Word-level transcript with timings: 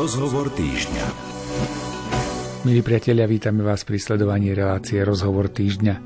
Rozhovor 0.00 0.48
týždňa. 0.56 1.04
Milí 2.64 2.80
priatelia, 2.80 3.28
vítame 3.28 3.60
vás 3.60 3.84
pri 3.84 4.00
sledovaní 4.00 4.48
relácie 4.56 4.96
Rozhovor 5.04 5.52
týždňa. 5.52 6.00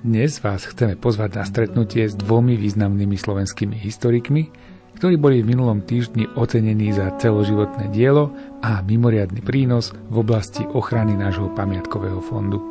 Dnes 0.00 0.40
vás 0.40 0.64
chceme 0.64 0.96
pozvať 0.96 1.36
na 1.36 1.44
stretnutie 1.44 2.08
s 2.08 2.16
dvomi 2.16 2.56
významnými 2.56 3.20
slovenskými 3.20 3.76
historikmi, 3.76 4.48
ktorí 4.96 5.20
boli 5.20 5.44
v 5.44 5.52
minulom 5.52 5.84
týždni 5.84 6.24
ocenení 6.40 6.88
za 6.96 7.20
celoživotné 7.20 7.92
dielo 7.92 8.32
a 8.64 8.80
mimoriadny 8.80 9.44
prínos 9.44 9.92
v 10.08 10.24
oblasti 10.24 10.64
ochrany 10.64 11.12
nášho 11.12 11.52
pamiatkového 11.52 12.24
fondu. 12.24 12.64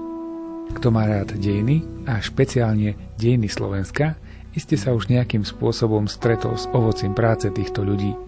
Kto 0.74 0.90
má 0.90 1.06
rád 1.06 1.38
dejiny 1.38 1.86
a 2.10 2.18
špeciálne 2.18 3.14
dejiny 3.14 3.46
Slovenska, 3.46 4.18
iste 4.58 4.74
sa 4.74 4.98
už 4.98 5.14
nejakým 5.14 5.46
spôsobom 5.46 6.10
stretol 6.10 6.58
s 6.58 6.66
ovocím 6.74 7.14
práce 7.14 7.46
týchto 7.54 7.86
ľudí. 7.86 8.27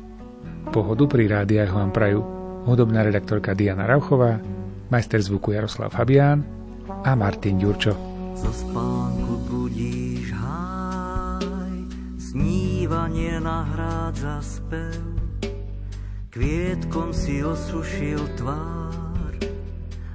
Pohodu 0.69 1.09
pri 1.09 1.25
rádiách 1.25 1.73
vám 1.73 1.89
prajú 1.89 2.21
hudobná 2.69 3.01
redaktorka 3.01 3.57
Diana 3.57 3.89
Rauchová, 3.89 4.37
majster 4.93 5.17
zvuku 5.17 5.57
Jaroslav 5.57 5.89
Fabián 5.89 6.45
a 6.85 7.17
Martin 7.17 7.57
Ďurčo. 7.57 7.97
Zo 8.37 8.53
spánku 8.53 9.49
budíš 9.49 10.29
háj, 10.29 11.73
snívanie 12.21 13.41
nahrádza 13.41 14.45
spev, 14.45 15.01
kvietkom 16.29 17.17
si 17.17 17.41
osušil 17.41 18.21
tvár 18.37 19.33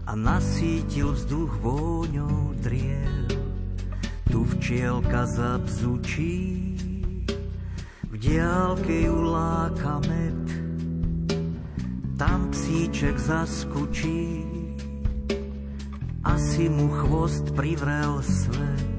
a 0.07 0.13
nasítil 0.15 1.19
vzduch 1.19 1.51
vôňou 1.67 2.55
driev. 2.63 3.27
Tu 4.31 4.39
včielka 4.55 5.27
zabzučí, 5.27 6.74
diálke 8.25 9.05
ju 9.05 9.23
láka 9.23 10.01
med, 10.09 10.49
tam 12.17 12.49
psíček 12.51 13.19
zaskučí, 13.21 14.45
asi 16.25 16.69
mu 16.73 16.89
chvost 16.89 17.53
privrel 17.53 18.23
svet. 18.25 18.94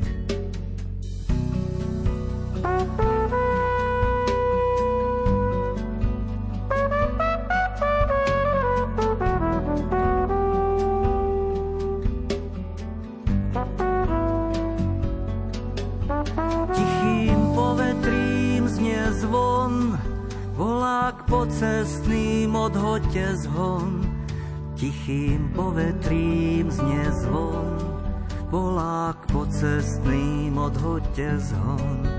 Volák 29.06 29.30
pocestným 29.30 30.58
odhoďte 30.58 31.38
zhon. 31.38 32.10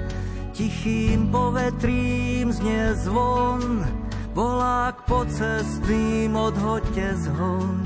Tichým 0.54 1.34
povetrím 1.34 2.54
znie 2.54 2.94
zvon, 2.94 3.82
volák 4.30 5.02
pocestným 5.10 6.38
odhoďte 6.38 7.26
zhon. 7.26 7.82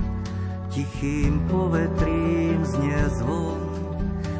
Tichým 0.68 1.48
povetrím 1.48 2.60
znie 2.60 3.00
zvon, 3.16 3.64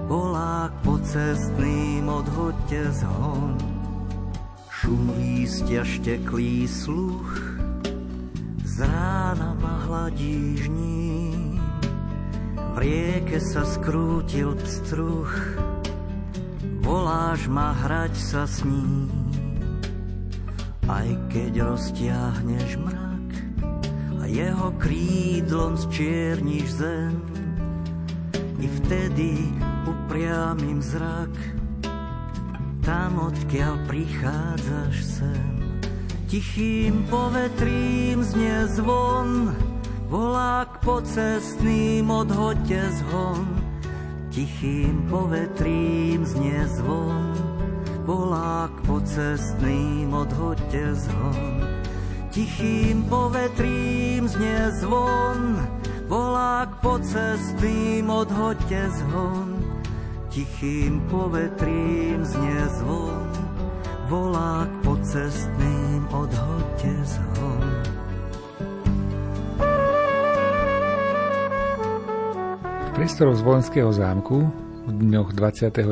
volák 0.05 0.77
pocestným 0.85 2.05
odhoďte 2.13 3.01
zhon. 3.01 3.57
Šum 4.69 5.09
lístia 5.17 5.89
šteklý 5.89 6.69
sluch, 6.69 7.33
z 8.61 8.85
rána 8.85 9.57
ma 9.57 9.89
hladíš 9.89 10.69
ním, 10.69 11.20
v 12.71 12.77
rieke 12.79 13.43
sa 13.43 13.67
skrútil 13.67 14.55
pstruh, 14.63 15.31
voláš 16.87 17.51
ma 17.51 17.75
hrať 17.75 18.15
sa 18.15 18.43
s 18.47 18.63
ním. 18.63 19.11
Aj 20.87 21.07
keď 21.31 21.75
roztiahneš 21.75 22.79
mrak 22.83 23.29
a 24.19 24.25
jeho 24.31 24.71
krídlom 24.79 25.75
zčierniš 25.79 26.69
zem, 26.79 27.15
i 28.61 28.67
vtedy 28.69 29.51
upriamím 29.89 30.79
zrak, 30.85 31.33
tam 32.85 33.11
odkiaľ 33.19 33.75
prichádzaš 33.89 34.95
sem. 35.19 35.49
Tichým 36.31 37.11
povetrím 37.11 38.23
znie 38.23 38.71
zvon, 38.79 39.51
volák 40.07 40.70
pocestným 40.81 42.11
odhoďte 42.11 42.83
zhon. 43.01 43.47
Tichým 44.31 45.11
povetrím 45.11 46.25
znie 46.25 46.63
zvon, 46.79 47.35
volák 48.07 48.71
pocestným 48.87 50.15
odhoďte 50.15 50.95
zhon. 50.95 51.67
Tichým 52.31 53.05
povetrím 53.11 54.29
znie 54.31 54.71
zvon, 54.81 55.59
volák 56.07 56.79
pocestným 56.79 58.07
odhoďte 58.07 58.83
zhon. 59.03 59.49
Tichým 60.31 61.03
povetrím 61.11 62.23
znie 62.23 62.63
zvon, 62.79 63.29
volák 64.07 64.71
pocestným 64.87 66.07
odhoďte 66.15 66.95
zhon. 67.05 67.60
Priestoroch 72.91 73.39
z 73.39 73.47
Volenského 73.47 73.91
zámku 73.95 74.51
v 74.87 74.91
dňoch 74.91 75.31
29. 75.39 75.87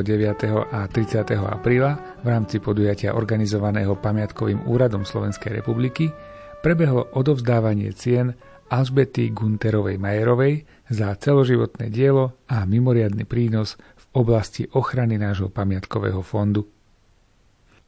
a 0.75 0.91
30. 0.91 1.39
apríla 1.39 2.19
v 2.21 2.27
rámci 2.27 2.59
podujatia 2.59 3.15
organizovaného 3.15 3.95
pamiatkovým 3.95 4.67
úradom 4.67 5.07
Slovenskej 5.07 5.63
republiky 5.63 6.11
prebehlo 6.59 7.07
odovzdávanie 7.15 7.95
cien 7.95 8.35
Alžbety 8.69 9.31
Gunterovej 9.31 9.95
Majerovej 9.95 10.67
za 10.91 11.15
celoživotné 11.15 11.87
dielo 11.95 12.43
a 12.51 12.67
mimoriadny 12.67 13.23
prínos 13.23 13.79
v 13.79 14.05
oblasti 14.19 14.67
ochrany 14.75 15.23
nášho 15.23 15.55
pamiatkového 15.55 16.27
fondu. 16.27 16.67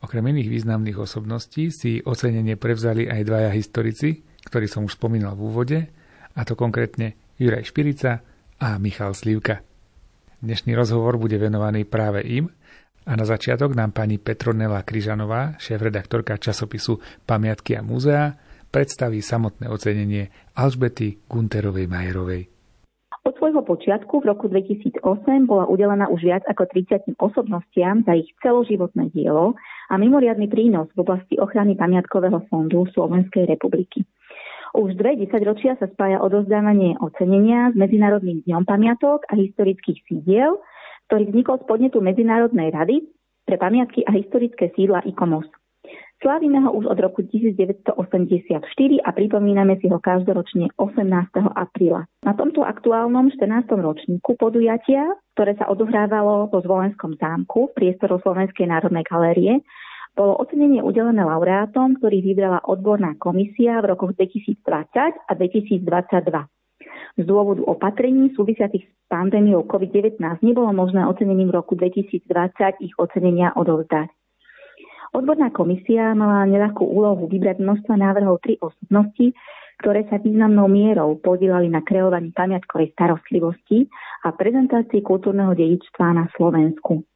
Okrem 0.00 0.22
iných 0.22 0.49
významných 0.49 0.97
osobností 0.97 1.75
si 1.75 1.99
ocenenie 1.99 2.54
prevzali 2.54 3.10
aj 3.10 3.26
dvaja 3.26 3.50
historici, 3.53 4.22
ktorí 4.47 4.70
som 4.70 4.87
už 4.87 4.97
spomínal 4.97 5.34
v 5.34 5.43
úvode, 5.44 5.78
a 6.31 6.41
to 6.47 6.54
konkrétne 6.54 7.19
Juraj 7.37 7.66
Špirica 7.69 8.29
a 8.60 8.76
Michal 8.76 9.16
Slivka. 9.16 9.65
Dnešný 10.44 10.76
rozhovor 10.76 11.16
bude 11.16 11.41
venovaný 11.41 11.88
práve 11.88 12.21
im 12.28 12.53
a 13.09 13.16
na 13.16 13.25
začiatok 13.25 13.72
nám 13.72 13.97
pani 13.97 14.21
Petronela 14.21 14.84
Kryžanová, 14.84 15.56
šéf-redaktorka 15.56 16.37
časopisu 16.37 17.00
Pamiatky 17.25 17.81
a 17.81 17.81
múzea, 17.81 18.37
predstaví 18.69 19.25
samotné 19.25 19.72
ocenenie 19.72 20.28
Alžbety 20.53 21.25
Gunterovej 21.25 21.88
Majerovej. 21.88 22.43
Od 23.25 23.37
svojho 23.37 23.65
počiatku 23.65 24.20
v 24.20 24.28
roku 24.28 24.49
2008 24.49 25.04
bola 25.49 25.65
udelená 25.69 26.09
už 26.12 26.20
viac 26.25 26.44
ako 26.44 26.69
30 26.69 27.16
osobnostiam 27.20 28.04
za 28.04 28.16
ich 28.16 28.28
celoživotné 28.44 29.12
dielo 29.12 29.56
a 29.88 29.97
mimoriadny 29.97 30.49
prínos 30.49 30.88
v 30.97 31.04
oblasti 31.04 31.41
ochrany 31.41 31.76
pamiatkového 31.76 32.44
fondu 32.53 32.88
Slovenskej 32.93 33.44
republiky. 33.49 34.04
Už 34.70 34.94
dve 34.94 35.19
desaťročia 35.19 35.75
sa 35.82 35.91
spája 35.91 36.22
odozdávanie 36.22 36.94
ocenenia 37.03 37.75
s 37.75 37.76
Medzinárodným 37.76 38.47
dňom 38.47 38.62
pamiatok 38.62 39.26
a 39.26 39.34
historických 39.34 39.98
sídiel, 40.06 40.62
ktorý 41.10 41.26
vznikol 41.26 41.58
z 41.58 41.64
podnetu 41.66 41.98
Medzinárodnej 41.98 42.70
rady 42.70 43.03
pre 43.42 43.58
pamiatky 43.58 44.06
a 44.06 44.14
historické 44.14 44.70
sídla 44.78 45.03
ICOMOS. 45.10 45.50
Slávime 46.20 46.60
ho 46.62 46.70
už 46.76 46.86
od 46.86 47.00
roku 47.00 47.25
1984 47.25 48.62
a 49.02 49.08
pripomíname 49.11 49.81
si 49.81 49.88
ho 49.88 49.99
každoročne 49.99 50.69
18. 50.76 51.02
apríla. 51.56 52.05
Na 52.22 52.37
tomto 52.37 52.61
aktuálnom 52.62 53.32
14. 53.32 53.75
ročníku 53.75 54.37
podujatia, 54.37 55.17
ktoré 55.34 55.56
sa 55.56 55.67
odohrávalo 55.72 56.52
vo 56.52 56.58
Zvolenskom 56.61 57.17
zámku 57.17 57.72
v 57.72 57.75
priestoru 57.75 58.20
Slovenskej 58.20 58.69
národnej 58.69 59.02
galérie, 59.08 59.64
bolo 60.16 60.36
ocenenie 60.42 60.82
udelené 60.82 61.22
laureátom, 61.22 61.98
ktorých 61.98 62.24
vybrala 62.34 62.60
odborná 62.66 63.14
komisia 63.16 63.80
v 63.80 63.94
rokoch 63.94 64.12
2020 64.18 64.64
a 65.28 65.32
2022. 65.34 65.86
Z 67.18 67.24
dôvodu 67.26 67.62
opatrení 67.66 68.32
súvisiacich 68.32 68.86
s 68.86 68.92
pandémiou 69.10 69.66
COVID-19 69.66 70.22
nebolo 70.40 70.70
možné 70.72 71.04
ocenením 71.04 71.50
v 71.50 71.58
roku 71.58 71.74
2020 71.74 72.26
ich 72.80 72.94
ocenenia 72.96 73.52
odovzdať. 73.58 74.08
Odborná 75.10 75.50
komisia 75.50 76.14
mala 76.14 76.46
neľahkú 76.46 76.86
úlohu 76.86 77.26
vybrať 77.26 77.58
množstva 77.58 77.98
návrhov 77.98 78.38
tri 78.46 78.54
osobnosti, 78.62 79.34
ktoré 79.82 80.06
sa 80.06 80.22
významnou 80.22 80.70
mierou 80.70 81.18
podielali 81.18 81.66
na 81.66 81.82
kreovaní 81.82 82.30
pamiatkovej 82.30 82.94
starostlivosti 82.94 83.90
a 84.22 84.30
prezentácii 84.30 85.02
kultúrneho 85.02 85.50
dedičstva 85.56 86.14
na 86.14 86.30
Slovensku. 86.38 87.09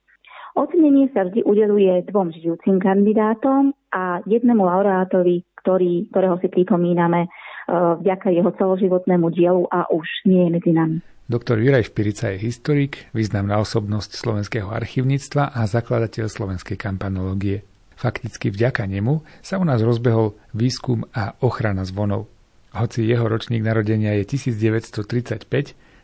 Ocenenie 0.55 1.11
sa 1.11 1.27
vždy 1.27 1.43
udeluje 1.43 2.07
dvom 2.15 2.31
žijúcim 2.31 2.79
kandidátom 2.79 3.75
a 3.91 4.23
jednému 4.23 4.63
laureátovi, 4.63 5.43
ktorý, 5.59 6.07
ktorého 6.15 6.39
si 6.39 6.47
pripomíname 6.47 7.27
vďaka 7.67 8.31
jeho 8.31 8.55
celoživotnému 8.55 9.35
dielu 9.35 9.67
a 9.67 9.91
už 9.91 10.07
nie 10.31 10.47
je 10.47 10.51
medzi 10.55 10.71
nami. 10.71 10.97
Doktor 11.27 11.59
Juraj 11.59 11.91
Špirica 11.91 12.31
je 12.37 12.39
historik, 12.39 13.11
významná 13.17 13.59
osobnosť 13.59 14.15
slovenského 14.15 14.71
archivníctva 14.71 15.57
a 15.57 15.67
zakladateľ 15.67 16.31
slovenskej 16.31 16.79
kampanológie. 16.79 17.67
Fakticky 17.99 18.55
vďaka 18.55 18.87
nemu 18.87 19.27
sa 19.43 19.59
u 19.59 19.65
nás 19.65 19.83
rozbehol 19.83 20.39
výskum 20.55 21.09
a 21.17 21.35
ochrana 21.43 21.83
zvonov. 21.83 22.31
Hoci 22.77 23.09
jeho 23.09 23.27
ročník 23.27 23.65
narodenia 23.65 24.15
je 24.23 24.37
1935, 24.39 25.49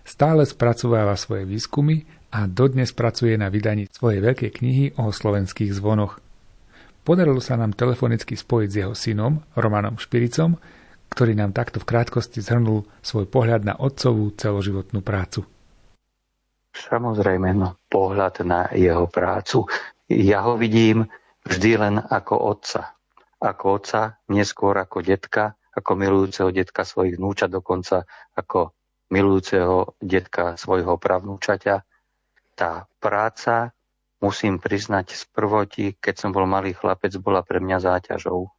stále 0.03 0.43
spracováva 0.43 1.15
svoje 1.15 1.47
výskumy 1.47 2.03
a 2.31 2.47
dodnes 2.47 2.95
pracuje 2.95 3.35
na 3.35 3.51
vydaní 3.51 3.91
svojej 3.91 4.23
veľkej 4.23 4.51
knihy 4.63 4.85
o 4.99 5.11
slovenských 5.11 5.75
zvonoch. 5.75 6.23
Podarilo 7.03 7.43
sa 7.43 7.59
nám 7.59 7.75
telefonicky 7.75 8.39
spojiť 8.39 8.69
s 8.71 8.77
jeho 8.77 8.95
synom, 8.95 9.43
Romanom 9.59 9.99
Špiricom, 9.99 10.55
ktorý 11.11 11.35
nám 11.35 11.51
takto 11.51 11.83
v 11.83 11.89
krátkosti 11.91 12.39
zhrnul 12.39 12.87
svoj 13.03 13.27
pohľad 13.27 13.67
na 13.67 13.75
otcovú 13.75 14.31
celoživotnú 14.39 15.03
prácu. 15.03 15.43
Samozrejme, 16.71 17.51
no, 17.51 17.83
pohľad 17.91 18.47
na 18.47 18.71
jeho 18.71 19.11
prácu. 19.11 19.67
Ja 20.07 20.47
ho 20.47 20.55
vidím 20.55 21.11
vždy 21.43 21.71
len 21.83 21.95
ako 21.99 22.35
otca. 22.39 22.95
Ako 23.43 23.83
otca, 23.83 24.23
neskôr 24.31 24.79
ako 24.79 25.03
detka, 25.03 25.59
ako 25.75 25.91
milujúceho 25.99 26.55
detka 26.55 26.87
svojich 26.87 27.19
vnúčat, 27.19 27.51
dokonca 27.51 28.07
ako 28.39 28.71
milujúceho 29.11 29.99
detka 29.99 30.55
svojho 30.55 30.95
pravnúčaťa. 30.95 31.90
Tá 32.61 32.85
práca, 33.01 33.73
musím 34.21 34.61
priznať 34.61 35.17
z 35.17 35.25
prvoti, 35.33 35.97
keď 35.97 36.15
som 36.21 36.31
bol 36.37 36.45
malý 36.45 36.77
chlapec, 36.77 37.17
bola 37.17 37.41
pre 37.41 37.57
mňa 37.57 37.81
záťažou. 37.81 38.53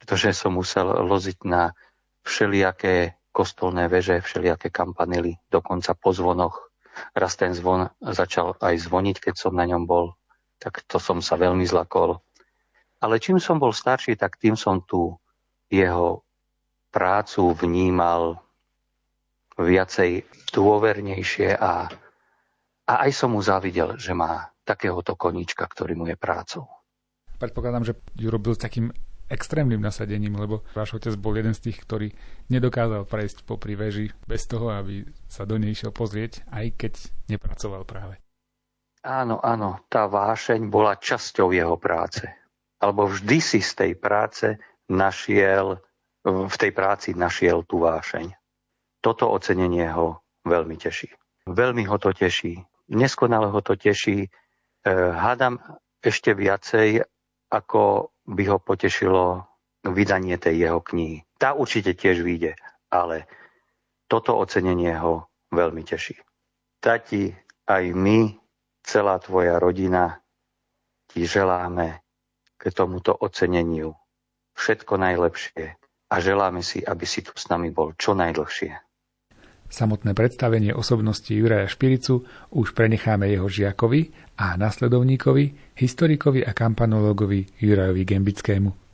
Pretože 0.00 0.32
som 0.32 0.56
musel 0.56 0.88
loziť 0.88 1.44
na 1.44 1.76
všelijaké 2.24 3.20
kostolné 3.36 3.92
veže, 3.92 4.24
všelijaké 4.24 4.72
kampanily, 4.72 5.36
dokonca 5.52 5.92
po 5.92 6.16
zvonoch. 6.16 6.72
Raz 7.12 7.36
ten 7.36 7.52
zvon 7.52 7.92
začal 8.00 8.56
aj 8.56 8.88
zvoniť, 8.88 9.28
keď 9.28 9.34
som 9.36 9.52
na 9.52 9.68
ňom 9.68 9.84
bol, 9.84 10.16
tak 10.56 10.80
to 10.88 10.96
som 10.96 11.20
sa 11.20 11.36
veľmi 11.36 11.68
zlakol. 11.68 12.24
Ale 13.04 13.20
čím 13.20 13.36
som 13.36 13.60
bol 13.60 13.76
starší, 13.76 14.16
tak 14.16 14.40
tým 14.40 14.56
som 14.56 14.80
tu 14.80 15.12
jeho 15.68 16.24
prácu 16.88 17.52
vnímal 17.52 18.40
viacej 19.60 20.24
dôvernejšie 20.56 21.52
a, 21.52 21.92
a 22.86 23.06
aj 23.06 23.10
som 23.12 23.34
mu 23.34 23.42
závidel, 23.42 23.98
že 23.98 24.14
má 24.14 24.54
takéhoto 24.62 25.18
koníčka, 25.18 25.66
ktorý 25.66 25.98
mu 25.98 26.06
je 26.06 26.16
prácou. 26.18 26.70
Predpokladám, 27.36 27.84
že 27.84 27.98
ju 28.16 28.30
robil 28.32 28.56
s 28.56 28.62
takým 28.62 28.94
extrémnym 29.26 29.82
nasadením, 29.82 30.38
lebo 30.38 30.62
váš 30.72 30.96
otec 30.96 31.12
bol 31.18 31.34
jeden 31.34 31.52
z 31.52 31.70
tých, 31.70 31.82
ktorý 31.82 32.08
nedokázal 32.46 33.04
prejsť 33.10 33.42
popri 33.42 33.74
veži 33.74 34.14
bez 34.24 34.46
toho, 34.46 34.70
aby 34.70 35.02
sa 35.26 35.42
do 35.42 35.58
nej 35.58 35.74
išiel 35.74 35.90
pozrieť, 35.90 36.46
aj 36.54 36.66
keď 36.78 36.94
nepracoval 37.26 37.82
práve. 37.82 38.22
Áno, 39.02 39.38
áno, 39.42 39.82
tá 39.90 40.06
vášeň 40.06 40.70
bola 40.70 40.98
časťou 40.98 41.50
jeho 41.54 41.78
práce. 41.78 42.26
Alebo 42.78 43.10
vždy 43.10 43.38
si 43.42 43.60
z 43.62 43.72
tej 43.74 43.92
práce 43.98 44.58
našiel, 44.90 45.78
v 46.22 46.56
tej 46.58 46.70
práci 46.70 47.14
našiel 47.14 47.66
tú 47.66 47.82
vášeň 47.82 48.34
toto 49.06 49.30
ocenenie 49.30 49.86
ho 49.94 50.18
veľmi 50.42 50.74
teší. 50.74 51.14
Veľmi 51.46 51.86
ho 51.86 51.94
to 52.02 52.10
teší. 52.10 52.58
Neskonale 52.92 53.50
ho 53.50 53.60
to 53.62 53.74
teší. 53.74 54.26
E, 54.26 54.28
hádam 55.12 55.58
ešte 56.02 56.34
viacej, 56.34 57.02
ako 57.50 58.14
by 58.26 58.42
ho 58.50 58.58
potešilo 58.58 59.46
vydanie 59.86 60.38
tej 60.38 60.66
jeho 60.66 60.80
knihy. 60.82 61.22
Tá 61.38 61.54
určite 61.54 61.94
tiež 61.94 62.22
vyjde, 62.22 62.58
ale 62.90 63.26
toto 64.10 64.38
ocenenie 64.38 64.94
ho 64.98 65.30
veľmi 65.50 65.82
teší. 65.82 66.18
Tati, 66.82 67.30
aj 67.66 67.84
my, 67.94 68.34
celá 68.86 69.18
tvoja 69.18 69.58
rodina, 69.58 70.22
ti 71.10 71.26
želáme 71.26 72.02
k 72.58 72.62
tomuto 72.70 73.14
oceneniu 73.14 73.94
všetko 74.54 74.94
najlepšie 74.96 75.74
a 76.10 76.14
želáme 76.22 76.62
si, 76.62 76.82
aby 76.82 77.04
si 77.04 77.22
tu 77.22 77.34
s 77.34 77.50
nami 77.50 77.74
bol 77.74 77.92
čo 77.98 78.14
najdlhšie. 78.14 78.72
Samotné 79.66 80.14
predstavenie 80.14 80.70
osobnosti 80.70 81.28
Juraja 81.34 81.66
Špiricu 81.66 82.22
už 82.54 82.70
prenecháme 82.70 83.28
jeho 83.28 83.50
žiakovi 83.50 84.14
a 84.38 84.54
nasledovníkovi, 84.54 85.74
historikovi 85.74 86.46
a 86.46 86.54
kampanologovi 86.54 87.60
Jurajovi 87.60 88.02
Gembickému. 88.04 88.85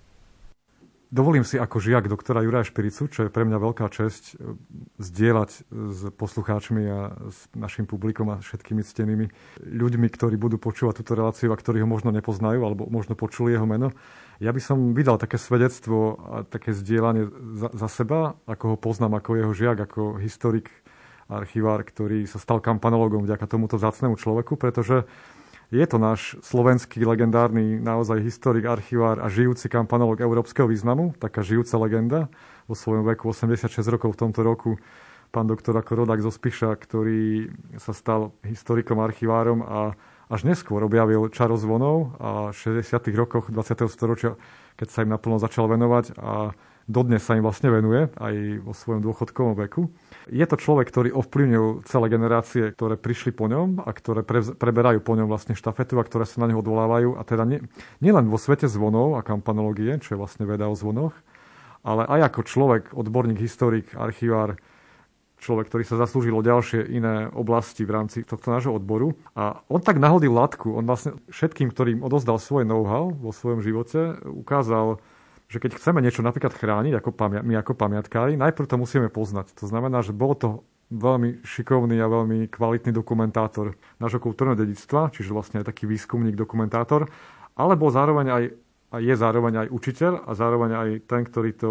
Dovolím 1.12 1.44
si 1.44 1.61
ako 1.61 1.76
žiak 1.76 2.09
doktora 2.09 2.41
Juraja 2.41 2.64
Špiricu, 2.64 3.05
čo 3.05 3.29
je 3.29 3.31
pre 3.31 3.44
mňa 3.44 3.61
veľká 3.61 3.85
česť, 3.93 4.41
e, 4.41 4.56
zdieľať 4.97 5.50
s 5.69 6.00
poslucháčmi 6.17 6.82
a 6.88 7.12
s 7.29 7.53
našim 7.53 7.85
publikom 7.85 8.32
a 8.32 8.41
všetkými 8.41 8.81
ctenými 8.81 9.29
ľuďmi, 9.61 10.09
ktorí 10.09 10.41
budú 10.41 10.56
počúvať 10.56 11.05
túto 11.05 11.12
reláciu 11.12 11.53
a 11.53 11.61
ktorí 11.61 11.85
ho 11.85 11.88
možno 11.88 12.17
nepoznajú 12.17 12.64
alebo 12.64 12.88
možno 12.88 13.12
počuli 13.12 13.53
jeho 13.53 13.69
meno. 13.69 13.93
Ja 14.41 14.56
by 14.56 14.61
som 14.64 14.97
vydal 14.97 15.20
také 15.20 15.37
svedectvo 15.37 16.17
a 16.17 16.37
také 16.49 16.73
zdieľanie 16.73 17.29
za, 17.61 17.69
za 17.76 17.88
seba, 17.93 18.41
ako 18.49 18.73
ho 18.73 18.76
poznám 18.81 19.20
ako 19.20 19.37
jeho 19.37 19.53
žiak, 19.53 19.85
ako 19.85 20.17
historik, 20.17 20.73
archivár, 21.29 21.85
ktorý 21.85 22.25
sa 22.25 22.41
stal 22.41 22.65
kampanologom 22.65 23.25
vďaka 23.25 23.44
tomuto 23.44 23.76
zácnému 23.76 24.17
človeku, 24.17 24.56
pretože 24.56 25.05
je 25.72 25.86
to 25.88 25.96
náš 25.96 26.36
slovenský 26.44 27.00
legendárny 27.08 27.80
naozaj 27.80 28.20
historik, 28.20 28.69
archivár 28.69 29.24
a 29.24 29.32
žijúci 29.32 29.72
kampanolog 29.72 30.20
európskeho 30.20 30.69
významu, 30.69 31.16
taká 31.16 31.40
žijúca 31.40 31.80
legenda 31.80 32.20
vo 32.69 32.76
svojom 32.76 33.08
veku 33.08 33.32
86 33.32 33.80
rokov 33.88 34.12
v 34.12 34.20
tomto 34.20 34.44
roku 34.44 34.76
pán 35.32 35.48
doktor 35.48 35.72
ako 35.80 36.04
rodák 36.04 36.20
zo 36.20 36.28
Spiša, 36.28 36.76
ktorý 36.76 37.48
sa 37.80 37.96
stal 37.96 38.36
historikom, 38.44 39.00
archivárom 39.00 39.64
a 39.64 39.96
až 40.28 40.44
neskôr 40.44 40.84
objavil 40.84 41.32
čaro 41.32 41.56
zvonov 41.56 42.12
a 42.20 42.52
v 42.52 42.84
60. 42.84 43.08
rokoch 43.16 43.48
20. 43.48 43.88
storočia, 43.88 44.36
keď 44.76 44.88
sa 44.92 45.02
im 45.08 45.10
naplno 45.10 45.40
začal 45.40 45.72
venovať 45.72 46.20
a 46.20 46.52
dodnes 46.93 47.25
sa 47.25 47.35
im 47.35 47.43
vlastne 47.43 47.73
venuje 47.73 48.12
aj 48.21 48.35
vo 48.61 48.77
svojom 48.77 49.00
dôchodkovom 49.00 49.56
veku. 49.67 49.89
Je 50.31 50.44
to 50.44 50.61
človek, 50.61 50.93
ktorý 50.93 51.11
ovplyvnil 51.17 51.83
celé 51.89 52.06
generácie, 52.12 52.71
ktoré 52.71 53.00
prišli 53.00 53.33
po 53.33 53.49
ňom 53.49 53.83
a 53.83 53.91
ktoré 53.91 54.23
pre, 54.23 54.44
preberajú 54.44 55.00
po 55.00 55.17
ňom 55.17 55.27
vlastne 55.27 55.56
štafetu 55.56 55.99
a 55.99 56.06
ktoré 56.06 56.29
sa 56.29 56.44
na 56.44 56.53
neho 56.53 56.61
odvolávajú. 56.61 57.17
A 57.17 57.23
teda 57.25 57.49
nie, 57.49 57.65
nielen 58.05 58.29
vo 58.29 58.39
svete 58.39 58.69
zvonov 58.69 59.19
a 59.19 59.27
kampanológie, 59.27 59.99
čo 59.99 60.15
je 60.15 60.21
vlastne 60.21 60.44
veda 60.44 60.69
o 60.69 60.77
zvonoch, 60.77 61.17
ale 61.83 62.06
aj 62.06 62.31
ako 62.31 62.41
človek, 62.47 62.85
odborník, 62.94 63.43
historik, 63.43 63.91
archivár, 63.99 64.61
človek, 65.43 65.67
ktorý 65.67 65.82
sa 65.82 65.99
zaslúžil 65.99 66.39
o 66.39 66.46
ďalšie 66.46 66.87
iné 66.87 67.27
oblasti 67.34 67.82
v 67.82 67.99
rámci 67.99 68.22
tohto 68.22 68.55
nášho 68.55 68.70
odboru. 68.70 69.19
A 69.34 69.58
on 69.67 69.82
tak 69.82 69.99
nahodil 69.99 70.31
latku. 70.31 70.70
On 70.79 70.87
vlastne 70.87 71.19
všetkým, 71.34 71.75
ktorým 71.75 72.06
odozdal 72.06 72.39
svoje 72.39 72.63
know-how 72.63 73.11
vo 73.11 73.34
svojom 73.34 73.58
živote, 73.58 74.22
ukázal 74.22 75.03
že 75.53 75.61
keď 75.61 75.77
chceme 75.77 76.01
niečo 76.01 76.25
napríklad 76.25 76.56
chrániť 76.56 76.97
ako 76.97 77.13
pamia- 77.13 77.44
my 77.44 77.61
ako 77.61 77.77
pamiatkári, 77.77 78.41
najprv 78.41 78.65
to 78.65 78.81
musíme 78.81 79.13
poznať. 79.13 79.53
To 79.61 79.69
znamená, 79.69 80.01
že 80.01 80.17
bol 80.17 80.32
to 80.32 80.65
veľmi 80.89 81.44
šikovný 81.44 82.01
a 82.01 82.09
veľmi 82.09 82.49
kvalitný 82.49 82.97
dokumentátor 82.97 83.77
nášho 84.01 84.17
kultúrneho 84.17 84.56
dedictva, 84.56 85.13
čiže 85.13 85.37
vlastne 85.37 85.61
aj 85.61 85.69
taký 85.69 85.85
výskumník, 85.85 86.37
dokumentátor, 86.37 87.05
ale 87.53 87.77
bol 87.77 87.93
zároveň 87.93 88.27
aj, 88.32 88.44
a 88.93 88.97
je 89.01 89.15
zároveň 89.17 89.69
aj 89.69 89.69
učiteľ 89.69 90.13
a 90.25 90.32
zároveň 90.32 90.71
aj 90.73 90.89
ten, 91.05 91.21
ktorý 91.29 91.53
to 91.53 91.71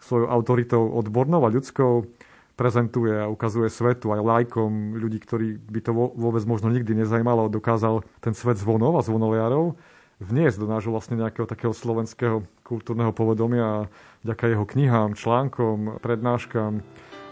svojou 0.00 0.32
autoritou 0.32 0.96
odbornou 0.96 1.44
a 1.44 1.52
ľudskou 1.52 2.08
prezentuje 2.56 3.16
a 3.16 3.28
ukazuje 3.28 3.72
svetu 3.72 4.12
aj 4.12 4.20
lajkom, 4.20 4.96
ľudí, 4.96 5.20
ktorí 5.20 5.56
by 5.60 5.80
to 5.80 5.92
vôbec 5.96 6.44
možno 6.44 6.68
nikdy 6.68 6.92
nezajímalo, 6.92 7.52
dokázal 7.52 8.04
ten 8.20 8.36
svet 8.36 8.60
zvonov 8.60 9.00
a 9.00 9.04
zvonoliarov 9.04 9.80
vniesť 10.20 10.60
do 10.60 10.68
nášho 10.68 10.92
vlastne 10.92 11.16
nejakého 11.16 11.48
takého 11.48 11.72
slovenského 11.72 12.44
kultúrneho 12.62 13.10
povedomia 13.10 13.64
a 13.64 13.88
vďaka 14.22 14.44
jeho 14.52 14.64
knihám, 14.68 15.16
článkom, 15.16 15.98
prednáškam 16.04 16.84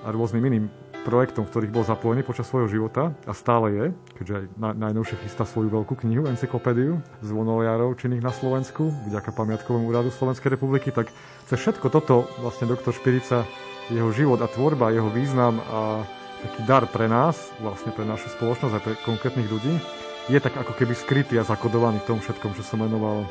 a 0.03 0.09
rôznym 0.09 0.43
iným 0.49 0.67
projektom, 1.09 1.47
v 1.47 1.53
ktorých 1.53 1.75
bol 1.75 1.85
zapojený 1.87 2.21
počas 2.27 2.49
svojho 2.49 2.69
života 2.69 3.17
a 3.25 3.33
stále 3.33 3.67
je, 3.73 3.85
keďže 4.21 4.35
aj 4.35 4.45
na, 4.61 4.71
najnovšie 4.77 5.17
chystá 5.25 5.49
svoju 5.49 5.73
veľkú 5.73 5.95
knihu, 6.05 6.29
encyklopédiu 6.29 7.01
zvonoliarov 7.25 7.97
činných 7.97 8.25
na 8.25 8.33
Slovensku, 8.35 8.93
vďaka 9.09 9.31
Pamiatkovému 9.33 9.89
úradu 9.89 10.13
Slovenskej 10.13 10.59
republiky, 10.59 10.93
tak 10.93 11.09
cez 11.49 11.57
všetko 11.57 11.89
toto 11.89 12.29
vlastne 12.45 12.69
doktor 12.69 12.93
Špirica, 12.93 13.49
jeho 13.89 14.13
život 14.13 14.41
a 14.45 14.49
tvorba, 14.53 14.93
jeho 14.93 15.09
význam 15.09 15.65
a 15.65 16.05
taký 16.45 16.61
dar 16.69 16.85
pre 16.87 17.09
nás, 17.09 17.57
vlastne 17.59 17.89
pre 17.91 18.05
našu 18.05 18.29
spoločnosť 18.37 18.75
a 18.77 18.85
pre 18.85 18.95
konkrétnych 19.01 19.49
ľudí, 19.49 19.81
je 20.29 20.39
tak 20.39 20.55
ako 20.61 20.77
keby 20.77 20.93
skrytý 20.93 21.41
a 21.41 21.45
zakodovaný 21.49 22.05
v 22.05 22.09
tom 22.15 22.19
všetkom, 22.21 22.53
čo 22.53 22.61
som 22.61 22.85
menoval. 22.85 23.25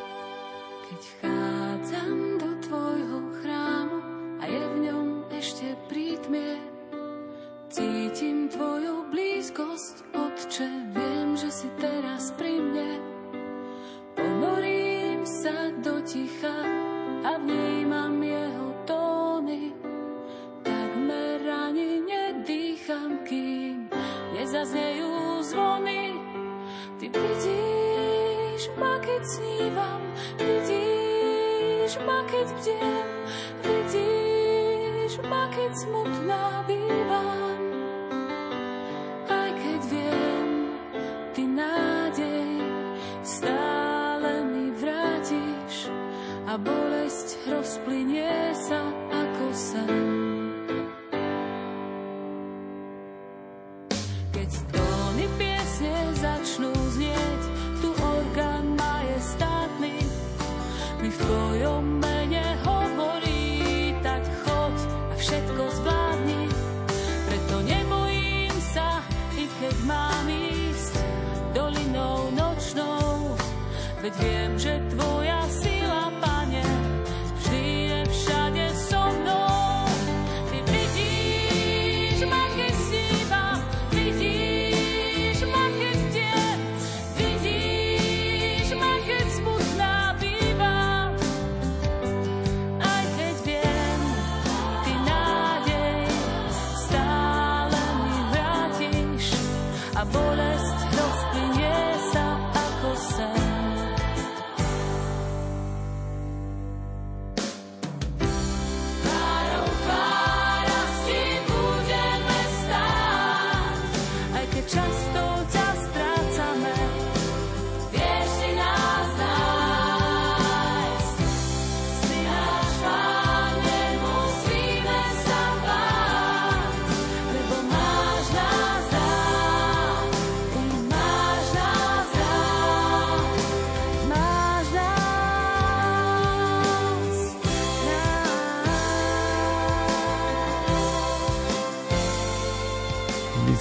Keď 0.90 1.47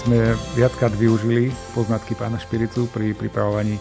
sme 0.07 0.39
viackrát 0.55 0.95
využili 0.95 1.51
poznatky 1.75 2.15
pána 2.15 2.39
Špiricu 2.39 2.87
pri 2.95 3.11
pripravovaní 3.11 3.75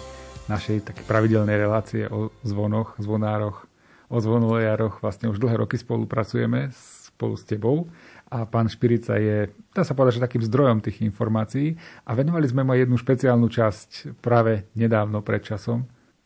našej 0.49 0.89
také 0.89 1.05
pravidelnej 1.05 1.53
relácie 1.53 2.09
o 2.09 2.33
zvonoch, 2.41 2.97
zvonároch, 2.97 3.69
o 4.09 4.17
zvonolejároch. 4.17 5.05
Vlastne 5.05 5.29
už 5.29 5.37
dlhé 5.37 5.61
roky 5.61 5.77
spolupracujeme 5.77 6.73
spolu 7.13 7.37
s 7.37 7.45
tebou. 7.45 7.93
A 8.33 8.49
pán 8.49 8.65
Špirica 8.65 9.21
je, 9.21 9.53
dá 9.69 9.85
sa 9.85 9.93
povedať, 9.93 10.17
že 10.17 10.25
takým 10.25 10.41
zdrojom 10.41 10.81
tých 10.81 11.05
informácií. 11.05 11.77
A 12.09 12.17
venovali 12.17 12.49
sme 12.49 12.65
mu 12.65 12.73
jednu 12.73 12.97
špeciálnu 12.97 13.45
časť 13.45 14.17
práve 14.17 14.65
nedávno 14.73 15.21
pred 15.21 15.45
časom 15.45 15.85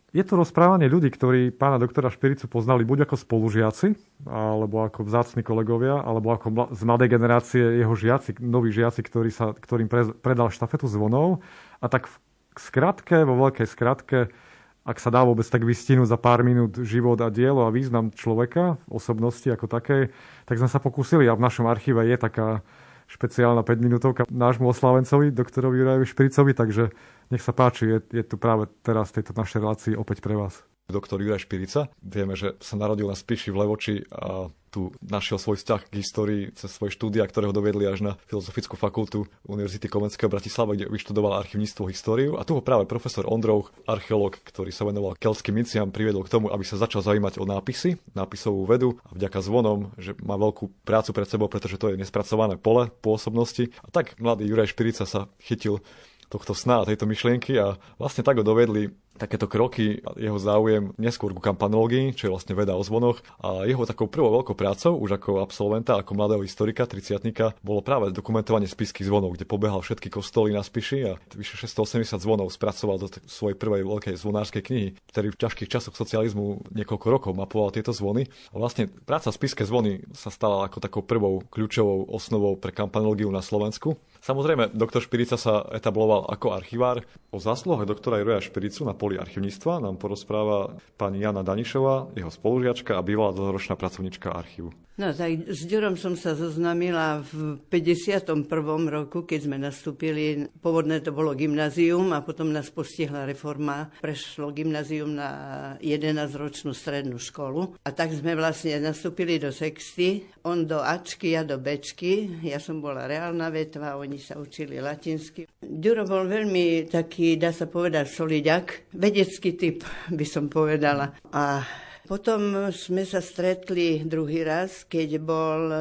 je 0.10 0.24
to 0.26 0.34
rozprávanie 0.42 0.90
ľudí, 0.90 1.14
ktorí 1.14 1.54
pána 1.54 1.78
doktora 1.78 2.10
Špiricu 2.10 2.50
poznali 2.50 2.82
buď 2.82 3.06
ako 3.06 3.16
spolužiaci, 3.18 3.94
alebo 4.26 4.82
ako 4.82 5.06
vzácni 5.06 5.46
kolegovia, 5.46 6.02
alebo 6.02 6.34
ako 6.34 6.74
z 6.74 6.82
mladej 6.82 7.10
generácie 7.14 7.62
jeho 7.62 7.94
žiaci, 7.94 8.42
noví 8.42 8.74
žiaci, 8.74 9.06
ktorí 9.06 9.30
sa, 9.30 9.54
ktorým 9.54 9.86
predal 10.22 10.50
štafetu 10.50 10.90
zvonov. 10.90 11.46
A 11.78 11.86
tak 11.94 12.10
v 12.10 12.16
skratke, 12.58 13.22
vo 13.22 13.38
veľkej 13.38 13.68
skratke, 13.70 14.34
ak 14.82 14.98
sa 14.98 15.14
dá 15.14 15.22
vôbec 15.22 15.46
tak 15.46 15.62
vystihnúť 15.62 16.10
za 16.10 16.18
pár 16.18 16.42
minút 16.42 16.82
život 16.82 17.22
a 17.22 17.30
dielo 17.30 17.70
a 17.70 17.70
význam 17.70 18.10
človeka, 18.10 18.82
osobnosti 18.90 19.46
ako 19.46 19.70
takej, 19.70 20.10
tak 20.50 20.58
sme 20.58 20.66
sa 20.72 20.82
pokúsili 20.82 21.30
a 21.30 21.38
v 21.38 21.46
našom 21.46 21.70
archíve 21.70 22.02
je 22.02 22.18
taká 22.18 22.66
špeciálna 23.10 23.66
5 23.66 23.82
minútovka 23.82 24.22
nášmu 24.30 24.70
oslavencovi, 24.70 25.34
doktorovi 25.34 25.82
Jurajovi 25.82 26.06
Špricovi, 26.06 26.54
takže 26.54 26.94
nech 27.34 27.42
sa 27.42 27.52
páči, 27.52 27.90
je, 27.90 28.22
je 28.22 28.24
tu 28.24 28.38
práve 28.38 28.70
teraz 28.86 29.10
v 29.10 29.22
tejto 29.22 29.34
našej 29.34 29.60
relácii 29.60 29.94
opäť 29.98 30.22
pre 30.22 30.38
vás 30.38 30.62
doktor 30.92 31.22
Juraj 31.22 31.46
Špirica. 31.46 31.88
Vieme, 32.02 32.34
že 32.34 32.58
sa 32.60 32.76
narodil 32.76 33.08
na 33.08 33.18
Spiši 33.18 33.54
v 33.54 33.60
Levoči 33.62 33.96
a 34.10 34.50
tu 34.70 34.94
našiel 35.02 35.42
svoj 35.42 35.58
vzťah 35.58 35.82
k 35.90 35.98
histórii 35.98 36.44
cez 36.54 36.70
svoje 36.70 36.94
štúdia, 36.94 37.26
ktoré 37.26 37.50
ho 37.50 37.54
dovedli 37.54 37.90
až 37.90 38.06
na 38.06 38.14
Filozofickú 38.30 38.78
fakultu 38.78 39.26
Univerzity 39.50 39.90
Komenského 39.90 40.30
Bratislava, 40.30 40.78
kde 40.78 40.86
vyštudoval 40.94 41.42
archivníctvo 41.42 41.90
históriu. 41.90 42.38
A 42.38 42.46
tu 42.46 42.54
ho 42.54 42.62
práve 42.62 42.86
profesor 42.86 43.26
Ondrov, 43.26 43.74
archeológ, 43.90 44.38
ktorý 44.46 44.70
sa 44.70 44.86
venoval 44.86 45.18
keltským 45.18 45.58
miciam, 45.58 45.90
priviedol 45.90 46.22
k 46.22 46.34
tomu, 46.38 46.54
aby 46.54 46.62
sa 46.62 46.78
začal 46.78 47.02
zaujímať 47.02 47.42
o 47.42 47.50
nápisy, 47.50 47.98
nápisovú 48.14 48.62
vedu 48.70 49.02
a 49.10 49.18
vďaka 49.18 49.42
zvonom, 49.42 49.90
že 49.98 50.14
má 50.22 50.38
veľkú 50.38 50.70
prácu 50.86 51.18
pred 51.18 51.26
sebou, 51.26 51.50
pretože 51.50 51.82
to 51.82 51.90
je 51.90 51.98
nespracované 51.98 52.54
pole 52.62 52.94
pôsobnosti. 53.02 53.74
A 53.82 53.90
tak 53.90 54.22
mladý 54.22 54.46
Juraj 54.46 54.70
Špirica 54.70 55.10
sa 55.10 55.34
chytil 55.42 55.82
tohto 56.30 56.54
sna 56.54 56.82
a 56.82 56.88
tejto 56.88 57.10
myšlienky 57.10 57.58
a 57.58 57.76
vlastne 57.98 58.22
tak 58.22 58.40
ho 58.40 58.46
dovedli 58.46 58.94
takéto 59.20 59.52
kroky, 59.52 60.00
jeho 60.16 60.40
záujem 60.40 60.96
neskôr 60.96 61.36
ku 61.36 61.44
kampanológii, 61.44 62.16
čo 62.16 62.32
je 62.32 62.34
vlastne 62.34 62.56
veda 62.56 62.80
o 62.80 62.82
zvonoch. 62.82 63.20
A 63.44 63.68
jeho 63.68 63.84
takou 63.84 64.08
prvou 64.08 64.32
veľkou 64.40 64.56
prácou, 64.56 64.96
už 64.96 65.20
ako 65.20 65.44
absolventa, 65.44 66.00
ako 66.00 66.16
mladého 66.16 66.42
historika, 66.48 66.88
30 66.88 67.20
bolo 67.60 67.84
práve 67.84 68.16
dokumentovanie 68.16 68.72
spisky 68.72 69.04
zvonov, 69.04 69.36
kde 69.36 69.44
pobehal 69.44 69.84
všetky 69.84 70.08
kostoly 70.08 70.56
na 70.56 70.64
Spiši 70.64 71.00
a 71.04 71.20
vyše 71.36 71.60
680 71.60 72.16
zvonov 72.16 72.56
spracoval 72.56 72.96
do 72.96 73.12
svojej 73.28 73.60
prvej 73.60 73.84
veľkej 73.84 74.16
zvonárskej 74.16 74.64
knihy, 74.64 74.90
ktorý 75.12 75.36
v 75.36 75.40
ťažkých 75.44 75.68
časoch 75.68 76.00
socializmu 76.00 76.72
niekoľko 76.72 77.08
rokov 77.12 77.32
mapoval 77.36 77.76
tieto 77.76 77.92
zvony. 77.92 78.32
A 78.54 78.56
vlastne 78.56 78.88
práca 78.88 79.36
spiske 79.36 79.68
zvony 79.68 80.08
sa 80.16 80.32
stala 80.32 80.64
ako 80.64 80.80
takou 80.80 81.04
prvou 81.04 81.44
kľúčovou 81.52 82.08
osnovou 82.08 82.56
pre 82.56 82.72
kampanológiu 82.72 83.28
na 83.28 83.44
Slovensku. 83.44 84.00
Samozrejme, 84.20 84.76
doktor 84.76 85.00
Špirica 85.00 85.40
sa 85.40 85.64
etabloval 85.72 86.28
ako 86.28 86.52
archivár. 86.52 87.08
O 87.32 87.40
zásluhe 87.40 87.88
doktora 87.88 88.20
Juraja 88.20 88.44
Špiricu 88.44 88.84
na 88.84 88.92
poli 88.92 89.16
archivníctva 89.16 89.80
nám 89.80 89.96
porozpráva 89.96 90.76
pani 91.00 91.24
Jana 91.24 91.40
Danišová, 91.40 92.12
jeho 92.20 92.28
spolužiačka 92.28 93.00
a 93.00 93.06
bývalá 93.06 93.32
dlhoročná 93.32 93.80
pracovníčka 93.80 94.36
archívu. 94.36 94.76
No 95.00 95.16
tak 95.16 95.48
s 95.48 95.64
Ďurom 95.64 95.96
som 95.96 96.20
sa 96.20 96.36
zoznamila 96.36 97.24
v 97.24 97.56
51. 97.72 98.44
roku, 98.92 99.24
keď 99.24 99.40
sme 99.48 99.56
nastúpili. 99.56 100.52
Pôvodné 100.60 101.00
to 101.00 101.16
bolo 101.16 101.32
gymnázium 101.32 102.12
a 102.12 102.20
potom 102.20 102.52
nás 102.52 102.68
postihla 102.68 103.24
reforma. 103.24 103.88
Prešlo 104.04 104.52
gymnázium 104.52 105.16
na 105.16 105.32
11-ročnú 105.80 106.76
strednú 106.76 107.16
školu. 107.16 107.80
A 107.80 107.96
tak 107.96 108.12
sme 108.12 108.36
vlastne 108.36 108.76
nastúpili 108.84 109.40
do 109.40 109.56
sexty. 109.56 110.28
On 110.44 110.68
do 110.68 110.84
Ačky, 110.84 111.32
ja 111.32 111.48
do 111.48 111.56
Bčky. 111.56 112.44
Ja 112.44 112.60
som 112.60 112.84
bola 112.84 113.08
reálna 113.08 113.48
vetva, 113.48 113.96
oni 113.96 114.20
sa 114.20 114.36
učili 114.36 114.84
latinsky. 114.84 115.48
Ďuro 115.64 116.04
bol 116.04 116.28
veľmi 116.28 116.92
taký, 116.92 117.40
dá 117.40 117.56
sa 117.56 117.72
povedať, 117.72 118.04
soliďak. 118.04 118.92
Vedecký 119.00 119.56
typ, 119.56 119.80
by 120.12 120.26
som 120.28 120.52
povedala. 120.52 121.16
A 121.32 121.64
potom 122.10 122.74
sme 122.74 123.06
sa 123.06 123.22
stretli 123.22 124.02
druhý 124.02 124.42
raz, 124.42 124.82
keď 124.90 125.22
bol 125.22 125.70
e, 125.70 125.78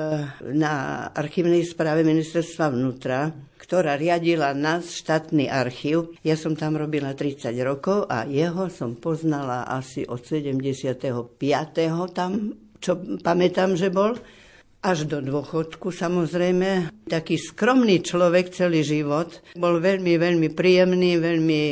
na 0.53 1.09
archívnej 1.17 1.65
správe 1.65 2.05
ministerstva 2.05 2.69
vnútra, 2.69 3.33
ktorá 3.57 3.97
riadila 3.97 4.53
nás 4.53 4.93
štátny 4.93 5.49
archív. 5.49 6.13
Ja 6.21 6.37
som 6.37 6.53
tam 6.53 6.77
robila 6.77 7.17
30 7.17 7.49
rokov 7.65 8.05
a 8.13 8.29
jeho 8.29 8.69
som 8.69 9.01
poznala 9.01 9.65
asi 9.73 10.05
od 10.05 10.21
75. 10.21 11.41
tam, 12.13 12.53
čo 12.77 12.93
pamätám, 13.25 13.73
že 13.81 13.89
bol 13.89 14.13
až 14.85 15.09
do 15.09 15.25
dôchodku 15.25 15.89
samozrejme. 15.89 16.93
Taký 17.09 17.41
skromný 17.41 18.05
človek 18.05 18.53
celý 18.53 18.85
život. 18.85 19.41
Bol 19.57 19.81
veľmi, 19.81 20.21
veľmi 20.21 20.53
príjemný, 20.53 21.17
veľmi 21.17 21.63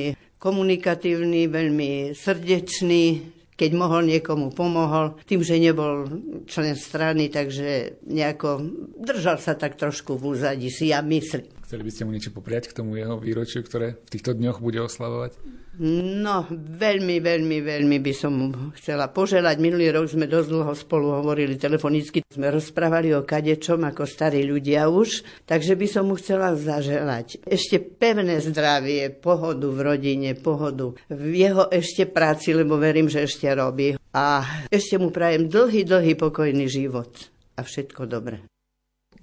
komunikatívny, 0.40 1.44
veľmi 1.44 2.16
srdečný, 2.16 3.35
keď 3.56 3.70
mohol 3.72 4.04
niekomu 4.04 4.52
pomohol, 4.52 5.16
tým, 5.24 5.40
že 5.40 5.56
nebol 5.56 6.04
člen 6.44 6.76
strany, 6.76 7.32
takže 7.32 8.04
nejako 8.04 8.60
držal 9.00 9.40
sa 9.40 9.56
tak 9.56 9.80
trošku 9.80 10.20
v 10.20 10.36
úzadi, 10.36 10.68
si 10.68 10.92
ja 10.92 11.00
myslím. 11.00 11.55
Chceli 11.66 11.82
by 11.82 11.90
ste 11.90 12.06
mu 12.06 12.14
niečo 12.14 12.30
popriať 12.30 12.70
k 12.70 12.78
tomu 12.78 12.94
jeho 12.94 13.18
výročiu, 13.18 13.66
ktoré 13.66 13.98
v 14.06 14.10
týchto 14.14 14.38
dňoch 14.38 14.62
bude 14.62 14.78
oslavovať? 14.86 15.34
No, 15.82 16.46
veľmi, 16.54 17.18
veľmi, 17.18 17.58
veľmi 17.58 17.98
by 17.98 18.12
som 18.14 18.54
chcela 18.78 19.10
poželať. 19.10 19.58
Minulý 19.58 19.90
rok 19.90 20.06
sme 20.06 20.30
dosť 20.30 20.48
dlho 20.48 20.72
spolu 20.78 21.18
hovorili 21.18 21.58
telefonicky. 21.58 22.22
Sme 22.30 22.54
rozprávali 22.54 23.10
o 23.18 23.26
kadečom 23.26 23.82
ako 23.82 24.06
starí 24.06 24.46
ľudia 24.46 24.86
už, 24.86 25.26
takže 25.42 25.74
by 25.74 25.86
som 25.90 26.06
mu 26.06 26.14
chcela 26.14 26.54
zaželať 26.54 27.42
ešte 27.42 27.82
pevné 27.82 28.38
zdravie, 28.38 29.10
pohodu 29.10 29.66
v 29.66 29.80
rodine, 29.82 30.38
pohodu 30.38 30.94
v 31.10 31.34
jeho 31.34 31.66
ešte 31.74 32.06
práci, 32.06 32.54
lebo 32.54 32.78
verím, 32.78 33.10
že 33.10 33.26
ešte 33.26 33.50
robí. 33.50 33.98
A 34.14 34.46
ešte 34.70 35.02
mu 35.02 35.10
prajem 35.10 35.50
dlhý, 35.50 35.82
dlhý 35.82 36.14
pokojný 36.14 36.70
život 36.70 37.10
a 37.58 37.66
všetko 37.66 38.06
dobré. 38.06 38.46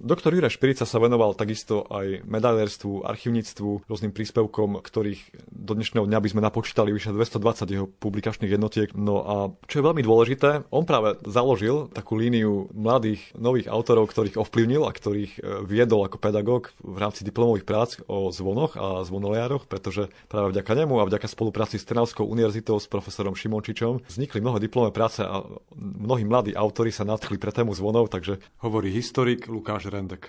Doktor 0.00 0.34
Juraj 0.34 0.58
Špirica 0.58 0.82
sa 0.82 0.98
venoval 0.98 1.38
takisto 1.38 1.86
aj 1.86 2.26
medailérstvu, 2.26 3.06
archivníctvu, 3.06 3.86
rôznym 3.86 4.10
príspevkom, 4.10 4.82
ktorých 4.82 5.22
do 5.54 5.78
dnešného 5.78 6.10
dňa 6.10 6.18
by 6.18 6.28
sme 6.34 6.42
napočítali 6.42 6.90
vyše 6.90 7.14
220 7.14 7.70
jeho 7.70 7.86
publikačných 7.86 8.50
jednotiek. 8.50 8.90
No 8.98 9.22
a 9.22 9.36
čo 9.70 9.78
je 9.78 9.86
veľmi 9.86 10.02
dôležité, 10.02 10.66
on 10.74 10.82
práve 10.82 11.14
založil 11.30 11.86
takú 11.94 12.18
líniu 12.18 12.66
mladých 12.74 13.22
nových 13.38 13.70
autorov, 13.70 14.10
ktorých 14.10 14.34
ovplyvnil 14.34 14.82
a 14.82 14.90
ktorých 14.90 15.32
e, 15.38 15.40
viedol 15.62 16.10
ako 16.10 16.18
pedagóg 16.18 16.74
v 16.82 16.98
rámci 16.98 17.22
diplomových 17.22 17.66
prác 17.66 17.90
o 18.10 18.34
zvonoch 18.34 18.74
a 18.74 19.06
zvonoliároch, 19.06 19.70
pretože 19.70 20.10
práve 20.26 20.50
vďaka 20.50 20.74
nemu 20.74 20.98
a 20.98 21.08
vďaka 21.08 21.30
spolupráci 21.30 21.78
s 21.78 21.86
Trnavskou 21.86 22.26
univerzitou 22.26 22.82
s 22.82 22.90
profesorom 22.90 23.38
Šimončičom 23.38 24.10
vznikli 24.10 24.42
mnoho 24.42 24.58
diplomové 24.58 24.90
práce 24.90 25.22
a 25.22 25.46
mnohí 25.78 26.26
mladí 26.26 26.50
autori 26.52 26.90
sa 26.90 27.06
nadchli 27.06 27.38
pre 27.38 27.54
tému 27.54 27.76
zvonov, 27.76 28.10
takže 28.10 28.42
hovorí 28.58 28.90
historik 28.90 29.46
Lukáš 29.46 29.83
Tomáš 29.84 29.92
Rendek. 29.92 30.24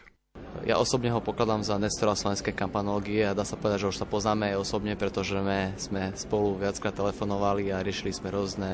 Ja 0.67 0.79
osobne 0.79 1.12
ho 1.15 1.24
pokladám 1.24 1.63
za 1.63 1.79
Nestora 1.79 2.12
slovenskej 2.12 2.51
kampanológie 2.51 3.24
a 3.24 3.35
dá 3.35 3.47
sa 3.47 3.55
povedať, 3.55 3.88
že 3.88 3.91
už 3.95 4.00
sa 4.03 4.07
poznáme 4.07 4.51
aj 4.51 4.67
osobne, 4.67 5.00
pretože 5.00 5.35
sme, 5.35 5.71
sme 5.79 6.01
spolu 6.15 6.59
viackrát 6.59 6.91
telefonovali 6.91 7.71
a 7.71 7.79
riešili 7.79 8.12
sme 8.12 8.35
rôzne 8.35 8.71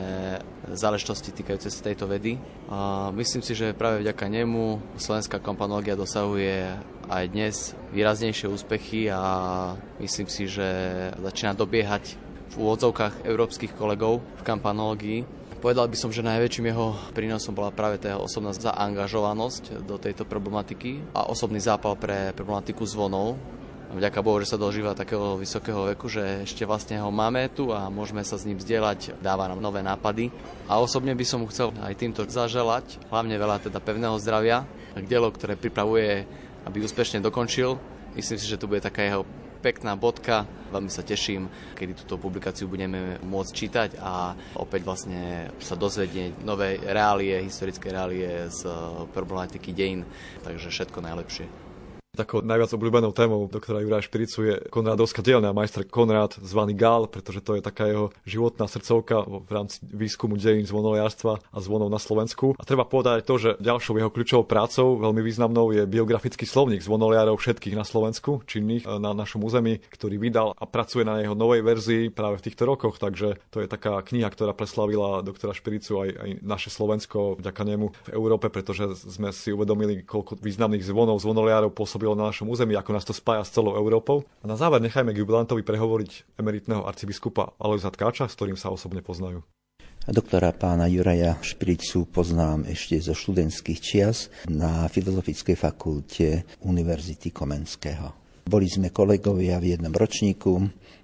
záležitosti 0.74 1.34
týkajúce 1.38 1.70
sa 1.70 1.86
tejto 1.86 2.10
vedy. 2.10 2.42
A 2.66 3.10
myslím 3.14 3.46
si, 3.46 3.54
že 3.54 3.78
práve 3.78 4.02
vďaka 4.02 4.26
nemu 4.26 4.82
slovenská 4.98 5.38
kampanológia 5.38 5.94
dosahuje 5.94 6.82
aj 7.10 7.24
dnes 7.30 7.78
výraznejšie 7.94 8.50
úspechy 8.50 9.14
a 9.14 9.22
myslím 10.02 10.30
si, 10.34 10.50
že 10.50 10.66
začína 11.18 11.54
dobiehať 11.54 12.18
v 12.52 12.56
úvodzovkách 12.58 13.26
európskych 13.26 13.78
kolegov 13.78 14.26
v 14.42 14.46
kampanológii 14.50 15.41
Povedal 15.62 15.86
by 15.86 15.94
som, 15.94 16.10
že 16.10 16.26
najväčším 16.26 16.74
jeho 16.74 16.98
prínosom 17.14 17.54
bola 17.54 17.70
práve 17.70 18.02
tá 18.02 18.18
osobná 18.18 18.50
zaangažovanosť 18.50 19.86
do 19.86 20.02
tejto 20.02 20.26
problematiky 20.26 21.14
a 21.14 21.30
osobný 21.30 21.62
zápal 21.62 21.94
pre 21.94 22.34
problematiku 22.34 22.82
zvonov. 22.82 23.38
Vďaka 23.94 24.26
Bohu, 24.26 24.42
že 24.42 24.50
sa 24.50 24.58
dožíva 24.58 24.98
takého 24.98 25.38
vysokého 25.38 25.86
veku, 25.94 26.10
že 26.10 26.50
ešte 26.50 26.66
vlastne 26.66 26.98
ho 26.98 27.14
máme 27.14 27.46
tu 27.54 27.70
a 27.70 27.94
môžeme 27.94 28.26
sa 28.26 28.42
s 28.42 28.48
ním 28.50 28.58
zdieľať, 28.58 29.22
dáva 29.22 29.46
nám 29.46 29.62
nové 29.62 29.86
nápady. 29.86 30.34
A 30.66 30.82
osobne 30.82 31.14
by 31.14 31.26
som 31.30 31.46
mu 31.46 31.48
chcel 31.54 31.70
aj 31.78 31.94
týmto 31.94 32.26
zaželať, 32.26 32.98
hlavne 33.14 33.38
veľa 33.38 33.62
teda 33.62 33.78
pevného 33.78 34.18
zdravia, 34.18 34.66
k 34.98 35.06
dielo, 35.06 35.30
ktoré 35.30 35.62
pripravuje, 35.62 36.26
aby 36.66 36.78
úspešne 36.82 37.22
dokončil. 37.22 37.78
Myslím 38.18 38.42
si, 38.42 38.50
že 38.50 38.58
to 38.58 38.66
bude 38.66 38.82
taká 38.82 39.06
jeho 39.06 39.30
pekná 39.62 39.94
bodka. 39.94 40.50
Veľmi 40.74 40.90
sa 40.90 41.06
teším, 41.06 41.46
kedy 41.78 42.04
túto 42.04 42.18
publikáciu 42.18 42.66
budeme 42.66 43.22
môcť 43.22 43.52
čítať 43.54 43.90
a 44.02 44.34
opäť 44.58 44.82
vlastne 44.84 45.54
sa 45.62 45.78
dozvedieť 45.78 46.42
nové 46.42 46.82
reálie, 46.82 47.38
historické 47.46 47.94
reálie 47.94 48.50
z 48.50 48.66
problematiky 49.14 49.72
dejín. 49.72 50.04
Takže 50.42 50.74
všetko 50.74 51.00
najlepšie. 51.06 51.71
Takou 52.12 52.44
najviac 52.44 52.76
obľúbenou 52.76 53.16
témou 53.16 53.48
doktora 53.48 53.80
Juraja 53.80 54.04
Špiricu 54.04 54.44
je 54.44 54.56
Konrádovská 54.68 55.24
dielňa, 55.24 55.56
majster 55.56 55.88
Konrád, 55.88 56.36
zvaný 56.44 56.76
Gál, 56.76 57.08
pretože 57.08 57.40
to 57.40 57.56
je 57.56 57.64
taká 57.64 57.88
jeho 57.88 58.12
životná 58.28 58.68
srdcovka 58.68 59.24
v 59.24 59.48
rámci 59.48 59.80
výskumu 59.88 60.36
dejín 60.36 60.68
zvonoliarstva 60.68 61.40
a 61.40 61.58
zvonov 61.64 61.88
na 61.88 62.04
Slovensku. 62.04 62.60
A 62.60 62.68
treba 62.68 62.84
povedať 62.84 63.24
to, 63.24 63.40
že 63.40 63.50
ďalšou 63.64 63.96
jeho 63.96 64.12
kľúčovou 64.12 64.44
prácou, 64.44 65.00
veľmi 65.00 65.24
významnou, 65.24 65.72
je 65.72 65.88
biografický 65.88 66.44
slovník 66.44 66.84
zvonoliarov 66.84 67.40
všetkých 67.40 67.80
na 67.80 67.88
Slovensku, 67.88 68.44
činných 68.44 68.84
e, 68.84 69.00
na 69.00 69.16
našom 69.16 69.40
území, 69.48 69.80
ktorý 69.80 70.20
vydal 70.20 70.52
a 70.60 70.68
pracuje 70.68 71.08
na 71.08 71.24
jeho 71.24 71.32
novej 71.32 71.64
verzii 71.64 72.12
práve 72.12 72.44
v 72.44 72.52
týchto 72.52 72.68
rokoch. 72.68 73.00
Takže 73.00 73.40
to 73.56 73.64
je 73.64 73.72
taká 73.72 74.04
kniha, 74.04 74.28
ktorá 74.28 74.52
preslavila 74.52 75.24
doktora 75.24 75.56
Špiricu 75.56 76.04
aj, 76.04 76.10
aj 76.12 76.30
naše 76.44 76.76
Slovensko 76.76 77.40
vďaka 77.40 77.64
nemu 77.64 77.88
v 77.88 78.10
Európe, 78.12 78.52
pretože 78.52 79.00
sme 79.00 79.32
si 79.32 79.56
uvedomili, 79.56 80.04
koľko 80.04 80.36
významných 80.44 80.84
zvonov 80.84 81.24
zvonoliarov 81.24 81.72
pôsobí 81.72 82.01
pôsobilo 82.02 82.18
na 82.18 82.34
našom 82.34 82.50
území, 82.50 82.74
ako 82.74 82.98
nás 82.98 83.06
to 83.06 83.14
spája 83.14 83.46
s 83.46 83.54
celou 83.54 83.78
Európou. 83.78 84.26
A 84.42 84.50
na 84.50 84.58
záver 84.58 84.82
nechajme 84.82 85.14
k 85.14 85.22
jubilantovi 85.22 85.62
prehovoriť 85.62 86.34
emeritného 86.42 86.82
arcibiskupa 86.82 87.54
Alojza 87.62 87.94
Tkáča, 87.94 88.26
s 88.26 88.34
ktorým 88.34 88.58
sa 88.58 88.74
osobne 88.74 89.06
poznajú. 89.06 89.46
Doktora 90.10 90.50
pána 90.50 90.90
Juraja 90.90 91.38
Špricu 91.46 92.10
poznám 92.10 92.66
ešte 92.66 92.98
zo 92.98 93.14
študentských 93.14 93.78
čias 93.78 94.34
na 94.50 94.90
Filozofickej 94.90 95.54
fakulte 95.54 96.42
Univerzity 96.66 97.30
Komenského. 97.30 98.10
Boli 98.50 98.66
sme 98.66 98.90
kolegovia 98.90 99.62
v 99.62 99.78
jednom 99.78 99.94
ročníku, 99.94 100.58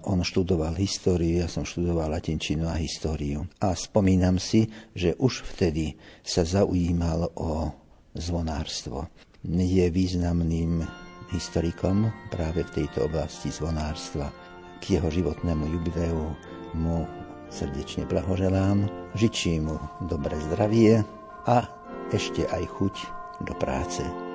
on 0.09 0.19
študoval 0.25 0.81
históriu, 0.81 1.45
ja 1.45 1.47
som 1.47 1.61
študoval 1.61 2.09
latinčinu 2.09 2.65
a 2.65 2.73
históriu. 2.81 3.45
A 3.61 3.77
spomínam 3.77 4.41
si, 4.41 4.65
že 4.97 5.13
už 5.21 5.45
vtedy 5.45 5.93
sa 6.25 6.41
zaujímal 6.41 7.37
o 7.37 7.69
zvonárstvo 8.17 9.05
je 9.45 9.85
významným 9.89 10.85
historikom 11.33 12.07
práve 12.31 12.63
v 12.63 12.73
tejto 12.83 13.05
oblasti 13.11 13.51
zvonárstva. 13.51 14.31
K 14.79 14.97
jeho 14.97 15.09
životnému 15.09 15.65
jubileu 15.67 16.33
mu 16.77 17.03
srdečne 17.49 18.05
blahoželám, 18.05 18.87
žičím 19.15 19.71
mu 19.71 19.77
dobré 20.05 20.35
zdravie 20.51 21.01
a 21.47 21.67
ešte 22.11 22.47
aj 22.47 22.63
chuť 22.77 22.95
do 23.47 23.53
práce. 23.57 24.26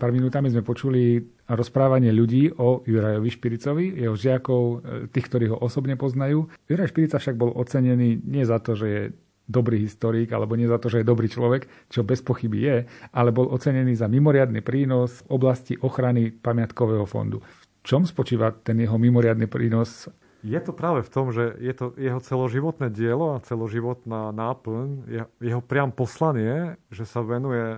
Pár 0.00 0.16
minútami 0.16 0.48
sme 0.48 0.64
počuli 0.64 1.20
rozprávanie 1.44 2.08
ľudí 2.08 2.48
o 2.56 2.80
Jurajovi 2.88 3.28
Špiricovi, 3.28 3.86
jeho 4.00 4.16
žiakov, 4.16 4.62
e, 4.64 4.76
tých, 5.12 5.28
ktorí 5.28 5.52
ho 5.52 5.60
osobne 5.60 6.00
poznajú. 6.00 6.48
Juraj 6.64 6.88
Špirica 6.88 7.20
však 7.20 7.36
bol 7.36 7.52
ocenený 7.52 8.24
nie 8.24 8.48
za 8.48 8.56
to, 8.64 8.72
že 8.72 8.86
je 8.88 9.02
dobrý 9.50 9.82
historik, 9.82 10.32
alebo 10.32 10.56
nie 10.56 10.70
za 10.70 10.80
to, 10.80 10.88
že 10.88 11.02
je 11.02 11.10
dobrý 11.10 11.26
človek, 11.26 11.68
čo 11.90 12.06
bez 12.06 12.24
pochyby 12.24 12.58
je, 12.64 12.76
ale 13.12 13.34
bol 13.34 13.50
ocenený 13.50 13.98
za 13.98 14.06
mimoriadny 14.06 14.62
prínos 14.64 15.26
v 15.26 15.36
oblasti 15.36 15.74
ochrany 15.76 16.32
pamiatkového 16.32 17.04
fondu. 17.04 17.42
V 17.82 17.84
čom 17.84 18.06
spočíva 18.06 18.54
ten 18.54 18.78
jeho 18.78 18.96
mimoriadny 18.96 19.50
prínos 19.50 20.08
je 20.40 20.56
to 20.56 20.72
práve 20.72 21.04
v 21.04 21.12
tom, 21.12 21.36
že 21.36 21.52
je 21.60 21.74
to 21.76 21.92
jeho 22.00 22.16
celoživotné 22.16 22.88
dielo 22.88 23.36
a 23.36 23.44
celoživotná 23.44 24.32
náplň, 24.32 25.04
jeho 25.36 25.60
priam 25.60 25.92
poslanie, 25.92 26.80
že 26.88 27.04
sa 27.04 27.20
venuje 27.20 27.76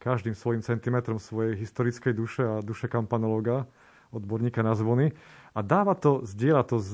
každým 0.00 0.32
svojim 0.32 0.64
centimetrom 0.64 1.20
svojej 1.20 1.54
historickej 1.60 2.16
duše 2.16 2.42
a 2.42 2.64
duše 2.64 2.88
kampanologa, 2.88 3.68
odborníka 4.10 4.64
na 4.64 4.72
zvony. 4.72 5.12
A 5.52 5.60
dáva 5.60 5.92
to, 5.92 6.24
zdieľa 6.24 6.64
to 6.64 6.76
s 6.80 6.92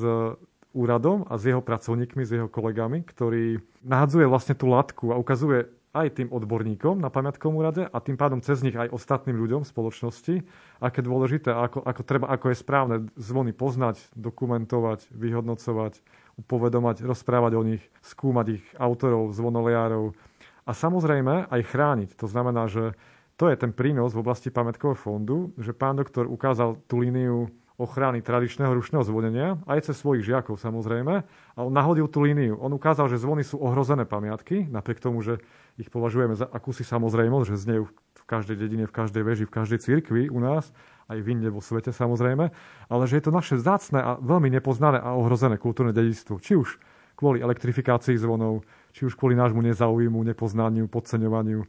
úradom 0.77 1.25
a 1.31 1.39
s 1.41 1.49
jeho 1.49 1.63
pracovníkmi, 1.65 2.27
s 2.27 2.35
jeho 2.37 2.51
kolegami, 2.51 3.07
ktorý 3.07 3.63
nahadzuje 3.81 4.27
vlastne 4.29 4.59
tú 4.59 4.69
latku 4.69 5.15
a 5.15 5.17
ukazuje 5.17 5.71
aj 5.97 6.21
tým 6.21 6.29
odborníkom 6.29 7.01
na 7.01 7.09
pamiatkovom 7.09 7.57
úrade 7.57 7.89
a 7.89 7.97
tým 8.05 8.21
pádom 8.21 8.45
cez 8.45 8.61
nich 8.61 8.77
aj 8.77 8.93
ostatným 8.93 9.41
ľuďom 9.41 9.65
v 9.65 9.71
spoločnosti, 9.73 10.35
aké 10.77 11.01
dôležité, 11.01 11.49
ako, 11.57 11.81
ako, 11.81 12.03
treba, 12.05 12.29
ako 12.29 12.53
je 12.53 12.61
správne 12.61 12.97
zvony 13.17 13.57
poznať, 13.57 14.05
dokumentovať, 14.13 15.09
vyhodnocovať, 15.09 16.05
upovedomať, 16.37 17.01
rozprávať 17.01 17.53
o 17.57 17.63
nich, 17.65 17.83
skúmať 18.05 18.61
ich 18.61 18.65
autorov, 18.77 19.33
zvonoliárov 19.33 20.13
a 20.67 20.75
samozrejme 20.75 21.47
aj 21.49 21.63
chrániť. 21.71 22.11
To 22.19 22.27
znamená, 22.27 22.67
že 22.67 22.99
to 23.39 23.47
je 23.47 23.57
ten 23.57 23.71
prínos 23.71 24.13
v 24.13 24.21
oblasti 24.27 24.51
pamätkového 24.51 24.99
fondu, 24.99 25.55
že 25.57 25.71
pán 25.71 25.95
doktor 25.95 26.27
ukázal 26.27 26.83
tú 26.91 27.01
líniu 27.01 27.47
ochrany 27.77 28.25
tradičného 28.25 28.73
rušného 28.73 29.05
zvonenia, 29.05 29.61
aj 29.69 29.93
cez 29.93 30.01
svojich 30.01 30.25
žiakov 30.25 30.57
samozrejme. 30.57 31.15
A 31.29 31.59
on 31.61 31.73
nahodil 31.73 32.09
tú 32.09 32.25
líniu. 32.25 32.57
On 32.57 32.73
ukázal, 32.73 33.13
že 33.13 33.21
zvony 33.21 33.45
sú 33.45 33.61
ohrozené 33.61 34.09
pamiatky, 34.09 34.65
napriek 34.65 34.97
tomu, 34.97 35.21
že 35.21 35.45
ich 35.77 35.93
považujeme 35.93 36.33
za 36.33 36.49
akúsi 36.49 36.89
samozrejmosť, 36.89 37.47
že 37.53 37.57
znejú 37.61 37.85
v 37.93 38.25
každej 38.25 38.57
dedine, 38.57 38.89
v 38.89 38.97
každej 38.97 39.23
veži, 39.23 39.45
v 39.45 39.53
každej 39.53 39.79
cirkvi 39.85 40.33
u 40.33 40.41
nás, 40.41 40.73
aj 41.13 41.21
v 41.21 41.37
inde 41.37 41.53
vo 41.53 41.61
svete 41.61 41.93
samozrejme, 41.93 42.51
ale 42.89 43.03
že 43.05 43.21
je 43.21 43.25
to 43.29 43.31
naše 43.31 43.55
vzácne 43.61 44.01
a 44.01 44.11
veľmi 44.19 44.49
nepoznané 44.51 44.99
a 44.99 45.15
ohrozené 45.15 45.61
kultúrne 45.61 45.93
dedičstvo. 45.93 46.41
Či 46.41 46.57
už 46.57 46.81
kvôli 47.17 47.41
elektrifikácii 47.41 48.21
zvonov, 48.21 48.63
či 48.93 49.09
už 49.09 49.17
kvôli 49.17 49.35
nášmu 49.35 49.65
nezaujímu, 49.65 50.21
nepoznaniu, 50.23 50.87
podceňovaniu, 50.87 51.65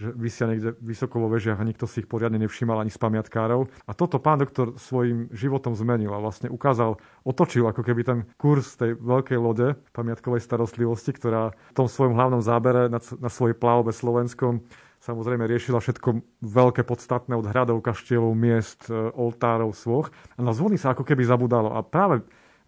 že 0.00 0.08
vysia 0.16 0.48
niekde 0.48 0.74
vysoko 0.82 1.20
vo 1.20 1.28
vežiach 1.30 1.60
a 1.60 1.68
nikto 1.68 1.84
si 1.86 2.02
ich 2.02 2.08
poriadne 2.08 2.40
nevšimal 2.40 2.80
ani 2.80 2.90
z 2.90 2.98
pamiatkárov. 2.98 3.68
A 3.86 3.92
toto 3.92 4.18
pán 4.18 4.40
doktor 4.40 4.74
svojim 4.80 5.28
životom 5.30 5.76
zmenil 5.76 6.10
a 6.10 6.22
vlastne 6.22 6.48
ukázal, 6.48 6.98
otočil 7.22 7.68
ako 7.68 7.82
keby 7.84 8.02
ten 8.02 8.18
kurz 8.40 8.74
tej 8.74 8.96
veľkej 8.98 9.38
lode 9.38 9.78
pamiatkovej 9.92 10.42
starostlivosti, 10.42 11.12
ktorá 11.12 11.52
v 11.52 11.76
tom 11.76 11.86
svojom 11.86 12.16
hlavnom 12.16 12.42
zábere 12.42 12.88
na, 12.88 12.98
na 12.98 13.30
svojej 13.30 13.54
plavbe 13.54 13.92
slovenskom 13.92 14.64
samozrejme 15.02 15.50
riešila 15.50 15.82
všetko 15.82 16.22
veľké 16.46 16.86
podstatné 16.86 17.34
od 17.34 17.46
hradov, 17.50 17.82
kaštielov, 17.82 18.38
miest, 18.38 18.86
e, 18.86 18.94
oltárov, 18.94 19.74
svoch. 19.74 20.14
A 20.38 20.40
na 20.46 20.54
zvony 20.54 20.78
sa 20.78 20.94
ako 20.94 21.02
keby 21.02 21.26
zabudalo. 21.26 21.74
A 21.74 21.82
práve 21.82 22.22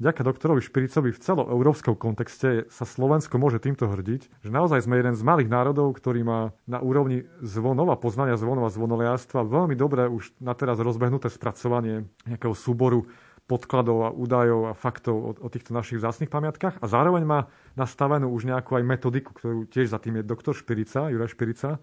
Vďaka 0.04 0.20
doktorovi 0.20 0.60
Špiricovi 0.60 1.16
v 1.16 1.22
celoeurópskom 1.24 1.96
kontexte 1.96 2.68
sa 2.68 2.84
Slovensko 2.84 3.40
môže 3.40 3.56
týmto 3.56 3.88
hrdiť, 3.88 4.44
že 4.44 4.52
naozaj 4.52 4.84
sme 4.84 5.00
jeden 5.00 5.16
z 5.16 5.24
malých 5.24 5.48
národov, 5.48 5.96
ktorý 5.96 6.20
má 6.20 6.52
na 6.68 6.76
úrovni 6.76 7.24
zvonov 7.40 7.88
a 7.88 7.96
poznania 7.96 8.36
zvonov 8.36 8.68
a 8.68 8.74
zvonoliarstva 8.76 9.48
veľmi 9.48 9.72
dobré 9.72 10.04
už 10.04 10.36
na 10.44 10.52
teraz 10.52 10.76
rozbehnuté 10.76 11.32
spracovanie 11.32 12.04
nejakého 12.28 12.52
súboru 12.52 13.08
podkladov 13.48 14.04
a 14.04 14.12
údajov 14.12 14.60
a 14.68 14.72
faktov 14.76 15.16
o, 15.16 15.30
o 15.40 15.48
týchto 15.48 15.72
našich 15.72 15.96
vzácných 15.96 16.28
pamiatkách 16.28 16.84
a 16.84 16.84
zároveň 16.84 17.24
má 17.24 17.48
nastavenú 17.72 18.28
už 18.28 18.44
nejakú 18.44 18.76
aj 18.76 18.84
metodiku, 18.84 19.32
ktorú 19.32 19.72
tiež 19.72 19.88
za 19.88 19.96
tým 19.96 20.20
je 20.20 20.28
doktor 20.28 20.52
Špirica, 20.52 21.08
Juraj 21.08 21.32
Špirica, 21.32 21.80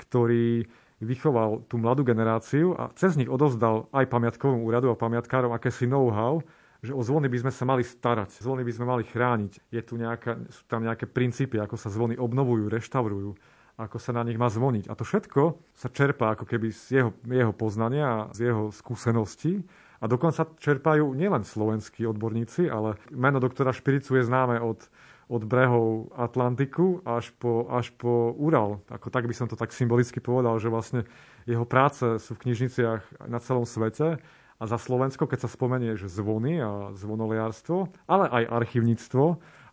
ktorý 0.00 0.64
vychoval 1.04 1.68
tú 1.68 1.76
mladú 1.76 2.00
generáciu 2.00 2.72
a 2.80 2.96
cez 2.96 3.20
nich 3.20 3.28
odovzdal 3.28 3.92
aj 3.92 4.08
pamiatkovom 4.08 4.64
úradu 4.64 4.88
a 4.88 4.96
pamiatkárom 4.96 5.52
akési 5.52 5.84
know-how, 5.84 6.40
že 6.78 6.94
o 6.94 7.02
zvony 7.02 7.26
by 7.26 7.42
sme 7.42 7.52
sa 7.52 7.66
mali 7.66 7.82
starať, 7.82 8.38
zvony 8.38 8.62
by 8.62 8.72
sme 8.74 8.86
mali 8.86 9.02
chrániť. 9.02 9.52
Je 9.74 9.82
tu 9.82 9.98
nejaká, 9.98 10.38
sú 10.46 10.62
tam 10.70 10.86
nejaké 10.86 11.10
princípy, 11.10 11.58
ako 11.58 11.74
sa 11.74 11.90
zvony 11.90 12.14
obnovujú, 12.14 12.70
reštaurujú, 12.70 13.34
ako 13.78 13.96
sa 13.98 14.14
na 14.14 14.22
nich 14.22 14.38
má 14.38 14.46
zvoniť. 14.46 14.86
A 14.86 14.94
to 14.94 15.02
všetko 15.02 15.58
sa 15.74 15.90
čerpá 15.90 16.38
ako 16.38 16.46
keby 16.46 16.70
z 16.70 17.02
jeho, 17.02 17.10
jeho 17.26 17.50
poznania 17.50 18.06
a 18.06 18.18
z 18.30 18.50
jeho 18.50 18.70
skúseností. 18.70 19.66
A 19.98 20.06
dokonca 20.06 20.46
čerpajú 20.62 21.18
nielen 21.18 21.42
slovenskí 21.42 22.06
odborníci, 22.06 22.70
ale 22.70 22.94
meno 23.10 23.42
doktora 23.42 23.74
Špiricu 23.74 24.14
je 24.14 24.22
známe 24.22 24.62
od, 24.62 24.78
od 25.26 25.42
brehov 25.42 26.14
Atlantiku 26.14 27.02
až 27.02 27.34
po, 27.34 27.66
až 27.66 27.90
po 27.98 28.30
Ural. 28.38 28.78
Ako 28.86 29.10
tak 29.10 29.26
by 29.26 29.34
som 29.34 29.50
to 29.50 29.58
tak 29.58 29.74
symbolicky 29.74 30.22
povedal, 30.22 30.54
že 30.62 30.70
vlastne 30.70 31.02
jeho 31.50 31.66
práce 31.66 32.22
sú 32.22 32.38
v 32.38 32.42
knižniciach 32.46 33.26
na 33.26 33.42
celom 33.42 33.66
svete 33.66 34.22
a 34.58 34.64
za 34.66 34.78
Slovensko, 34.78 35.30
keď 35.30 35.46
sa 35.46 35.50
spomenie, 35.50 35.94
že 35.94 36.10
zvony 36.10 36.58
a 36.58 36.90
zvonoliarstvo, 36.98 38.10
ale 38.10 38.26
aj 38.26 38.44
archivníctvo, 38.50 39.24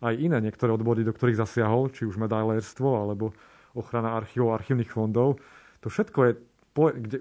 aj 0.05 0.13
iné 0.13 0.37
niektoré 0.37 0.69
odbody, 0.69 1.01
do 1.01 1.09
ktorých 1.09 1.41
zasiahol, 1.41 1.89
či 1.89 2.05
už 2.05 2.21
medailérstvo, 2.21 2.85
alebo 2.85 3.33
ochrana 3.73 4.13
archívov, 4.13 4.53
archívnych 4.53 4.93
fondov, 4.93 5.41
to 5.81 5.89
všetko 5.89 6.19
je, 6.21 6.31
kde, 6.75 7.17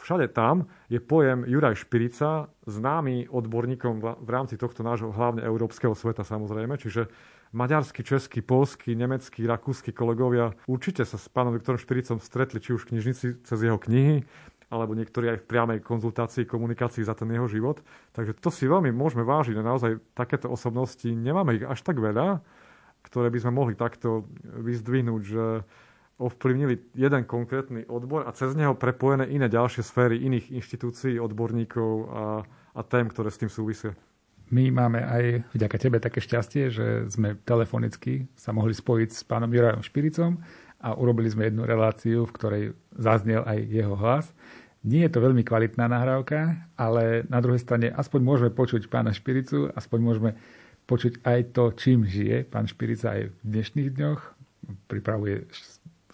všade 0.00 0.32
tam 0.32 0.68
je 0.88 1.00
pojem 1.00 1.44
Juraj 1.44 1.84
Špirica 1.84 2.48
známy 2.64 3.28
odborníkom 3.28 4.00
v 4.00 4.28
rámci 4.28 4.60
tohto 4.60 4.84
nášho 4.84 5.12
hlavne 5.12 5.44
európskeho 5.44 5.96
sveta 5.96 6.24
samozrejme, 6.24 6.76
čiže 6.76 7.08
maďarský, 7.56 8.04
český, 8.04 8.44
polský, 8.44 8.92
nemecký, 8.92 9.48
rakúsky 9.48 9.90
kolegovia 9.96 10.52
určite 10.68 11.02
sa 11.08 11.16
s 11.16 11.26
pánom 11.32 11.56
doktorom 11.56 11.80
Špiricom 11.80 12.20
stretli 12.20 12.60
či 12.60 12.76
už 12.76 12.88
knižnici 12.88 13.42
cez 13.42 13.58
jeho 13.58 13.80
knihy, 13.80 14.26
alebo 14.66 14.98
niektorí 14.98 15.30
aj 15.30 15.38
v 15.42 15.48
priamej 15.48 15.78
konzultácii, 15.82 16.48
komunikácii 16.48 17.06
za 17.06 17.14
ten 17.14 17.30
jeho 17.30 17.46
život. 17.46 17.78
Takže 18.10 18.34
to 18.38 18.50
si 18.50 18.66
veľmi 18.66 18.90
môžeme 18.90 19.22
vážiť 19.22 19.54
a 19.58 19.66
naozaj 19.66 20.02
takéto 20.12 20.50
osobnosti, 20.50 21.06
nemáme 21.06 21.62
ich 21.62 21.64
až 21.64 21.86
tak 21.86 22.02
veľa, 22.02 22.42
ktoré 23.06 23.30
by 23.30 23.38
sme 23.38 23.52
mohli 23.54 23.74
takto 23.78 24.26
vyzdvihnúť, 24.42 25.22
že 25.22 25.44
ovplyvnili 26.16 26.96
jeden 26.96 27.22
konkrétny 27.28 27.84
odbor 27.86 28.24
a 28.24 28.32
cez 28.32 28.56
neho 28.56 28.72
prepojené 28.72 29.28
iné 29.28 29.52
ďalšie 29.52 29.84
sféry 29.84 30.16
iných 30.24 30.48
inštitúcií, 30.48 31.20
odborníkov 31.20 31.92
a, 32.08 32.24
a 32.74 32.80
tém, 32.82 33.06
ktoré 33.06 33.28
s 33.28 33.38
tým 33.38 33.52
súvisia. 33.52 33.92
My 34.46 34.70
máme 34.70 35.02
aj 35.02 35.24
vďaka 35.58 35.76
tebe 35.76 35.98
také 35.98 36.22
šťastie, 36.22 36.70
že 36.70 36.86
sme 37.10 37.34
telefonicky 37.42 38.30
sa 38.38 38.54
mohli 38.54 38.72
spojiť 38.72 39.10
s 39.10 39.22
pánom 39.26 39.50
Jurajom 39.50 39.82
Špiricom 39.82 40.38
a 40.80 40.94
urobili 40.94 41.26
sme 41.26 41.50
jednu 41.50 41.66
reláciu, 41.66 42.24
v 42.24 42.34
ktorej 42.34 42.64
zaznel 42.94 43.42
aj 43.42 43.58
jeho 43.66 43.94
hlas. 43.98 44.30
Nie 44.86 45.10
je 45.10 45.18
to 45.18 45.24
veľmi 45.26 45.42
kvalitná 45.42 45.90
nahrávka, 45.90 46.70
ale 46.78 47.26
na 47.26 47.42
druhej 47.42 47.58
strane 47.58 47.90
aspoň 47.90 48.20
môžeme 48.22 48.50
počuť 48.54 48.86
pána 48.86 49.10
Špiricu, 49.10 49.66
aspoň 49.74 49.98
môžeme 49.98 50.30
počuť 50.86 51.26
aj 51.26 51.58
to, 51.58 51.74
čím 51.74 52.06
žije 52.06 52.46
pán 52.46 52.70
Špirica 52.70 53.18
aj 53.18 53.34
v 53.34 53.36
dnešných 53.42 53.90
dňoch. 53.90 54.20
Pripravuje 54.86 55.50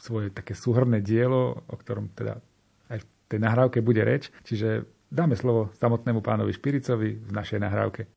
svoje 0.01 0.33
také 0.33 0.57
súhrné 0.57 1.05
dielo, 1.05 1.69
o 1.69 1.77
ktorom 1.77 2.17
teda 2.17 2.41
aj 2.89 3.05
v 3.05 3.07
tej 3.29 3.41
nahrávke 3.45 3.85
bude 3.85 4.01
reč. 4.09 4.33
Čiže 4.41 4.89
dáme 5.13 5.37
slovo 5.37 5.69
samotnému 5.77 6.25
pánovi 6.25 6.57
Špiricovi 6.57 7.21
v 7.21 7.29
našej 7.29 7.61
nahrávke. 7.61 8.09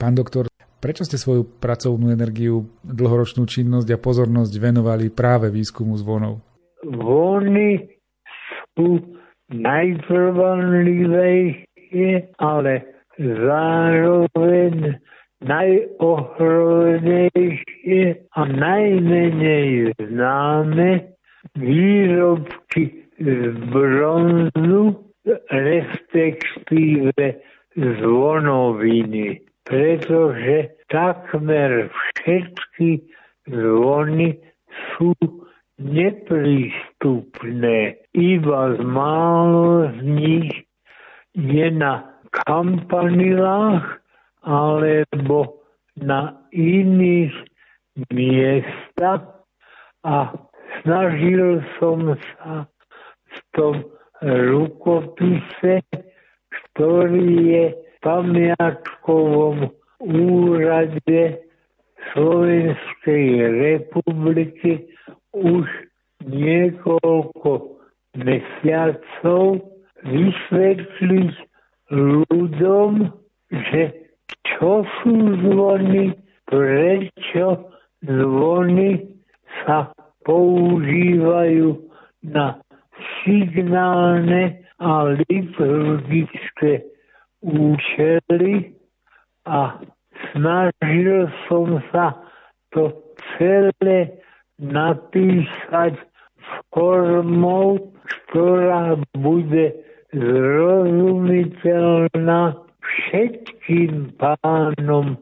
Pán 0.00 0.16
doktor, 0.16 0.48
prečo 0.80 1.04
ste 1.04 1.20
svoju 1.20 1.44
pracovnú 1.44 2.08
energiu, 2.08 2.64
dlhoročnú 2.80 3.44
činnosť 3.44 3.92
a 3.92 4.00
pozornosť 4.00 4.56
venovali 4.56 5.12
práve 5.12 5.52
výskumu 5.52 6.00
zvonov? 6.00 6.40
Zvony 6.80 7.97
sú 8.78 9.02
najtrvanlivejšie, 9.50 12.30
ale 12.38 12.86
zároveň 13.18 15.02
najohrozenejšie 15.42 18.22
a 18.38 18.46
najmenej 18.46 19.98
známe 19.98 21.10
výrobky 21.58 23.02
z 23.18 23.50
bronzu, 23.74 24.94
respektíve 25.50 27.42
zvonoviny, 27.74 29.42
pretože 29.66 30.70
takmer 30.86 31.90
všetky 31.90 33.02
zvony 33.50 34.38
sú 34.94 35.18
neprístupné. 35.78 37.94
Iba 38.14 38.76
z 38.76 38.80
málo 38.82 39.88
z 39.94 40.02
nich 40.02 40.52
je 41.38 41.70
na 41.70 42.18
kampanilách 42.34 44.02
alebo 44.42 45.62
na 45.98 46.38
iných 46.54 47.34
miestach 48.10 49.22
a 50.02 50.34
snažil 50.82 51.62
som 51.78 52.14
sa 52.14 52.66
v 53.28 53.36
tom 53.54 53.74
rukopise, 54.22 55.82
ktorý 56.74 57.28
je 57.54 57.64
v 57.74 57.96
pamiatkovom 58.02 59.70
úrade 60.02 61.22
Slovenskej 62.14 63.26
republiky 63.58 64.86
už 65.34 65.66
niekoľko 66.24 67.50
mesiacov 68.16 69.62
vysvetliť 70.02 71.32
ľuďom, 71.92 72.90
že 73.50 73.82
čo 74.44 74.84
sú 75.00 75.14
zvony, 75.44 76.12
prečo 76.48 77.72
zvony 78.04 79.08
sa 79.64 79.92
používajú 80.24 81.88
na 82.24 82.60
signálne 83.24 84.64
a 84.78 85.10
liturgické 85.10 86.86
účely 87.42 88.74
a 89.46 89.80
snažil 90.30 91.30
som 91.48 91.80
sa 91.90 92.14
to 92.70 92.92
celé 93.36 94.22
napísať 94.58 95.94
formou, 96.74 97.78
ktorá 98.28 98.96
bude 99.16 99.72
zrozumiteľná 100.12 102.56
všetkým 102.80 104.12
pánom 104.16 105.16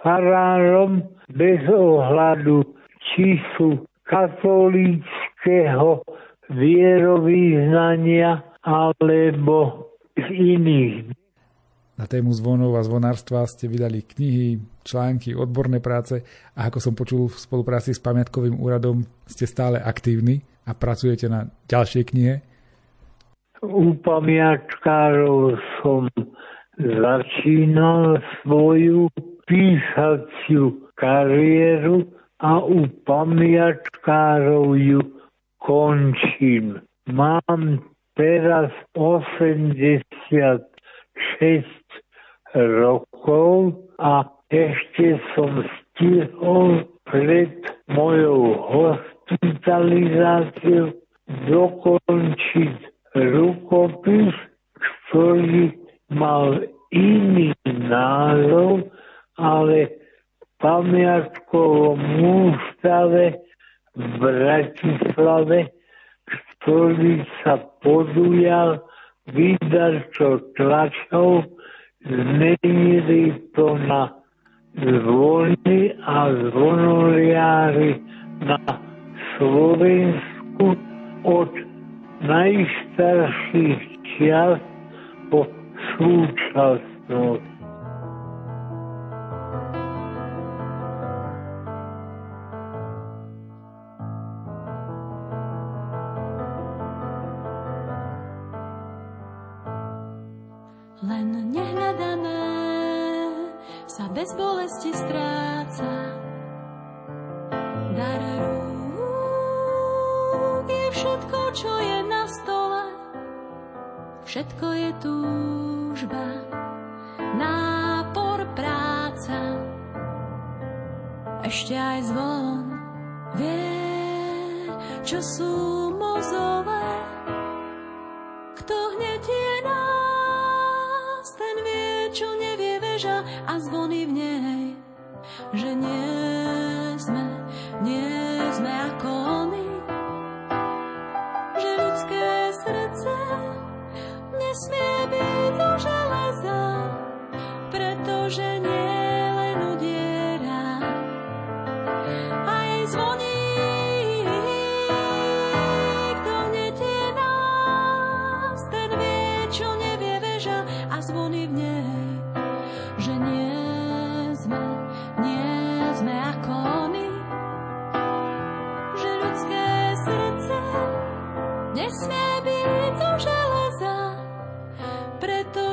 farárom 0.00 1.02
bez 1.32 1.68
ohľadu, 1.68 2.64
či 3.12 3.40
sú 3.56 3.84
katolíckého 4.08 6.00
vierovýznania 6.48 8.40
alebo 8.64 9.84
z 10.16 10.26
iných. 10.32 11.12
Na 11.98 12.06
tému 12.06 12.30
zvonov 12.30 12.78
a 12.78 12.86
zvonárstva 12.86 13.42
ste 13.50 13.66
vydali 13.66 14.06
knihy, 14.06 14.62
články, 14.86 15.34
odborné 15.34 15.82
práce 15.82 16.22
a 16.54 16.70
ako 16.70 16.78
som 16.78 16.94
počul 16.94 17.26
v 17.26 17.34
spolupráci 17.34 17.90
s 17.90 17.98
pamiatkovým 17.98 18.54
úradom 18.54 19.02
ste 19.26 19.50
stále 19.50 19.82
aktívni 19.82 20.46
a 20.62 20.78
pracujete 20.78 21.26
na 21.26 21.50
ďalšej 21.66 22.04
knihe. 22.14 22.34
U 23.66 23.98
pamiatkárov 23.98 25.58
som 25.82 26.06
začínal 26.78 28.22
svoju 28.46 29.10
písaciu 29.50 30.78
kariéru 30.94 32.06
a 32.38 32.62
u 32.62 32.86
pamiatkárov 33.02 34.78
ju 34.78 35.02
končím. 35.58 36.78
Mám 37.10 37.82
teraz 38.14 38.70
86 38.94 40.54
rokov 42.54 43.74
a 44.00 44.24
ešte 44.48 45.20
som 45.36 45.60
stihol 45.66 46.88
pred 47.04 47.52
mojou 47.92 48.64
hospitalizáciou 48.64 50.96
dokončiť 51.48 52.76
rukopis, 53.16 54.34
ktorý 54.80 55.72
mal 56.08 56.64
iný 56.88 57.52
názov, 57.66 58.88
ale 59.36 59.88
v 60.40 60.44
pamiatkovom 60.60 62.00
ústave 62.24 63.36
v 63.92 64.04
Bratislave, 64.16 65.68
ktorý 66.58 67.22
sa 67.44 67.60
podujal 67.84 68.80
vydať 69.28 70.16
tlačov 70.56 71.44
zmenili 72.08 73.34
to 73.54 73.78
na 73.78 74.12
zvony 74.76 75.92
a 76.06 76.32
zvonoliáry 76.50 78.00
na 78.44 78.58
Slovensku 79.36 80.76
od 81.24 81.50
najstarších 82.24 83.80
čias 84.16 84.60
po 85.28 85.44
súčasnosť. 85.96 87.47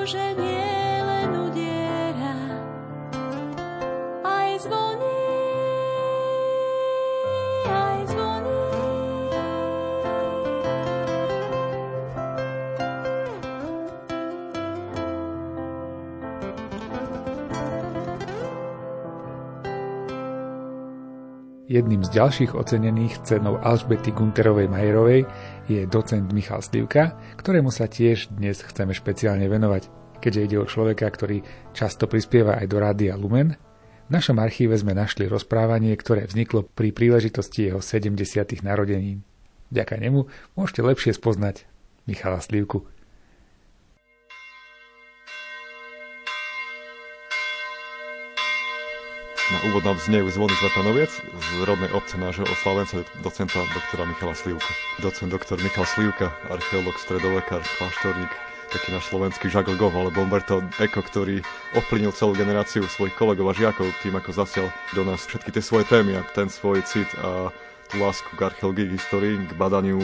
Jedným 0.05 0.85
z 22.05 22.13
ďalších 22.13 22.53
ocenených 22.53 23.25
cenou 23.25 23.57
Alžbety 23.57 24.13
Gunterovej 24.13 24.69
Majerovej 24.69 25.25
je 25.65 25.85
docent 25.89 26.25
Michal 26.29 26.61
Slivka, 26.61 27.17
ktorému 27.41 27.73
sa 27.73 27.89
tiež 27.89 28.29
dnes 28.33 28.61
chceme 28.61 28.93
špeciálne 28.93 29.49
venovať. 29.49 29.89
Keďže 30.21 30.43
ide 30.45 30.57
o 30.61 30.69
človeka, 30.69 31.09
ktorý 31.09 31.41
často 31.73 32.05
prispieva 32.05 32.57
aj 32.61 32.65
do 32.69 32.77
Rádia 32.77 33.17
Lumen, 33.17 33.57
v 34.05 34.09
našom 34.13 34.37
archíve 34.37 34.77
sme 34.77 34.93
našli 34.93 35.25
rozprávanie, 35.25 35.97
ktoré 35.97 36.29
vzniklo 36.29 36.61
pri 36.61 36.93
príležitosti 36.93 37.73
jeho 37.73 37.81
70. 37.81 38.61
narodenín. 38.61 39.25
Vďaka 39.73 39.97
nemu 39.97 40.29
môžete 40.53 40.85
lepšie 40.85 41.11
spoznať 41.17 41.65
Michala 42.05 42.37
Slivku. 42.37 42.85
Na 49.55 49.71
úvod 49.71 49.87
nám 49.87 49.95
znejú 49.95 50.27
zvony 50.35 50.51
Zlatanoviec 50.59 51.15
z 51.15 51.47
rodnej 51.63 51.87
obce 51.95 52.19
nášho 52.19 52.43
oslavenca, 52.43 53.07
docenta 53.23 53.63
doktora 53.71 54.03
Michala 54.03 54.35
Slivka. 54.35 54.67
Docent 54.99 55.31
doktor 55.31 55.55
Michal 55.63 55.87
Slivka, 55.87 56.27
archeológ, 56.51 56.99
stredovekár, 56.99 57.63
kláštorník, 57.79 58.27
taký 58.67 58.91
náš 58.91 59.07
slovenský 59.07 59.47
Jacques 59.47 59.79
Gov, 59.79 59.95
alebo 59.95 60.27
Umberto 60.27 60.59
Eco, 60.75 60.99
ktorý 60.99 61.39
ovplyvnil 61.71 62.11
celú 62.11 62.35
generáciu 62.35 62.83
svojich 62.83 63.15
kolegov 63.15 63.47
a 63.47 63.55
žiakov 63.55 63.87
tým, 64.03 64.19
ako 64.19 64.35
zasial 64.35 64.67
do 64.91 65.07
nás 65.07 65.23
všetky 65.23 65.55
tie 65.55 65.63
svoje 65.63 65.87
témy 65.87 66.19
a 66.19 66.27
ten 66.35 66.51
svoj 66.51 66.83
cit 66.83 67.07
a 67.23 67.47
tú 67.87 68.03
lásku 68.03 68.27
k 68.35 68.51
archeológii, 68.51 68.91
k 68.91 68.95
histórii, 68.99 69.39
k 69.39 69.55
badaniu 69.55 70.03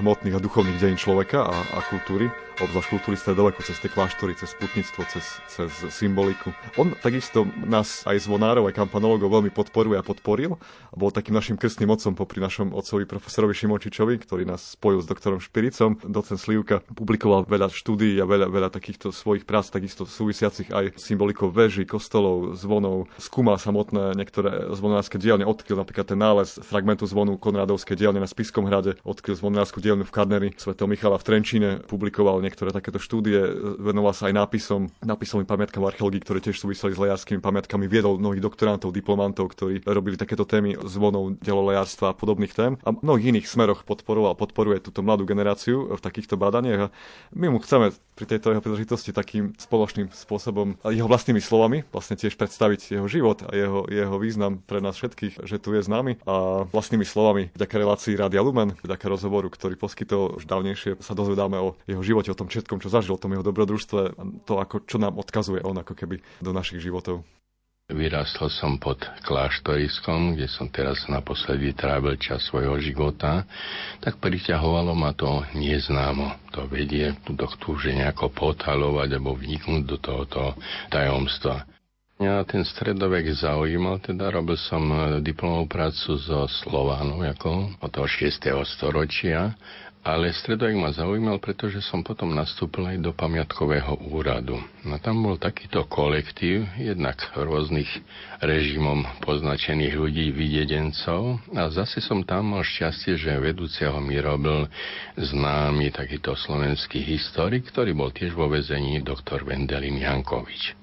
hmotných 0.00 0.36
a 0.36 0.40
duchovných 0.40 0.80
dejín 0.80 0.96
človeka 0.96 1.44
a, 1.44 1.56
a 1.76 1.80
kultúry, 1.84 2.32
obzvlášť 2.60 2.88
kultúry 2.88 3.16
stredoveku, 3.18 3.60
cez 3.60 3.76
tie 3.80 3.90
kláštory, 3.92 4.32
cez 4.38 4.54
putníctvo, 4.56 5.04
cez, 5.12 5.24
cez 5.50 5.72
symboliku. 5.92 6.54
On 6.80 6.94
takisto 6.96 7.44
nás 7.66 8.06
aj 8.08 8.24
zvonárov, 8.24 8.70
aj 8.70 8.76
kampanologov 8.76 9.28
veľmi 9.28 9.50
podporuje 9.52 10.00
a 10.00 10.06
podporil 10.06 10.56
a 10.92 10.94
bol 10.94 11.12
takým 11.12 11.36
našim 11.36 11.60
krstným 11.60 11.92
otcom 11.92 12.16
popri 12.16 12.40
našom 12.40 12.72
otcovi 12.72 13.04
profesorovi 13.04 13.52
Šimočičovi, 13.52 14.14
ktorý 14.22 14.48
nás 14.48 14.78
spojil 14.78 15.04
s 15.04 15.10
doktorom 15.10 15.44
Špiricom. 15.44 16.00
Docen 16.08 16.40
Slivka 16.40 16.80
publikoval 16.88 17.44
veľa 17.44 17.68
štúdií 17.68 18.16
a 18.20 18.24
veľa, 18.24 18.48
veľa 18.48 18.70
takýchto 18.72 19.12
svojich 19.12 19.44
prác, 19.44 19.68
takisto 19.68 20.08
súvisiacich 20.08 20.72
aj 20.72 20.96
symbolikou 20.96 21.52
veží, 21.52 21.84
kostolov, 21.84 22.56
zvonov. 22.56 23.10
Skúmal 23.20 23.60
samotné 23.60 24.16
niektoré 24.16 24.72
zvonárske 24.72 25.18
dielne, 25.20 25.44
odkryl 25.44 25.76
napríklad 25.76 26.08
ten 26.08 26.20
nález 26.20 26.56
fragmentu 26.62 27.04
zvonu 27.04 27.36
Konradovskej 27.36 27.98
dielne 27.98 28.22
na 28.22 28.30
Spiskom 28.30 28.64
hrade, 28.70 28.96
odkryl 29.02 29.34
zvonárskú 29.34 29.81
dielňu 29.82 30.06
v 30.06 30.14
Karneri 30.14 30.48
svätého 30.54 30.86
Michala 30.86 31.18
v 31.18 31.26
Trenčíne, 31.26 31.70
publikoval 31.82 32.38
niektoré 32.38 32.70
takéto 32.70 33.02
štúdie, 33.02 33.42
venoval 33.82 34.14
sa 34.14 34.30
aj 34.30 34.34
nápisom, 34.38 34.86
nápisovým 35.02 35.44
pamiatkám 35.44 35.82
archeológii, 35.82 36.22
ktoré 36.22 36.38
tiež 36.38 36.62
súviseli 36.62 36.94
s 36.94 37.02
lejárskymi 37.02 37.42
pamiatkami, 37.42 37.90
viedol 37.90 38.22
mnohých 38.22 38.40
doktorantov, 38.46 38.94
diplomantov, 38.94 39.50
ktorí 39.52 39.82
robili 39.82 40.14
takéto 40.14 40.46
témy 40.46 40.78
zvonov, 40.86 41.34
delolejárstva 41.42 42.14
a 42.14 42.16
podobných 42.16 42.54
tém. 42.54 42.78
A 42.86 42.94
mnohých 42.94 43.34
iných 43.34 43.50
smeroch 43.50 43.82
podporoval, 43.82 44.38
podporuje 44.38 44.78
túto 44.78 45.02
mladú 45.02 45.26
generáciu 45.26 45.90
v 45.90 46.00
takýchto 46.00 46.38
badaniach. 46.38 46.80
A 46.86 46.92
my 47.34 47.50
mu 47.50 47.58
chceme 47.58 47.90
pri 48.14 48.24
tejto 48.28 48.52
jeho 48.52 48.62
príležitosti 48.62 49.10
takým 49.10 49.56
spoločným 49.56 50.12
spôsobom 50.12 50.76
a 50.84 50.92
jeho 50.92 51.08
vlastnými 51.08 51.40
slovami 51.40 51.82
vlastne 51.90 52.14
tiež 52.14 52.36
predstaviť 52.36 53.00
jeho 53.00 53.08
život 53.08 53.42
a 53.48 53.56
jeho, 53.56 53.88
jeho 53.88 54.16
význam 54.20 54.60
pre 54.62 54.84
nás 54.84 55.00
všetkých, 55.00 55.42
že 55.42 55.56
tu 55.56 55.72
je 55.72 55.82
s 55.82 55.88
nami. 55.88 56.20
A 56.28 56.68
vlastnými 56.68 57.08
slovami 57.08 57.48
vďaka 57.56 57.74
relácii 57.74 58.14
Rádia 58.14 58.44
Lumen, 58.44 58.76
vďaka 58.84 59.08
rozhovoru, 59.08 59.48
ktorý 59.48 59.71
poskytol 59.76 60.38
už 60.40 60.44
dávnejšie, 60.48 61.00
sa 61.00 61.16
dozvedáme 61.16 61.58
o 61.58 61.74
jeho 61.84 62.02
živote, 62.02 62.30
o 62.32 62.38
tom 62.38 62.48
všetkom, 62.48 62.80
čo 62.80 62.92
zažil, 62.92 63.16
o 63.16 63.22
tom 63.22 63.32
jeho 63.34 63.44
dobrodružstve, 63.46 64.00
to 64.46 64.58
ako 64.58 64.84
čo 64.84 64.96
nám 64.96 65.18
odkazuje 65.18 65.60
on 65.62 65.78
ako 65.80 65.94
keby 65.96 66.22
do 66.40 66.50
našich 66.50 66.80
životov. 66.82 67.22
Vyrastol 67.90 68.48
som 68.48 68.78
pod 68.78 69.02
kláštoriskom, 69.26 70.38
kde 70.38 70.46
som 70.46 70.70
teraz 70.70 71.02
naposledy 71.10 71.74
trávil 71.74 72.16
čas 72.16 72.40
svojho 72.46 72.78
života, 72.78 73.44
tak 74.00 74.16
priťahovalo 74.22 74.94
ma 74.94 75.12
to 75.12 75.44
neznámo. 75.52 76.38
To 76.56 76.70
vedie 76.70 77.12
do 77.26 77.44
túže 77.60 77.92
nejako 77.92 78.30
potalovať 78.32 79.18
alebo 79.18 79.36
vniknúť 79.36 79.82
do 79.84 79.96
tohoto 79.98 80.54
tajomstva. 80.88 81.66
Mňa 82.20 82.44
ten 82.44 82.62
stredovek 82.62 83.32
zaujímal, 83.32 83.98
teda 84.02 84.30
robil 84.30 84.54
som 84.60 84.84
diplomovú 85.24 85.66
prácu 85.66 86.18
so 86.20 86.44
Slovanom 86.48 87.24
ako 87.24 87.78
od 87.80 87.90
toho 87.90 88.08
6. 88.08 88.52
storočia 88.68 89.56
ale 90.02 90.34
stredovek 90.34 90.74
ma 90.74 90.90
zaujímal, 90.90 91.38
pretože 91.38 91.78
som 91.78 92.02
potom 92.02 92.34
nastúpil 92.34 92.90
aj 92.90 92.98
do 92.98 93.14
pamiatkového 93.14 94.02
úradu. 94.10 94.58
No 94.82 94.98
tam 94.98 95.22
bol 95.22 95.38
takýto 95.38 95.86
kolektív, 95.86 96.66
jednak 96.74 97.22
rôznych 97.38 97.86
režimom 98.42 99.06
poznačených 99.22 99.94
ľudí, 99.94 100.34
videdencov 100.34 101.38
a 101.54 101.70
zase 101.70 102.02
som 102.02 102.26
tam 102.26 102.58
mal 102.58 102.66
šťastie, 102.66 103.14
že 103.14 103.30
vedúceho 103.38 103.94
mi 104.02 104.18
robil 104.18 104.66
známy 105.14 105.94
takýto 105.94 106.34
slovenský 106.34 106.98
historik, 107.06 107.70
ktorý 107.70 107.94
bol 107.94 108.10
tiež 108.10 108.34
vo 108.34 108.50
vezení 108.50 108.98
doktor 109.06 109.46
Vendelin 109.46 110.02
Jankovič. 110.02 110.81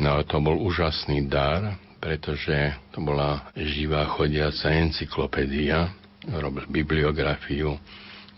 No 0.00 0.24
to 0.24 0.40
bol 0.40 0.56
úžasný 0.56 1.28
dar, 1.28 1.76
pretože 2.00 2.72
to 2.88 3.04
bola 3.04 3.52
živá 3.52 4.08
chodiaca 4.08 4.72
encyklopédia, 4.72 5.92
robil 6.40 6.64
bibliografiu, 6.72 7.76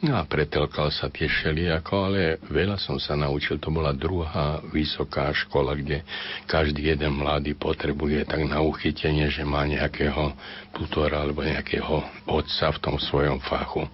No 0.03 0.19
a 0.19 0.27
pretelkal 0.27 0.91
sa 0.91 1.07
tie 1.15 1.31
všelijako, 1.31 1.95
ale 2.11 2.43
veľa 2.51 2.75
som 2.75 2.99
sa 2.99 3.15
naučil. 3.15 3.62
To 3.62 3.71
bola 3.71 3.95
druhá 3.95 4.59
vysoká 4.75 5.31
škola, 5.31 5.79
kde 5.79 6.03
každý 6.51 6.91
jeden 6.91 7.23
mladý 7.23 7.55
potrebuje 7.55 8.27
tak 8.27 8.43
na 8.43 8.59
uchytenie, 8.59 9.31
že 9.31 9.47
má 9.47 9.62
nejakého 9.62 10.35
tutora 10.75 11.23
alebo 11.23 11.47
nejakého 11.47 12.03
otca 12.27 12.75
v 12.75 12.79
tom 12.83 12.97
svojom 12.99 13.38
fachu. 13.47 13.87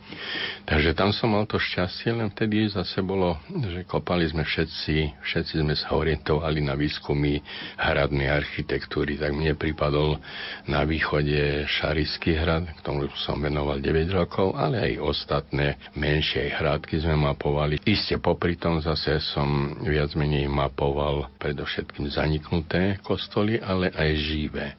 Takže 0.65 0.97
tam 0.97 1.13
som 1.13 1.29
mal 1.29 1.45
to 1.45 1.61
šťastie, 1.61 2.17
len 2.17 2.33
vtedy 2.33 2.73
zase 2.73 3.05
bolo, 3.05 3.37
že 3.49 3.85
kopali 3.85 4.25
sme 4.29 4.49
všetci, 4.49 5.21
všetci 5.21 5.55
sme 5.61 5.77
sa 5.77 5.93
orientovali 5.93 6.65
na 6.65 6.73
výskumy 6.73 7.43
hradnej 7.77 8.33
architektúry, 8.33 9.21
tak 9.21 9.37
mne 9.37 9.59
pripadol 9.61 10.17
na 10.65 10.89
východe 10.89 11.69
Šarický 11.69 12.33
hrad, 12.37 12.65
k 12.65 12.81
tomu 12.81 13.11
som 13.29 13.37
venoval 13.37 13.83
9 13.83 14.09
rokov, 14.13 14.57
ale 14.57 14.93
aj 14.93 15.05
ostatné 15.05 15.77
menšej 15.99 16.55
hrádky 16.55 17.03
sme 17.03 17.19
mapovali. 17.19 17.83
Isté 17.83 18.23
popri 18.23 18.55
tom 18.55 18.79
zase 18.79 19.19
som 19.35 19.75
viac 19.83 20.15
menej 20.15 20.47
mapoval 20.47 21.35
predovšetkým 21.43 22.07
zaniknuté 22.07 23.03
kostoly, 23.03 23.59
ale 23.59 23.91
aj 23.91 24.11
živé. 24.15 24.79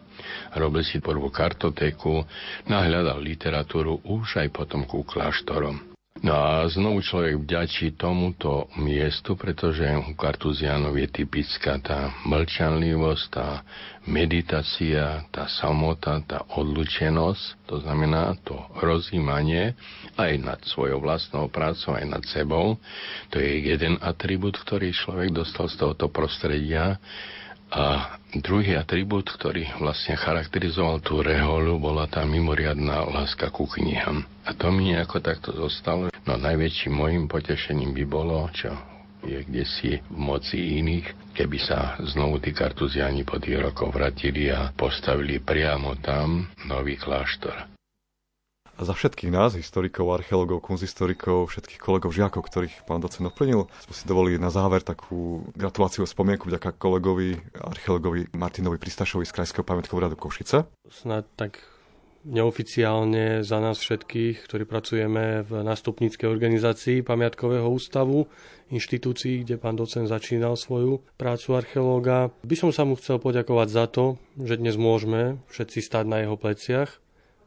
Robil 0.55 0.83
si 0.83 1.03
prvú 1.03 1.27
kartotéku, 1.31 2.23
nahľadal 2.67 3.19
literatúru 3.19 3.99
už 4.07 4.39
aj 4.39 4.47
potom 4.51 4.83
ku 4.87 5.03
kláštorom. 5.03 5.88
No 6.19 6.35
a 6.35 6.67
znovu 6.67 6.99
človek 6.99 7.39
vďačí 7.39 7.95
tomuto 7.95 8.67
miestu, 8.75 9.39
pretože 9.39 9.87
u 9.87 10.11
Kartuzianov 10.19 10.99
je 10.99 11.07
typická 11.07 11.79
tá 11.79 12.11
mlčanlivosť, 12.27 13.23
tá 13.31 13.63
meditácia, 14.03 15.23
tá 15.31 15.47
samota, 15.47 16.19
tá 16.27 16.43
odlučenosť, 16.59 17.63
to 17.71 17.79
znamená 17.87 18.35
to 18.43 18.59
rozímanie 18.83 19.79
aj 20.19 20.31
nad 20.43 20.59
svojou 20.67 20.99
vlastnou 20.99 21.47
prácou, 21.47 21.95
aj 21.95 22.03
nad 22.11 22.23
sebou. 22.27 22.75
To 23.31 23.39
je 23.39 23.71
jeden 23.71 23.95
atribút, 24.03 24.59
ktorý 24.59 24.91
človek 24.91 25.31
dostal 25.31 25.71
z 25.71 25.79
tohoto 25.79 26.11
prostredia 26.11 26.99
a 27.69 28.17
druhý 28.33 28.77
atribút, 28.77 29.29
ktorý 29.29 29.69
vlastne 29.77 30.17
charakterizoval 30.17 31.05
tú 31.05 31.21
reholu, 31.21 31.77
bola 31.77 32.09
tá 32.09 32.25
mimoriadná 32.25 33.05
láska 33.05 33.53
ku 33.53 33.69
knihám. 33.69 34.25
A 34.45 34.57
to 34.57 34.73
mi 34.73 34.89
nejako 34.93 35.21
takto 35.21 35.53
zostalo. 35.53 36.09
No 36.25 36.33
najväčším 36.37 36.93
môjim 36.93 37.25
potešením 37.29 37.93
by 37.93 38.03
bolo, 38.09 38.49
čo 38.53 38.73
je 39.23 39.43
kde 39.43 39.63
si 39.67 39.99
v 39.99 40.17
moci 40.17 40.79
iných, 40.79 41.35
keby 41.35 41.57
sa 41.59 41.99
znovu 41.99 42.39
tí 42.39 42.55
kartuziani 42.55 43.27
po 43.27 43.35
tých 43.35 43.59
rokoch 43.59 43.91
vratili 43.91 44.47
a 44.47 44.71
postavili 44.71 45.43
priamo 45.43 45.99
tam 45.99 46.47
nový 46.65 46.95
kláštor. 46.95 47.78
A 48.79 48.87
za 48.87 48.95
všetkých 48.95 49.27
nás, 49.27 49.59
historikov, 49.59 50.07
archeológov, 50.15 50.63
kunzistorikov, 50.63 51.51
všetkých 51.51 51.83
kolegov, 51.83 52.15
žiakov, 52.15 52.47
ktorých 52.47 52.87
pán 52.87 53.03
docent 53.03 53.27
ovplnil, 53.27 53.67
sme 53.83 53.91
si 53.91 54.07
dovolili 54.07 54.39
na 54.39 54.47
záver 54.47 54.79
takú 54.87 55.43
gratuláciu 55.51 56.07
spomienku 56.07 56.47
vďaka 56.47 56.79
kolegovi, 56.79 57.35
archeológovi 57.59 58.31
Martinovi 58.39 58.79
Pristašovi 58.79 59.27
z 59.27 59.35
Krajského 59.35 59.67
pamätkového 59.67 60.07
radu 60.07 60.15
Košice. 60.15 60.63
Snad 60.87 61.27
tak 61.35 61.59
neoficiálne 62.23 63.43
za 63.43 63.59
nás 63.59 63.83
všetkých, 63.83 64.47
ktorí 64.47 64.63
pracujeme 64.63 65.43
v 65.43 65.59
nástupníckej 65.59 66.31
organizácii 66.31 67.03
Pamiatkového 67.03 67.67
ústavu, 67.67 68.31
inštitúcii, 68.71 69.43
kde 69.43 69.59
pán 69.59 69.75
docent 69.75 70.07
začínal 70.07 70.55
svoju 70.55 71.03
prácu 71.19 71.59
archeológa. 71.59 72.31
By 72.47 72.55
som 72.55 72.71
sa 72.71 72.87
mu 72.87 72.95
chcel 72.95 73.19
poďakovať 73.19 73.67
za 73.67 73.91
to, 73.91 74.15
že 74.39 74.55
dnes 74.55 74.79
môžeme 74.79 75.43
všetci 75.51 75.83
stať 75.83 76.05
na 76.07 76.23
jeho 76.23 76.39
pleciach 76.39 76.95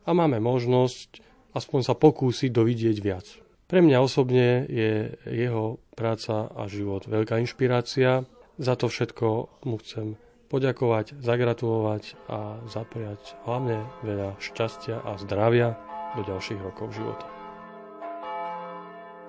a 0.03 0.11
máme 0.11 0.43
možnosť 0.43 1.23
aspoň 1.53 1.81
sa 1.85 1.95
pokúsiť 1.95 2.51
dovidieť 2.51 2.97
viac. 2.99 3.27
Pre 3.69 3.81
mňa 3.81 4.05
osobne 4.05 4.69
je 4.69 5.17
jeho 5.25 5.81
práca 5.97 6.53
a 6.53 6.69
život 6.69 7.09
veľká 7.09 7.41
inšpirácia. 7.41 8.29
Za 8.61 8.77
to 8.77 8.93
všetko 8.93 9.49
mu 9.65 9.81
chcem 9.81 10.21
poďakovať, 10.53 11.17
zagratulovať 11.25 12.13
a 12.29 12.61
zapojať 12.69 13.49
hlavne 13.49 13.81
veľa 14.05 14.37
šťastia 14.37 15.01
a 15.01 15.17
zdravia 15.17 15.81
do 16.13 16.21
ďalších 16.29 16.61
rokov 16.61 16.93
života. 16.93 17.25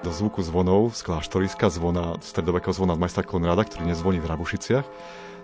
Do 0.04 0.12
zvuku 0.12 0.44
zvonov 0.44 0.92
z 0.92 1.08
kláštoriska 1.08 1.72
zvona, 1.72 2.20
stredovekého 2.20 2.76
zvona 2.76 3.00
majstra 3.00 3.24
Konrada, 3.24 3.64
ktorý 3.64 3.88
nezvoní 3.88 4.20
v 4.20 4.28
Rabušiciach, 4.28 4.84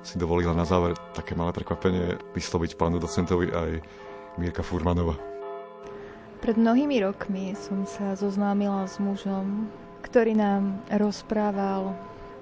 si 0.04 0.16
dovolila 0.20 0.52
na 0.52 0.68
záver 0.68 1.00
také 1.16 1.32
malé 1.40 1.56
prekvapenie 1.56 2.20
vysloviť 2.36 2.76
pánu 2.76 3.00
docentovi 3.00 3.48
aj 3.56 3.80
Mirka 4.36 4.60
Furmanova. 4.60 5.29
Pred 6.40 6.56
mnohými 6.56 7.04
rokmi 7.04 7.52
som 7.52 7.84
sa 7.84 8.16
zoznámila 8.16 8.88
s 8.88 8.96
mužom, 8.96 9.68
ktorý 10.08 10.40
nám 10.40 10.80
rozprával 10.88 11.92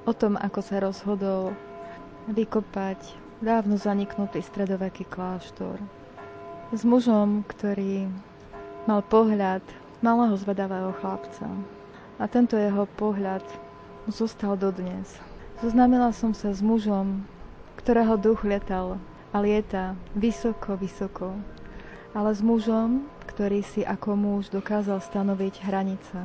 o 0.05 0.13
tom, 0.13 0.37
ako 0.37 0.59
sa 0.61 0.77
rozhodol 0.77 1.57
vykopať 2.29 3.17
dávno 3.41 3.73
zaniknutý 3.73 4.45
stredoveký 4.45 5.09
kláštor. 5.09 5.81
S 6.69 6.85
mužom, 6.85 7.41
ktorý 7.49 8.05
mal 8.85 9.01
pohľad 9.01 9.65
malého 10.05 10.37
zvedavého 10.37 10.93
chlapca. 11.01 11.49
A 12.21 12.29
tento 12.29 12.53
jeho 12.53 12.85
pohľad 13.01 13.41
zostal 14.05 14.61
dodnes. 14.61 15.17
Zoznámila 15.57 16.13
som 16.13 16.37
sa 16.37 16.53
s 16.53 16.61
mužom, 16.61 17.25
ktorého 17.81 18.13
duch 18.13 18.45
lietal 18.45 19.01
a 19.33 19.41
lieta 19.41 19.97
vysoko, 20.13 20.77
vysoko 20.77 21.33
ale 22.17 22.33
s 22.33 22.41
mužom, 22.41 23.05
ktorý 23.37 23.61
si 23.61 23.85
ako 23.85 24.17
muž 24.17 24.49
dokázal 24.49 24.97
stanoviť 24.97 25.61
hranice. 25.69 26.17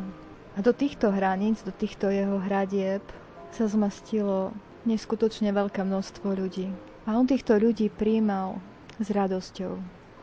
A 0.56 0.64
do 0.64 0.72
týchto 0.72 1.12
hraníc, 1.12 1.60
do 1.60 1.68
týchto 1.68 2.08
jeho 2.08 2.40
hradieb 2.40 3.04
sa 3.52 3.68
zmastilo 3.68 4.56
neskutočne 4.88 5.52
veľké 5.52 5.84
množstvo 5.84 6.32
ľudí. 6.32 6.72
A 7.04 7.20
on 7.20 7.28
týchto 7.28 7.60
ľudí 7.60 7.92
príjmal 7.92 8.64
s 8.96 9.12
radosťou, 9.12 9.76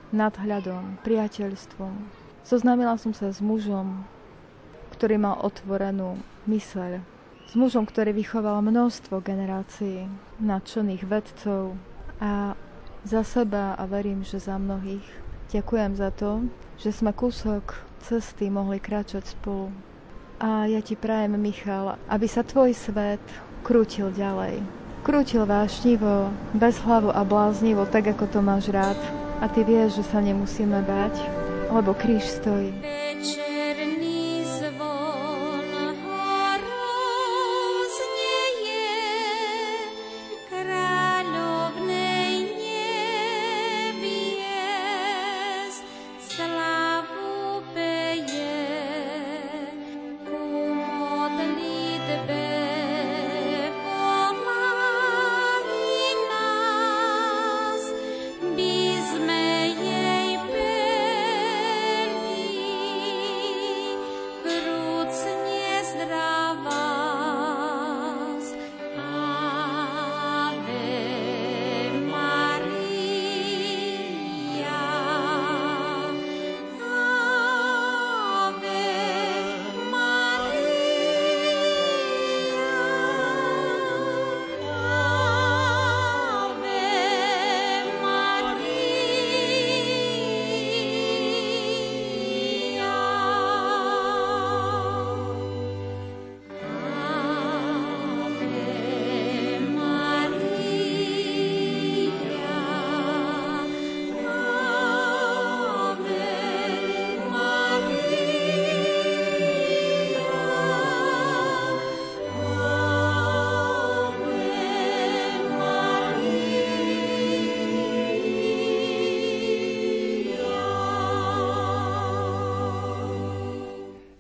nadhľadom, 0.10 0.98
priateľstvom. 1.06 1.94
Zoznámila 2.42 2.98
som 2.98 3.14
sa 3.14 3.30
s 3.30 3.38
mužom, 3.38 4.02
ktorý 4.98 5.22
mal 5.22 5.38
otvorenú 5.46 6.18
myseľ. 6.50 7.06
S 7.46 7.54
mužom, 7.54 7.86
ktorý 7.86 8.18
vychoval 8.18 8.66
množstvo 8.66 9.22
generácií 9.22 10.10
nadšených 10.42 11.06
vedcov 11.06 11.78
a 12.18 12.58
za 13.06 13.22
seba 13.22 13.78
a 13.78 13.86
verím, 13.86 14.26
že 14.26 14.42
za 14.42 14.58
mnohých. 14.58 15.29
Ďakujem 15.50 15.98
za 15.98 16.14
to, 16.14 16.46
že 16.78 16.94
sme 16.94 17.10
kúsok 17.10 17.74
cesty 18.06 18.54
mohli 18.54 18.78
kráčať 18.78 19.34
spolu. 19.34 19.74
A 20.38 20.70
ja 20.70 20.78
ti 20.78 20.94
prajem, 20.94 21.42
Michal, 21.42 21.98
aby 22.06 22.30
sa 22.30 22.46
tvoj 22.46 22.78
svet 22.78 23.20
krútil 23.66 24.14
ďalej. 24.14 24.62
Krútil 25.02 25.50
vášnivo, 25.50 26.30
bez 26.54 26.78
hlavu 26.86 27.10
a 27.10 27.26
bláznivo, 27.26 27.90
tak 27.90 28.14
ako 28.14 28.30
to 28.30 28.40
máš 28.46 28.70
rád. 28.70 29.00
A 29.42 29.50
ty 29.50 29.66
vieš, 29.66 30.00
že 30.00 30.14
sa 30.14 30.22
nemusíme 30.22 30.86
báť, 30.86 31.18
lebo 31.74 31.98
kríž 31.98 32.30
stojí. 32.30 32.70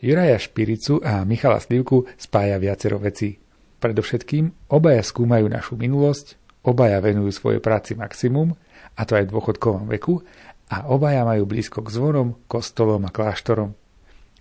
Juraja 0.09 0.41
Špiricu 0.41 0.97
a 1.05 1.21
Michala 1.21 1.61
Slivku 1.61 2.09
spája 2.17 2.57
viacero 2.57 2.97
vecí. 2.97 3.37
Predovšetkým 3.77 4.73
obaja 4.73 5.05
skúmajú 5.05 5.45
našu 5.45 5.77
minulosť, 5.77 6.33
obaja 6.65 6.97
venujú 6.97 7.29
svojej 7.29 7.61
práci 7.61 7.93
maximum, 7.93 8.57
a 8.97 9.05
to 9.05 9.13
aj 9.13 9.29
v 9.29 9.37
dôchodkovom 9.37 9.85
veku, 9.85 10.25
a 10.73 10.89
obaja 10.89 11.21
majú 11.29 11.45
blízko 11.45 11.85
k 11.85 11.93
zvonom, 11.93 12.41
kostolom 12.49 13.05
a 13.05 13.13
kláštorom. 13.13 13.77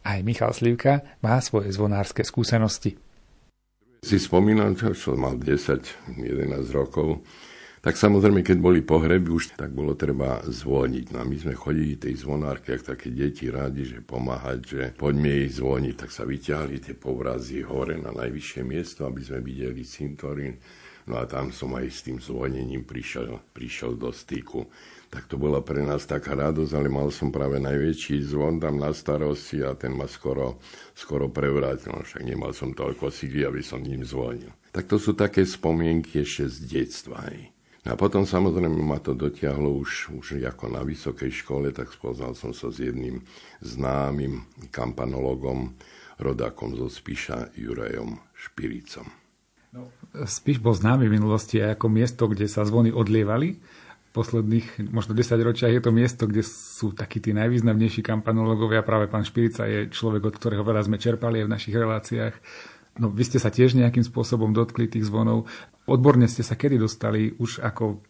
Aj 0.09 0.17
Michal 0.25 0.57
Slivka 0.57 1.05
má 1.21 1.37
svoje 1.45 1.69
zvonárske 1.77 2.25
skúsenosti. 2.25 2.97
Si 4.01 4.17
spomínam, 4.17 4.73
čo 4.73 4.97
som 4.97 5.21
mal 5.21 5.37
10-11 5.37 6.65
rokov, 6.73 7.29
tak 7.89 7.97
samozrejme, 7.97 8.45
keď 8.45 8.61
boli 8.61 8.85
pohreby 8.85 9.33
už, 9.33 9.57
tak 9.57 9.73
bolo 9.73 9.97
treba 9.97 10.45
zvoniť. 10.45 11.17
No 11.17 11.25
a 11.25 11.25
my 11.25 11.41
sme 11.41 11.57
chodili 11.57 11.97
tej 11.97 12.21
zvonárke, 12.21 12.77
ak 12.77 12.85
také 12.85 13.09
deti 13.09 13.49
rádi, 13.49 13.89
že 13.89 14.05
pomáhať, 14.05 14.61
že 14.61 14.83
poďme 14.93 15.33
jej 15.33 15.49
zvoniť, 15.57 15.95
tak 15.97 16.13
sa 16.13 16.29
vyťahli 16.29 16.85
tie 16.85 16.93
povrazy 16.93 17.65
hore 17.65 17.97
na 17.97 18.13
najvyššie 18.13 18.61
miesto, 18.61 19.09
aby 19.09 19.25
sme 19.25 19.41
videli 19.41 19.89
cintorín. 19.89 20.61
No 21.09 21.17
a 21.17 21.25
tam 21.25 21.49
som 21.49 21.73
aj 21.81 21.89
s 21.89 22.05
tým 22.05 22.21
zvonením 22.21 22.85
prišiel, 22.85 23.41
prišiel 23.57 23.97
do 23.97 24.13
styku. 24.13 24.69
Tak 25.09 25.25
to 25.25 25.41
bola 25.41 25.65
pre 25.65 25.81
nás 25.81 26.05
taká 26.05 26.37
radosť, 26.37 26.77
ale 26.77 26.93
mal 26.93 27.09
som 27.09 27.33
práve 27.33 27.57
najväčší 27.57 28.21
zvon 28.21 28.61
tam 28.61 28.77
na 28.77 28.93
starosti 28.93 29.65
a 29.65 29.73
ten 29.73 29.97
ma 29.97 30.05
skoro, 30.05 30.61
skoro 30.93 31.33
prevrátil. 31.33 31.97
No 31.97 32.05
však 32.05 32.21
nemal 32.21 32.53
som 32.53 32.77
toľko 32.77 33.09
síly, 33.09 33.49
aby 33.49 33.65
som 33.65 33.81
ním 33.81 34.05
zvonil. 34.05 34.53
Tak 34.77 34.85
to 34.85 35.01
sú 35.01 35.17
také 35.17 35.49
spomienky 35.49 36.21
ešte 36.21 36.53
z 36.53 36.57
detstva. 36.69 37.25
Aj. 37.25 37.57
A 37.87 37.95
potom 37.95 38.27
samozrejme 38.27 38.75
ma 38.83 38.99
to 38.99 39.15
dotiahlo 39.15 39.79
už, 39.79 40.11
už 40.19 40.43
ako 40.43 40.67
na 40.67 40.83
vysokej 40.83 41.31
škole, 41.31 41.71
tak 41.71 41.95
spoznal 41.95 42.35
som 42.35 42.51
sa 42.51 42.75
s 42.75 42.83
jedným 42.83 43.23
známym 43.63 44.43
kampanologom, 44.75 45.79
rodákom 46.19 46.75
zo 46.75 46.91
Spiša, 46.91 47.55
Jurajom 47.55 48.19
Špiricom. 48.35 49.07
No, 49.71 49.93
Spiš 50.27 50.59
bol 50.59 50.75
známy 50.75 51.07
v 51.07 51.17
minulosti 51.21 51.63
aj 51.63 51.79
ako 51.79 51.87
miesto, 51.93 52.25
kde 52.27 52.51
sa 52.51 52.67
zvony 52.67 52.91
odlievali. 52.91 53.61
V 54.09 54.11
posledných 54.17 54.89
možno 54.89 55.13
10 55.13 55.37
ročiach 55.39 55.71
je 55.71 55.83
to 55.85 55.93
miesto, 55.93 56.25
kde 56.25 56.43
sú 56.43 56.97
takí 56.97 57.21
tí 57.21 57.37
najvýznamnejší 57.37 58.01
kampanológovia. 58.03 58.83
Práve 58.83 59.07
pán 59.07 59.23
Špirica 59.23 59.69
je 59.69 59.93
človek, 59.93 60.25
od 60.27 60.35
ktorého 60.35 60.65
veľa 60.65 60.89
sme 60.89 60.99
čerpali 60.99 61.45
aj 61.45 61.47
v 61.47 61.55
našich 61.55 61.77
reláciách. 61.77 62.35
No, 62.99 63.09
vy 63.11 63.25
ste 63.25 63.39
sa 63.39 63.49
tiež 63.49 63.79
nejakým 63.79 64.03
spôsobom 64.03 64.51
dotkli 64.51 64.91
tých 64.91 65.07
zvonov. 65.07 65.47
Odborne 65.87 66.27
ste 66.27 66.43
sa 66.43 66.59
kedy 66.59 66.77
dostali 66.77 67.33
už 67.39 67.63
ako 67.63 68.03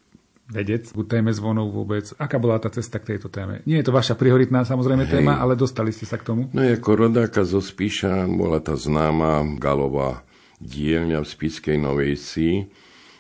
vedec 0.48 0.88
k 0.88 0.98
téme 1.04 1.30
zvonov 1.30 1.70
vôbec? 1.76 2.08
Aká 2.16 2.40
bola 2.40 2.56
tá 2.56 2.72
cesta 2.72 2.96
k 2.96 3.14
tejto 3.14 3.28
téme? 3.28 3.60
Nie 3.68 3.84
je 3.84 3.92
to 3.92 3.94
vaša 3.94 4.16
prioritná 4.16 4.64
samozrejme 4.64 5.04
Hej. 5.04 5.20
téma, 5.20 5.36
ale 5.38 5.54
dostali 5.54 5.92
ste 5.92 6.08
sa 6.08 6.16
k 6.16 6.24
tomu? 6.24 6.48
No 6.56 6.64
ako 6.64 6.90
rodáka 7.08 7.44
zo 7.44 7.60
Spíša 7.60 8.24
bola 8.26 8.58
tá 8.64 8.74
známa 8.74 9.44
galová 9.60 10.24
dielňa 10.58 11.22
v 11.22 11.28
Spiskej 11.28 11.76
Novej 11.78 12.16
Si 12.18 12.50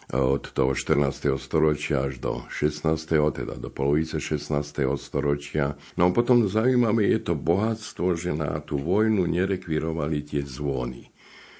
od 0.08 0.40
toho 0.56 0.72
14. 0.72 1.36
storočia 1.36 2.08
až 2.08 2.16
do 2.16 2.48
16. 2.48 2.96
teda 3.28 3.60
do 3.60 3.68
polovice 3.68 4.16
16. 4.16 4.88
storočia. 4.96 5.76
No 6.00 6.08
potom 6.16 6.48
zaujímavé 6.48 7.12
je 7.12 7.20
to 7.28 7.34
bohatstvo, 7.36 8.16
že 8.16 8.32
na 8.32 8.56
tú 8.64 8.80
vojnu 8.80 9.28
nerekvirovali 9.28 10.24
tie 10.24 10.40
zvony. 10.40 11.12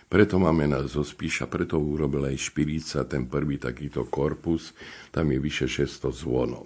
Preto 0.09 0.41
máme 0.41 0.65
na 0.65 0.81
zo 0.89 1.05
Spíša, 1.05 1.53
preto 1.53 1.77
urobil 1.77 2.33
aj 2.33 2.41
Špirica, 2.41 3.05
ten 3.05 3.29
prvý 3.29 3.61
takýto 3.61 4.09
korpus, 4.09 4.73
tam 5.13 5.29
je 5.29 5.37
vyše 5.37 5.69
600 5.69 6.09
zvonov. 6.17 6.65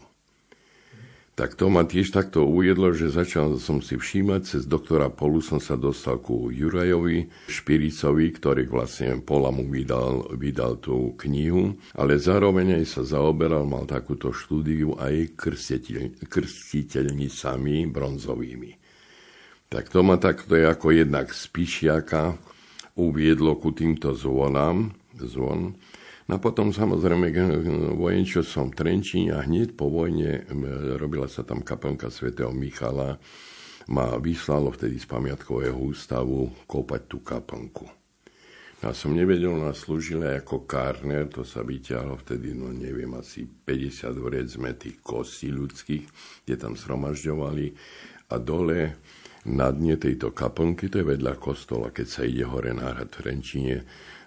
Tak 1.32 1.56
to 1.56 1.72
ma 1.72 1.82
tiež 1.82 2.12
takto 2.12 2.44
ujedlo, 2.44 2.92
že 2.94 3.10
začal 3.10 3.56
som 3.56 3.82
si 3.82 3.98
všímať, 3.98 4.40
cez 4.44 4.62
doktora 4.68 5.08
Polu 5.08 5.42
som 5.42 5.58
sa 5.58 5.80
dostal 5.80 6.20
ku 6.20 6.52
Jurajovi 6.52 7.32
Špiricovi, 7.48 8.30
ktorý 8.36 8.68
vlastne 8.68 9.18
Pola 9.24 9.48
mu 9.50 9.64
vydal, 9.66 10.28
vydal 10.36 10.78
tú 10.78 11.16
knihu, 11.26 11.74
ale 11.96 12.20
zároveň 12.20 12.78
aj 12.78 12.84
sa 12.84 13.02
zaoberal, 13.02 13.64
mal 13.64 13.88
takúto 13.88 14.30
štúdiu 14.30 14.94
aj 15.00 15.32
krstiteľ, 15.34 16.20
krstiteľnicami 16.30 17.90
bronzovými. 17.90 18.70
Tak 19.72 19.88
to 19.88 20.04
ma 20.04 20.20
takto 20.20 20.52
je 20.52 20.68
ako 20.68 20.92
jednak 20.92 21.32
z 21.32 21.48
Pišiaka, 21.48 22.51
uviedlo 22.98 23.56
ku 23.56 23.72
týmto 23.72 24.12
zvonám, 24.12 24.92
zvon. 25.16 25.76
No 26.30 26.32
a 26.36 26.40
potom 26.40 26.70
samozrejme 26.70 27.34
vojenčil 27.98 28.46
som 28.46 28.70
v 28.70 28.78
Trenčíne 28.78 29.36
a 29.36 29.44
hneď 29.44 29.74
po 29.74 29.90
vojne 29.90 30.46
robila 30.96 31.26
sa 31.26 31.42
tam 31.42 31.60
kaplnka 31.60 32.08
svätého 32.08 32.54
Michala. 32.54 33.18
Ma 33.90 34.14
vyslalo 34.22 34.70
vtedy 34.70 35.02
z 35.02 35.10
pamiatkového 35.10 35.74
ústavu 35.74 36.54
kopať 36.70 37.02
tú 37.10 37.18
kaplnku. 37.18 37.90
Ja 38.82 38.90
som 38.94 39.14
nevedel, 39.14 39.50
ona 39.50 39.74
slúžila 39.74 40.38
ako 40.38 40.66
kárner, 40.66 41.30
to 41.30 41.46
sa 41.46 41.62
vyťahlo 41.62 42.18
vtedy, 42.18 42.50
no 42.50 42.74
neviem, 42.74 43.10
asi 43.14 43.46
50 43.46 44.10
vrec 44.18 44.46
sme 44.58 44.74
tých 44.74 44.98
kostí 45.02 45.54
ľudských, 45.54 46.02
kde 46.42 46.54
tam 46.58 46.74
sromažďovali 46.74 47.66
a 48.30 48.34
dole 48.42 48.98
Na 49.42 49.74
dne 49.74 49.98
tejto 49.98 50.30
kaplnky, 50.30 50.86
to 50.86 51.02
je 51.02 51.10
vedľa 51.18 51.34
kostola, 51.34 51.90
keď 51.90 52.06
sa 52.06 52.22
ide 52.22 52.46
hore 52.46 52.70
na 52.70 52.94
hrad 52.94 53.10
v 53.10 53.16
Trenčine, 53.18 53.76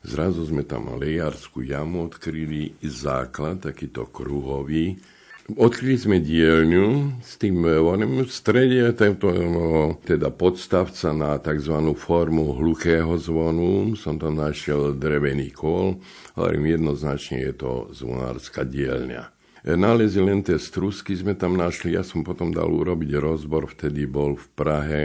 zrazu 0.03 0.43
sme 0.43 0.67
tam 0.67 0.91
lejárskú 0.99 1.63
jamu 1.63 2.11
odkryli, 2.11 2.75
základ, 2.83 3.63
takýto 3.63 4.11
kruhový, 4.11 4.99
Odkryli 5.45 5.93
sme 5.93 6.17
dielňu 6.25 7.21
s 7.21 7.37
tým 7.37 7.61
v 7.61 8.25
strede 8.33 8.81
tento, 8.97 9.29
no, 9.29 9.93
teda 10.01 10.33
podstavca 10.33 11.13
na 11.13 11.37
tzv. 11.37 11.93
formu 11.93 12.57
hluchého 12.57 13.13
zvonu. 13.21 13.93
Som 13.93 14.17
tam 14.17 14.41
našiel 14.41 14.97
drevený 14.97 15.53
kol, 15.53 16.01
hovorím 16.33 16.81
jednoznačne 16.81 17.45
je 17.45 17.53
to 17.61 17.93
zvonárska 17.93 18.65
dielňa. 18.65 19.34
Nálezi 19.65 20.21
len 20.21 20.45
tie 20.45 20.61
strusky 20.61 21.17
sme 21.17 21.33
tam 21.33 21.57
našli, 21.57 21.97
ja 21.97 22.05
som 22.05 22.21
potom 22.21 22.53
dal 22.53 22.69
urobiť 22.69 23.17
rozbor, 23.17 23.65
vtedy 23.65 24.05
bol 24.05 24.37
v 24.37 24.47
Prahe 24.53 25.03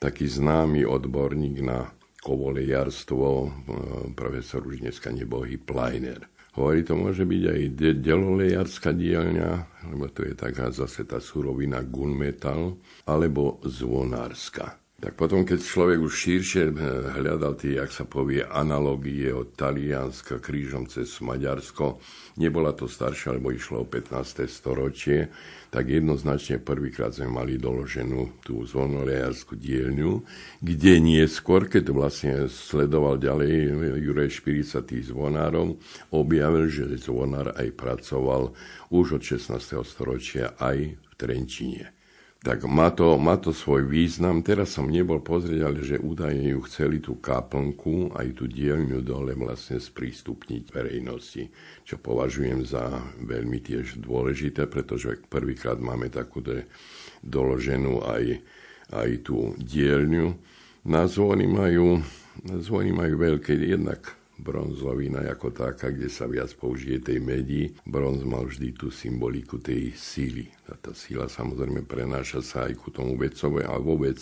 taký 0.00 0.24
známy 0.32 0.88
odborník 0.88 1.60
na 1.60 1.92
kovolejarstvo, 2.24 3.52
profesor 4.16 4.64
už 4.64 4.80
dneska 4.80 5.12
nebohý 5.12 5.60
Plajner. 5.60 6.24
Hovorí, 6.56 6.88
to 6.88 6.96
môže 6.96 7.28
byť 7.28 7.42
aj 7.48 7.60
delolejarská 8.00 8.96
dielňa, 8.96 9.50
lebo 9.92 10.08
to 10.08 10.24
je 10.24 10.40
taká 10.40 10.72
zase 10.72 11.04
tá 11.04 11.20
surovina 11.20 11.84
gunmetal, 11.84 12.80
alebo 13.04 13.60
zvonárska. 13.64 14.81
Tak 15.02 15.18
potom, 15.18 15.42
keď 15.42 15.58
človek 15.58 15.98
už 15.98 16.14
širšie 16.14 16.64
eh, 16.70 16.74
hľadal 17.18 17.58
tie, 17.58 17.82
jak 17.82 17.90
sa 17.90 18.06
povie, 18.06 18.46
analogie 18.46 19.34
od 19.34 19.50
Talianska 19.58 20.38
krížom 20.38 20.86
cez 20.86 21.18
Maďarsko, 21.18 21.98
nebola 22.38 22.70
to 22.70 22.86
staršia, 22.86 23.34
lebo 23.34 23.50
išlo 23.50 23.82
o 23.82 23.90
15. 23.90 24.46
storočie, 24.46 25.26
tak 25.74 25.90
jednoznačne 25.90 26.62
prvýkrát 26.62 27.10
sme 27.18 27.34
mali 27.34 27.58
doloženú 27.58 28.46
tú 28.46 28.62
zvonoliarskú 28.62 29.58
dielňu, 29.58 30.22
kde 30.62 31.02
neskôr, 31.02 31.66
keď 31.66 31.90
vlastne 31.90 32.46
sledoval 32.46 33.18
ďalej 33.18 33.74
Juraj 34.06 34.30
Špirica 34.38 34.86
tých 34.86 35.10
zvonárov, 35.10 35.82
objavil, 36.14 36.70
že 36.70 36.86
zvonár 37.02 37.58
aj 37.58 37.74
pracoval 37.74 38.54
už 38.94 39.18
od 39.18 39.22
16. 39.26 39.82
storočia 39.82 40.54
aj 40.62 40.94
v 40.94 41.12
Trenčine 41.18 41.91
tak 42.42 42.66
má 42.66 42.90
to, 42.90 43.14
má 43.22 43.38
to 43.38 43.54
svoj 43.54 43.86
význam. 43.86 44.42
Teraz 44.42 44.74
som 44.74 44.90
nebol 44.90 45.22
pozrieť, 45.22 45.60
ale 45.62 45.78
že 45.86 46.02
údajne 46.02 46.58
ju 46.58 46.60
chceli 46.66 46.98
tú 46.98 47.22
kaplnku, 47.22 48.10
aj 48.18 48.34
tú 48.34 48.50
dielňu 48.50 48.98
dole 48.98 49.38
vlastne 49.38 49.78
sprístupniť 49.78 50.74
verejnosti, 50.74 51.46
čo 51.86 52.02
považujem 52.02 52.66
za 52.66 52.98
veľmi 53.22 53.62
tiež 53.62 54.02
dôležité, 54.02 54.66
pretože 54.66 55.22
prvýkrát 55.30 55.78
máme 55.78 56.10
takú 56.10 56.42
doloženú 57.22 58.02
aj, 58.02 58.42
aj 58.90 59.10
tú 59.22 59.54
dielňu. 59.62 60.34
Na 60.82 61.06
zvony 61.06 61.46
majú, 61.46 62.02
zvony 62.42 62.90
majú 62.90 63.22
veľké, 63.22 63.54
jednak 63.54 64.18
bronzovina 64.42 65.22
ako 65.30 65.54
taká, 65.54 65.94
kde 65.94 66.10
sa 66.10 66.26
viac 66.26 66.50
použije 66.58 66.98
tej 66.98 67.18
medi. 67.22 67.70
Bronz 67.86 68.26
mal 68.26 68.50
vždy 68.50 68.74
tú 68.74 68.90
symboliku 68.90 69.62
tej 69.62 69.94
síly. 69.94 70.50
A 70.66 70.74
tá 70.74 70.90
síla 70.90 71.30
samozrejme 71.30 71.86
prenáša 71.86 72.42
sa 72.42 72.66
aj 72.66 72.74
ku 72.82 72.90
tomu 72.90 73.14
vedcovi, 73.14 73.62
ale 73.62 73.78
vôbec 73.78 74.18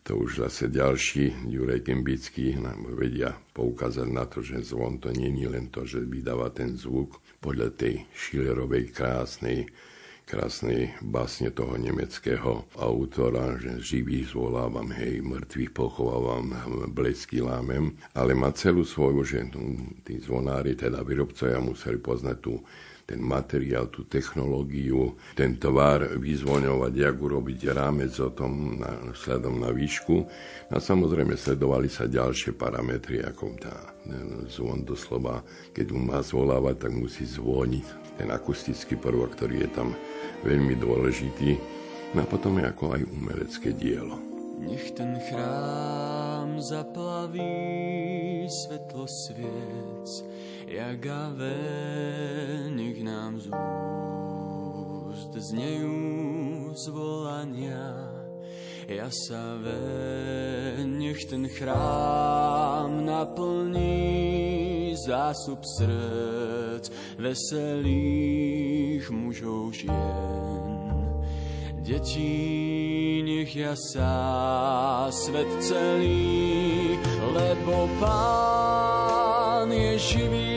to 0.00 0.16
už 0.16 0.48
zase 0.48 0.72
ďalší, 0.72 1.52
Jurek 1.52 1.88
Gembický, 1.88 2.56
nám 2.56 2.88
vedia 2.96 3.36
poukázať 3.52 4.08
na 4.08 4.24
to, 4.24 4.40
že 4.40 4.64
zvon 4.64 4.96
to 4.96 5.12
je 5.12 5.48
len 5.48 5.68
to, 5.68 5.84
že 5.84 6.00
vydáva 6.00 6.48
ten 6.52 6.72
zvuk 6.72 7.20
podľa 7.40 7.72
tej 7.76 8.08
Schillerovej 8.16 8.96
krásnej 8.96 9.68
krásnej 10.26 10.94
básne 11.04 11.50
toho 11.50 11.76
nemeckého 11.76 12.66
autora, 12.78 13.56
že 13.58 13.80
živých 13.80 14.32
zvolávam, 14.32 14.88
hej, 14.94 15.24
mŕtvych 15.24 15.72
pochovávam, 15.74 16.54
blesky 16.92 17.42
lámem, 17.42 17.96
ale 18.14 18.36
má 18.36 18.52
celú 18.54 18.86
svoju, 18.86 19.20
že 19.26 19.38
tí 20.06 20.20
zvonári, 20.20 20.76
teda 20.76 21.02
výrobcovia 21.02 21.58
museli 21.58 21.98
poznať 21.98 22.36
tú 22.40 22.60
ten 23.10 23.18
materiál, 23.26 23.90
tú 23.90 24.06
technológiu, 24.06 25.18
ten 25.34 25.58
tovar 25.58 26.14
vyzvoňovať, 26.14 26.92
jak 26.94 27.16
urobiť 27.18 27.74
rámec 27.74 28.14
o 28.22 28.30
tom 28.30 28.78
na, 28.78 29.10
sledom 29.18 29.58
na 29.58 29.74
výšku. 29.74 30.30
A 30.70 30.78
samozrejme 30.78 31.34
sledovali 31.34 31.90
sa 31.90 32.06
ďalšie 32.06 32.54
parametry, 32.54 33.18
ako 33.26 33.58
tá 33.58 33.74
zvon 34.46 34.86
doslova, 34.86 35.42
keď 35.74 35.90
mu 35.90 36.14
má 36.14 36.22
zvolávať, 36.22 36.86
tak 36.86 36.92
musí 36.94 37.26
zvoniť. 37.26 38.09
Ten 38.20 38.28
akustický 38.28 39.00
prvok, 39.00 39.32
ktorý 39.32 39.64
je 39.64 39.70
tam 39.72 39.96
veľmi 40.44 40.76
dôležitý. 40.76 41.56
No 42.12 42.20
a 42.20 42.26
potom 42.28 42.60
je 42.60 42.68
ako 42.68 43.00
aj 43.00 43.08
umelecké 43.08 43.72
dielo. 43.72 44.20
Nech 44.60 44.92
ten 44.92 45.16
chrám 45.24 46.60
zaplaví 46.60 48.44
svetlo 48.44 49.08
sviec, 49.08 50.08
jak 50.68 51.00
ave, 51.00 51.56
nech 52.68 53.00
nám 53.00 53.40
z 53.40 53.48
úst 53.56 55.32
znejú 55.40 55.96
zvolania. 56.76 58.04
Ja 58.84 59.08
sa 59.08 59.56
ve, 59.64 60.82
nech 60.84 61.24
ten 61.24 61.48
chrám 61.48 63.00
naplní 63.00 64.29
zásup 65.10 65.58
srdc 65.66 66.86
veselých 67.18 69.10
mužov 69.10 69.74
žien. 69.74 70.78
Deti, 71.82 73.18
nech 73.26 73.50
ja 73.50 73.74
sa 73.74 74.14
svet 75.10 75.50
celý, 75.58 76.94
lebo 77.34 77.90
Pán 77.98 79.74
je 79.74 79.98
živý, 79.98 80.49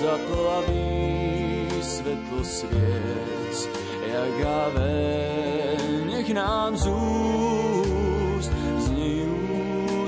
zaplaví 0.00 1.68
svetlo 1.82 2.44
sviec, 2.44 3.68
jak 4.12 4.36
ave, 4.46 5.76
nech 6.08 6.28
nám 6.32 6.76
z 6.76 6.88
úst 6.88 8.52
znijú 8.88 9.36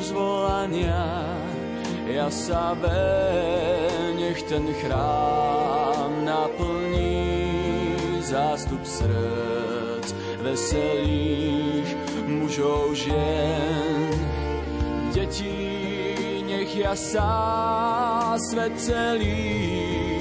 zvolania. 0.01 1.29
Ja 2.09 2.29
sa 2.33 2.73
nech 4.17 4.41
ten 4.49 4.65
chrám 4.81 6.25
naplní 6.25 7.93
zástup 8.25 8.81
srdc 8.85 10.09
veselých 10.41 11.89
mužov 12.29 12.97
žien. 12.97 14.13
Deti, 15.13 15.62
nech 16.73 16.89
ja 16.89 16.97
sa 16.97 18.33
svet 18.41 18.73
celý, 18.81 20.12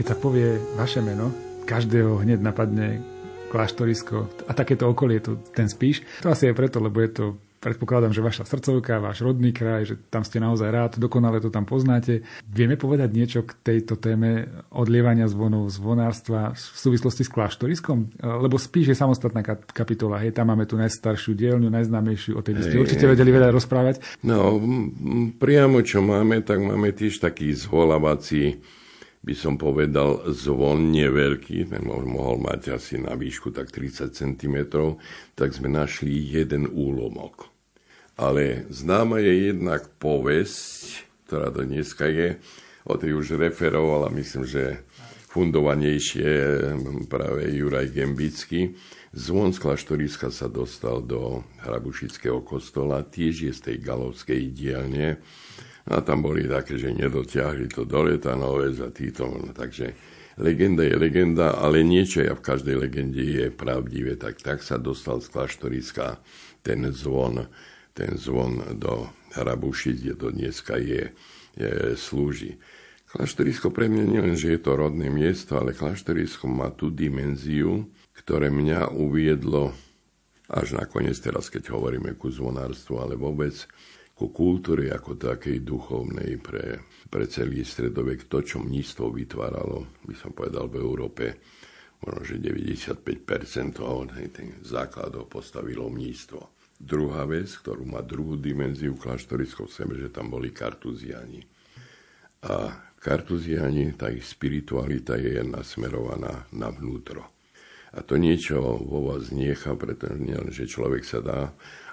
Keď 0.00 0.16
sa 0.16 0.16
povie 0.16 0.56
vaše 0.80 1.04
meno, 1.04 1.28
každého 1.68 2.24
hneď 2.24 2.40
napadne 2.40 3.04
kláštorisko 3.52 4.48
a 4.48 4.56
takéto 4.56 4.88
okolie, 4.88 5.20
to, 5.20 5.36
ten 5.52 5.68
spíš. 5.68 6.00
To 6.24 6.32
asi 6.32 6.48
je 6.48 6.56
preto, 6.56 6.80
lebo 6.80 7.04
je 7.04 7.12
to 7.12 7.24
predpokladám, 7.60 8.16
že 8.16 8.24
vaša 8.24 8.48
srdcovka, 8.48 8.96
váš 8.96 9.20
rodný 9.20 9.52
kraj, 9.52 9.92
že 9.92 10.00
tam 10.08 10.24
ste 10.24 10.40
naozaj 10.40 10.72
rád, 10.72 10.92
dokonale 10.96 11.44
to 11.44 11.52
tam 11.52 11.68
poznáte. 11.68 12.24
Vieme 12.48 12.80
povedať 12.80 13.12
niečo 13.12 13.44
k 13.44 13.52
tejto 13.60 14.00
téme 14.00 14.48
odlievania 14.72 15.28
zvonov, 15.28 15.68
zvonárstva 15.68 16.56
v 16.56 16.76
súvislosti 16.80 17.20
s 17.20 17.28
kláštoriskom? 17.28 18.16
Lebo 18.24 18.56
spíš 18.56 18.96
je 18.96 19.00
samostatná 19.04 19.44
kapitola. 19.68 20.24
Hej, 20.24 20.32
tam 20.32 20.48
máme 20.48 20.64
tu 20.64 20.80
najstaršiu 20.80 21.36
dielňu, 21.36 21.68
najznámejšiu, 21.68 22.40
o 22.40 22.40
tej 22.40 22.56
by 22.56 22.62
ste 22.64 22.80
určite 22.80 23.04
vedeli 23.04 23.36
veľa 23.36 23.52
rozprávať. 23.52 24.00
No, 24.24 24.56
priamo 25.36 25.84
čo 25.84 26.00
máme, 26.00 26.40
tak 26.40 26.64
máme 26.64 26.96
tiež 26.96 27.20
taký 27.20 27.52
zvolávací 27.52 28.79
by 29.20 29.34
som 29.36 29.60
povedal, 29.60 30.32
zvon 30.32 30.88
neveľký, 30.96 31.68
ten 31.68 31.84
mohol 31.84 32.40
mať 32.40 32.80
asi 32.80 32.96
na 32.96 33.12
výšku 33.12 33.52
tak 33.52 33.68
30 33.68 34.16
cm, 34.16 34.56
tak 35.36 35.52
sme 35.52 35.68
našli 35.68 36.16
jeden 36.16 36.64
úlomok. 36.72 37.52
Ale 38.16 38.64
známa 38.72 39.20
je 39.20 39.52
jednak 39.52 39.92
povesť, 40.00 41.04
ktorá 41.28 41.52
do 41.52 41.68
dneska 41.68 42.08
je, 42.08 42.40
o 42.88 42.96
tej 42.96 43.12
už 43.12 43.36
referovala, 43.36 44.08
myslím, 44.16 44.48
že 44.48 44.88
fundovanejšie 45.30 46.28
práve 47.06 47.54
Juraj 47.54 47.92
Gembický. 47.92 48.74
Zvon 49.12 49.52
z 49.52 49.62
Klaštoriska 49.62 50.32
sa 50.32 50.48
dostal 50.48 51.04
do 51.04 51.44
Hrabušického 51.60 52.40
kostola, 52.40 53.04
tiež 53.04 53.46
je 53.46 53.52
z 53.52 53.60
tej 53.68 53.76
galovskej 53.84 54.40
dielne 54.50 55.20
a 55.90 55.98
tam 56.06 56.22
boli 56.22 56.46
také, 56.46 56.78
že 56.78 56.94
nedotiahli 56.94 57.66
to 57.66 57.82
do 57.82 58.06
Letanové 58.06 58.70
za 58.70 58.94
títo. 58.94 59.26
Takže 59.50 59.90
legenda 60.38 60.86
je 60.86 60.94
legenda, 60.94 61.58
ale 61.58 61.82
niečo 61.82 62.22
ja 62.22 62.38
v 62.38 62.46
každej 62.46 62.78
legende 62.78 63.18
je 63.18 63.50
pravdivé. 63.50 64.14
Tak, 64.14 64.38
tak 64.38 64.62
sa 64.62 64.78
dostal 64.78 65.18
z 65.18 65.34
Klaštoriska 65.34 66.22
ten 66.62 66.86
zvon, 66.94 67.50
ten 67.90 68.14
zvon 68.14 68.78
do 68.78 69.10
Hrabušic, 69.34 69.98
kde 69.98 70.14
to 70.14 70.28
dneska 70.30 70.78
je, 70.78 71.10
je 71.58 71.98
slúži. 71.98 72.54
Kláštorisko 73.10 73.74
pre 73.74 73.90
mňa 73.90 74.04
nielen, 74.06 74.38
že 74.38 74.54
je 74.54 74.60
to 74.62 74.78
rodné 74.78 75.10
miesto, 75.10 75.58
ale 75.58 75.74
kláštorisko 75.74 76.46
má 76.46 76.70
tú 76.70 76.94
dimenziu, 76.94 77.90
ktoré 78.14 78.54
mňa 78.54 78.94
uviedlo 78.94 79.74
až 80.46 80.78
nakoniec 80.78 81.18
teraz, 81.18 81.50
keď 81.50 81.74
hovoríme 81.74 82.14
ku 82.14 82.30
zvonárstvu, 82.30 83.02
ale 83.02 83.18
vôbec 83.18 83.54
ku 84.20 84.28
kultúre 84.28 84.92
ako 84.92 85.16
takej 85.16 85.64
duchovnej 85.64 86.36
pre, 86.44 86.84
pre 87.08 87.24
celý 87.24 87.64
stredovek. 87.64 88.28
To, 88.28 88.44
čo 88.44 88.60
mníctvo 88.60 89.16
vytváralo, 89.16 90.04
by 90.04 90.12
som 90.12 90.36
povedal, 90.36 90.68
v 90.68 90.76
Európe, 90.76 91.40
možno, 92.04 92.28
že 92.28 92.36
95% 92.36 93.80
toho 93.80 94.04
základov 94.60 95.24
postavilo 95.32 95.88
mníctvo. 95.88 96.52
Druhá 96.76 97.24
vec, 97.24 97.48
ktorú 97.48 97.88
má 97.88 98.04
druhú 98.04 98.36
dimenziu 98.36 98.92
kláštorisko 98.92 99.64
v 99.64 99.72
sebe, 99.72 99.94
že 99.96 100.12
tam 100.12 100.28
boli 100.28 100.52
kartuziani. 100.52 101.40
A 102.44 102.76
kartuziani, 103.00 103.96
tá 103.96 104.12
ich 104.12 104.28
spiritualita 104.28 105.16
je 105.16 105.40
nasmerovaná 105.40 106.44
na 106.52 106.68
vnútro. 106.68 107.24
A 107.96 108.04
to 108.04 108.20
niečo 108.20 108.60
vo 108.84 109.12
vás 109.12 109.32
niecha, 109.32 109.72
pretože 109.80 110.20
nie 110.20 110.36
že 110.52 110.68
človek 110.68 111.08
sa 111.08 111.24
dá 111.24 111.40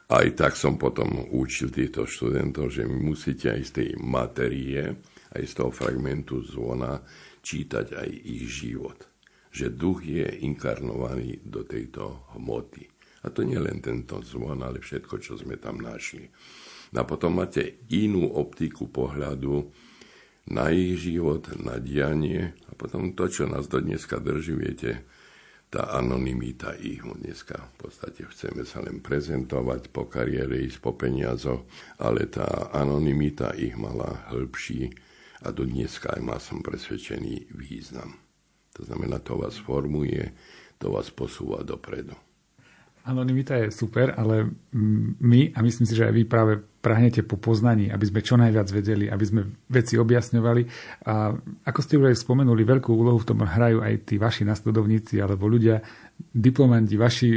aj 0.08 0.28
tak 0.40 0.54
som 0.56 0.80
potom 0.80 1.28
učil 1.36 1.68
týchto 1.68 2.08
študentov, 2.08 2.72
že 2.72 2.88
musíte 2.88 3.52
aj 3.52 3.62
z 3.68 3.72
tej 3.72 3.90
materie, 4.00 4.96
aj 5.36 5.44
z 5.44 5.54
toho 5.54 5.72
fragmentu 5.76 6.40
zvona 6.48 7.04
čítať 7.44 8.00
aj 8.00 8.10
ich 8.12 8.48
život. 8.48 9.00
Že 9.52 9.76
duch 9.76 10.00
je 10.08 10.28
inkarnovaný 10.48 11.44
do 11.44 11.68
tejto 11.68 12.32
hmoty. 12.36 12.88
A 13.28 13.34
to 13.36 13.44
nie 13.44 13.60
len 13.60 13.84
tento 13.84 14.24
zvon, 14.24 14.64
ale 14.64 14.80
všetko, 14.80 15.20
čo 15.20 15.36
sme 15.36 15.60
tam 15.60 15.84
našli. 15.84 16.24
A 16.96 17.04
potom 17.04 17.44
máte 17.44 17.84
inú 17.92 18.32
optiku 18.32 18.88
pohľadu 18.88 19.68
na 20.56 20.72
ich 20.72 21.04
život, 21.04 21.52
na 21.60 21.76
dianie 21.84 22.56
a 22.72 22.72
potom 22.80 23.12
to, 23.12 23.28
čo 23.28 23.44
nás 23.44 23.68
do 23.68 23.84
dneska 23.84 24.24
drží, 24.24 24.56
viete, 24.56 25.04
tá 25.68 26.00
anonimita 26.00 26.76
ich. 26.80 27.04
Dneska 27.04 27.56
v 27.56 27.88
podstate 27.88 28.24
chceme 28.32 28.64
sa 28.64 28.80
len 28.84 29.04
prezentovať 29.04 29.92
po 29.92 30.08
kariére, 30.08 30.64
ísť 30.64 30.80
po 30.80 30.96
peniazoch, 30.96 31.68
ale 32.00 32.28
tá 32.32 32.72
anonimita 32.72 33.52
ich 33.56 33.76
mala 33.76 34.28
hĺbší 34.32 34.92
a 35.44 35.52
do 35.52 35.68
dneska 35.68 36.16
aj 36.16 36.22
má 36.24 36.38
som 36.40 36.64
presvedčený 36.64 37.52
význam. 37.54 38.16
To 38.80 38.86
znamená, 38.86 39.20
to 39.20 39.38
vás 39.38 39.58
formuje, 39.58 40.34
to 40.78 40.94
vás 40.94 41.10
posúva 41.10 41.66
dopredu. 41.66 42.14
Anonimita 43.08 43.56
je 43.56 43.72
super, 43.72 44.12
ale 44.20 44.52
my, 45.24 45.56
a 45.56 45.64
myslím 45.64 45.88
si, 45.88 45.96
že 45.96 46.04
aj 46.04 46.14
vy 46.14 46.24
práve 46.28 46.60
prahnete 46.84 47.24
po 47.24 47.40
poznaní, 47.40 47.88
aby 47.88 48.06
sme 48.08 48.20
čo 48.24 48.36
najviac 48.36 48.68
vedeli, 48.72 49.08
aby 49.08 49.26
sme 49.28 49.42
veci 49.68 49.96
objasňovali. 49.96 50.62
A 51.08 51.32
ako 51.68 51.80
ste 51.84 52.00
už 52.00 52.12
aj 52.12 52.24
spomenuli, 52.24 52.68
veľkú 52.68 52.92
úlohu 52.92 53.20
v 53.20 53.28
tom 53.28 53.44
hrajú 53.44 53.80
aj 53.80 54.08
tí 54.08 54.16
vaši 54.20 54.44
nasledovníci 54.44 55.20
alebo 55.24 55.48
ľudia, 55.48 55.80
diplomanti 56.18 56.98
vaši, 56.98 57.30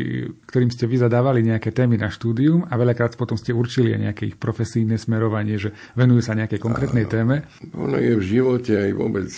ktorým 0.49 0.71
ste 0.73 0.89
vy 0.89 1.03
zadávali 1.03 1.45
nejaké 1.45 1.71
témy 1.71 2.01
na 2.01 2.09
štúdium 2.09 2.65
a 2.67 2.75
veľakrát 2.75 3.15
potom 3.15 3.37
ste 3.37 3.53
určili 3.53 3.93
aj 3.93 4.01
nejaké 4.01 4.23
ich 4.33 4.37
profesijné 4.41 4.97
smerovanie, 4.97 5.61
že 5.61 5.77
venujú 5.95 6.25
sa 6.25 6.39
nejakej 6.39 6.61
konkrétnej 6.61 7.05
Áno. 7.07 7.13
téme. 7.13 7.37
Ono 7.77 7.97
je 8.01 8.15
v 8.17 8.25
živote 8.25 8.73
aj 8.75 8.91
vôbec 8.97 9.29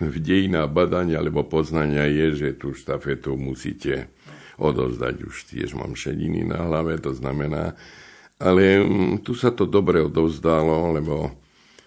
v 0.00 0.16
dejinách 0.18 0.72
badania 0.72 1.20
alebo 1.20 1.44
poznania 1.44 2.08
je, 2.08 2.26
že 2.34 2.48
tú 2.56 2.72
štafetu 2.72 3.36
musíte 3.36 4.15
odovzdať. 4.56 5.14
Už 5.24 5.36
tiež 5.52 5.76
mám 5.76 5.96
šediny 5.96 6.44
na 6.44 6.64
hlave, 6.64 6.96
to 7.00 7.12
znamená, 7.12 7.76
ale 8.36 8.80
mm, 8.80 9.24
tu 9.24 9.32
sa 9.32 9.52
to 9.52 9.64
dobre 9.64 10.04
odovzdalo, 10.04 10.92
lebo 10.96 11.32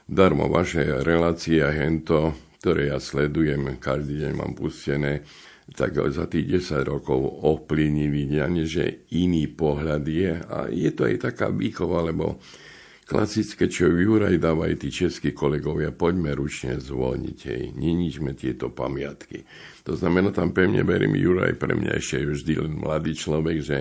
darmo 0.09 0.49
vaše 0.49 0.81
relácie 1.05 1.61
a 1.61 1.69
hento, 1.69 2.33
ktoré 2.59 2.89
ja 2.89 2.97
sledujem, 2.97 3.77
každý 3.77 4.25
deň 4.25 4.31
mám 4.33 4.53
pustené, 4.57 5.21
tak 5.69 6.01
za 6.09 6.25
tých 6.25 6.65
10 6.65 6.81
rokov 6.89 7.21
ovplyvnili 7.45 8.25
že 8.65 9.05
iný 9.13 9.45
pohľad 9.53 10.01
je. 10.01 10.33
A 10.49 10.57
je 10.73 10.89
to 10.89 11.05
aj 11.05 11.29
taká 11.29 11.53
výchova, 11.53 12.09
lebo 12.09 12.41
Klasické, 13.09 13.65
čo 13.65 13.89
Juraj 13.89 14.37
dávajú 14.37 14.85
tí 14.85 14.93
českí 14.93 15.33
kolegovia, 15.33 15.89
poďme 15.89 16.29
ručne 16.37 16.77
zvoniť, 16.77 17.39
hej, 17.41 17.63
neničme 17.73 18.37
tieto 18.37 18.69
pamiatky. 18.69 19.49
To 19.89 19.97
znamená, 19.97 20.29
tam 20.29 20.53
pevne 20.53 20.85
verím, 20.85 21.17
Juraj 21.17 21.57
pre 21.57 21.73
mňa 21.73 21.97
ešte 21.97 22.21
je 22.21 22.37
vždy 22.37 22.53
len 22.61 22.73
mladý 22.77 23.17
človek, 23.17 23.57
že 23.65 23.77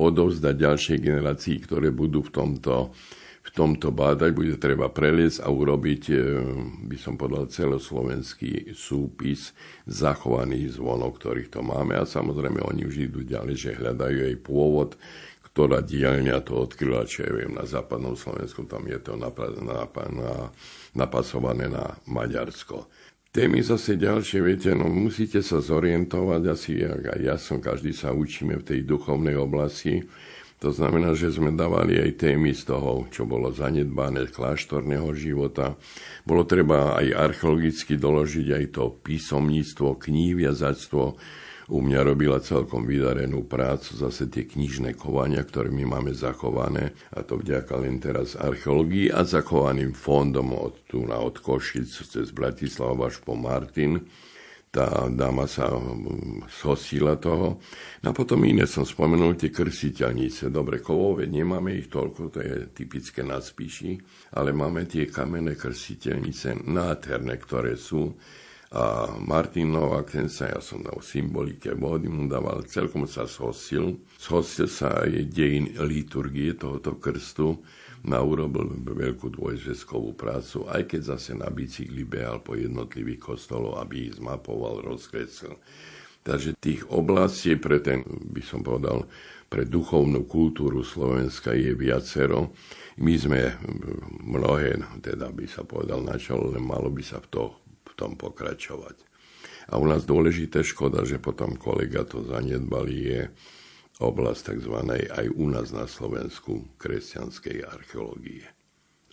odovzdať 0.00 0.54
ďalšej 0.56 0.96
generácii, 0.96 1.56
ktoré 1.60 1.92
budú 1.92 2.24
v 2.24 2.32
tomto, 2.32 2.96
v 3.44 3.50
tomto 3.52 3.92
bádať, 3.92 4.32
bude 4.32 4.56
treba 4.56 4.88
preliesť 4.88 5.44
a 5.44 5.52
urobiť, 5.52 6.02
e, 6.08 6.16
by 6.88 6.96
som 6.96 7.20
povedal, 7.20 7.52
celoslovenský 7.52 8.72
súpis 8.72 9.52
zachovaných 9.84 10.80
zvonov, 10.80 11.20
ktorých 11.20 11.52
to 11.52 11.60
máme 11.60 12.00
a 12.00 12.08
samozrejme 12.08 12.64
oni 12.64 12.88
už 12.88 13.12
idú 13.12 13.28
ďalej, 13.28 13.60
že 13.60 13.76
hľadajú 13.76 14.18
aj 14.24 14.36
pôvod, 14.40 14.96
ktorá 15.50 15.82
dielňa 15.82 16.46
to 16.46 16.62
odkryla, 16.62 17.10
čo 17.10 17.26
ja 17.26 17.32
viem, 17.34 17.58
na 17.58 17.66
západnom 17.66 18.14
Slovensku, 18.14 18.64
tam 18.70 18.86
je 18.86 19.02
to 19.02 19.18
napasované 20.94 21.66
na 21.66 21.98
Maďarsko. 22.06 22.86
Témy 23.30 23.62
zase 23.62 23.94
ďalšie, 23.94 24.42
viete, 24.42 24.74
no 24.74 24.90
musíte 24.90 25.38
sa 25.38 25.62
zorientovať, 25.62 26.42
asi 26.50 26.82
aj 26.82 27.18
ja 27.22 27.38
som, 27.38 27.62
každý 27.62 27.94
sa 27.94 28.10
učíme 28.10 28.58
v 28.58 28.66
tej 28.66 28.80
duchovnej 28.82 29.38
oblasti. 29.38 30.02
To 30.60 30.74
znamená, 30.74 31.16
že 31.16 31.32
sme 31.32 31.54
dávali 31.54 31.96
aj 31.96 32.20
témy 32.20 32.52
z 32.52 32.68
toho, 32.68 33.08
čo 33.08 33.24
bolo 33.24 33.48
zanedbané 33.48 34.28
kláštorného 34.28 35.08
života. 35.16 35.78
Bolo 36.26 36.44
treba 36.44 37.00
aj 37.00 37.16
archeologicky 37.16 37.96
doložiť 37.96 38.46
aj 38.60 38.64
to 38.76 38.92
písomníctvo, 39.00 39.96
kníhviazactvo, 39.96 41.16
u 41.70 41.78
mňa 41.78 42.00
robila 42.02 42.42
celkom 42.42 42.82
vydarenú 42.82 43.46
prácu, 43.46 43.94
zase 43.94 44.26
tie 44.26 44.44
knižné 44.44 44.98
kovania, 44.98 45.46
ktoré 45.46 45.70
my 45.70 45.86
máme 45.86 46.10
zachované, 46.10 46.92
a 47.14 47.22
to 47.22 47.38
vďaka 47.38 47.78
len 47.78 48.02
teraz 48.02 48.34
archeológii 48.34 49.14
a 49.14 49.22
zachovaným 49.22 49.94
fondom 49.94 50.50
od 50.50 50.82
tu 50.90 51.06
na 51.06 51.22
od 51.22 51.38
Košic 51.38 51.86
cez 51.86 52.34
Bratislava 52.34 53.06
až 53.06 53.22
po 53.22 53.38
Martin 53.38 54.02
tá 54.70 55.10
dáma 55.10 55.50
sa 55.50 55.66
zhostila 56.62 57.18
mm, 57.18 57.22
toho. 57.22 57.58
No 58.06 58.06
a 58.06 58.14
potom 58.14 58.38
iné 58.46 58.70
som 58.70 58.86
spomenul, 58.86 59.34
tie 59.34 59.50
krsiteľnice. 59.50 60.46
Dobre, 60.46 60.78
kovové 60.78 61.26
nemáme 61.26 61.74
ich 61.74 61.90
toľko, 61.90 62.30
to 62.30 62.38
je 62.38 62.70
typické 62.70 63.26
na 63.26 63.42
spíši, 63.42 63.98
ale 64.38 64.54
máme 64.54 64.86
tie 64.86 65.10
kamenné 65.10 65.58
krsiteľnice 65.58 66.70
nádherné, 66.70 67.34
ktoré 67.42 67.74
sú 67.74 68.14
a 68.70 69.10
Martin 69.18 69.74
Novák, 69.74 70.14
ten 70.14 70.30
sa, 70.30 70.46
ja 70.46 70.62
som 70.62 70.78
dal 70.78 71.02
symbolike 71.02 71.74
vody, 71.74 72.06
mu 72.06 72.30
dával, 72.30 72.62
celkom 72.70 73.02
sa 73.02 73.26
zhostil. 73.26 73.98
Zhostil 74.14 74.70
sa 74.70 75.02
aj 75.02 75.26
dejin 75.26 75.74
liturgie 75.82 76.54
tohoto 76.54 76.94
krstu, 76.94 77.58
ma 78.06 78.22
urobil 78.22 78.70
veľkú 78.78 79.34
dvojžeskovú 79.34 80.14
prácu, 80.14 80.70
aj 80.70 80.86
keď 80.86 81.00
zase 81.02 81.34
na 81.34 81.50
bicykli 81.50 82.06
behal 82.06 82.38
po 82.46 82.54
jednotlivých 82.54 83.34
kostolov, 83.34 83.82
aby 83.82 84.06
ich 84.06 84.22
zmapoval, 84.22 84.86
rozkreslil. 84.86 85.58
Takže 86.22 86.54
tých 86.62 86.86
oblastí 86.94 87.58
pre 87.58 87.82
ten, 87.82 88.06
by 88.06 88.42
som 88.44 88.62
povedal, 88.62 89.10
pre 89.50 89.66
duchovnú 89.66 90.30
kultúru 90.30 90.86
Slovenska 90.86 91.58
je 91.58 91.74
viacero. 91.74 92.54
My 93.02 93.18
sme 93.18 93.58
mnohé, 94.22 94.78
teda 95.02 95.34
by 95.34 95.44
sa 95.50 95.66
povedal 95.66 96.06
na 96.06 96.14
len 96.14 96.62
malo 96.62 96.86
by 96.86 97.02
sa 97.02 97.18
v, 97.18 97.26
to, 97.34 97.44
tom 98.00 98.16
pokračovať. 98.16 98.96
A 99.68 99.76
u 99.76 99.84
nás 99.84 100.08
dôležité 100.08 100.64
škoda, 100.64 101.04
že 101.04 101.20
potom 101.20 101.60
kolega 101.60 102.02
to 102.08 102.24
zanedbali, 102.24 102.96
je 102.96 103.20
oblasť 104.00 104.56
tzv. 104.56 104.76
aj 105.12 105.26
u 105.36 105.44
nás 105.52 105.68
na 105.76 105.84
Slovensku 105.84 106.64
kresťanskej 106.80 107.68
archeológie. 107.68 108.48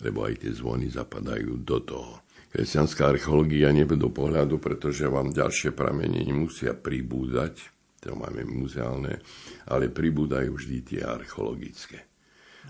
Lebo 0.00 0.24
aj 0.24 0.40
tie 0.40 0.52
zvony 0.56 0.88
zapadajú 0.88 1.60
do 1.60 1.78
toho. 1.84 2.24
Kresťanská 2.48 3.12
archeológia 3.12 3.68
nie 3.76 3.84
do 3.84 4.08
pohľadu, 4.08 4.56
pretože 4.56 5.04
vám 5.04 5.36
ďalšie 5.36 5.76
pramene 5.76 6.24
nemusia 6.24 6.72
pribúdať, 6.72 7.60
to 8.00 8.16
máme 8.16 8.48
muzeálne, 8.48 9.20
ale 9.68 9.92
pribúdajú 9.92 10.56
vždy 10.56 10.76
tie 10.80 11.00
archeologické. 11.04 12.07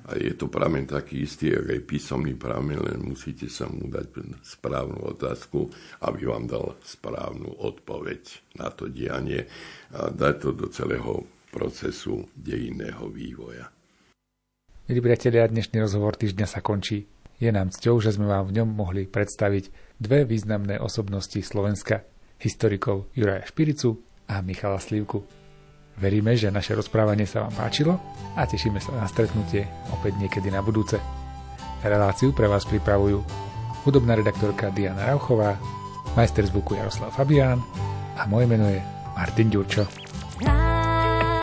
A 0.06 0.14
je 0.14 0.32
to 0.38 0.46
pramen 0.46 0.86
taký 0.86 1.26
istý, 1.26 1.52
ako 1.52 1.74
aj 1.74 1.82
písomný 1.84 2.34
pramen, 2.38 2.78
len 2.78 3.02
musíte 3.02 3.50
sa 3.50 3.66
mu 3.66 3.90
dať 3.90 4.38
správnu 4.40 5.02
otázku, 5.18 5.68
aby 6.06 6.20
vám 6.28 6.46
dal 6.46 6.78
správnu 6.86 7.58
odpoveď 7.58 8.20
na 8.56 8.70
to 8.70 8.86
dianie 8.86 9.44
a 9.92 10.08
dať 10.08 10.34
to 10.38 10.50
do 10.54 10.66
celého 10.70 11.26
procesu 11.50 12.28
dejinného 12.36 13.08
vývoja. 13.08 13.68
Milí 14.88 15.04
priatelia, 15.04 15.44
dnešný 15.44 15.84
rozhovor 15.84 16.16
týždňa 16.16 16.46
sa 16.48 16.64
končí. 16.64 17.04
Je 17.38 17.52
nám 17.52 17.70
cťou, 17.70 18.00
že 18.00 18.16
sme 18.16 18.26
vám 18.26 18.48
v 18.48 18.56
ňom 18.60 18.68
mohli 18.72 19.04
predstaviť 19.04 19.96
dve 20.00 20.24
významné 20.24 20.80
osobnosti 20.80 21.38
Slovenska, 21.38 22.02
historikov 22.40 23.06
Juraja 23.12 23.44
Špiricu 23.46 24.00
a 24.26 24.40
Michala 24.40 24.80
Slivku. 24.80 25.37
Veríme, 25.98 26.38
že 26.38 26.54
naše 26.54 26.78
rozprávanie 26.78 27.26
sa 27.26 27.42
vám 27.42 27.54
páčilo 27.58 27.98
a 28.38 28.46
tešíme 28.46 28.78
sa 28.78 28.94
na 28.94 29.06
stretnutie 29.10 29.66
opäť 29.90 30.14
niekedy 30.14 30.46
na 30.46 30.62
budúce. 30.62 30.94
Reláciu 31.82 32.30
pre 32.30 32.46
vás 32.46 32.62
pripravujú 32.66 33.18
hudobná 33.82 34.14
redaktorka 34.14 34.70
Diana 34.70 35.10
Rauchová, 35.10 35.58
majster 36.14 36.46
zvuku 36.46 36.78
Jaroslav 36.78 37.10
Fabián 37.10 37.58
a 38.14 38.26
moje 38.30 38.46
meno 38.46 38.70
je 38.70 38.78
Martin 39.18 39.50
Ďurčo. 39.50 40.07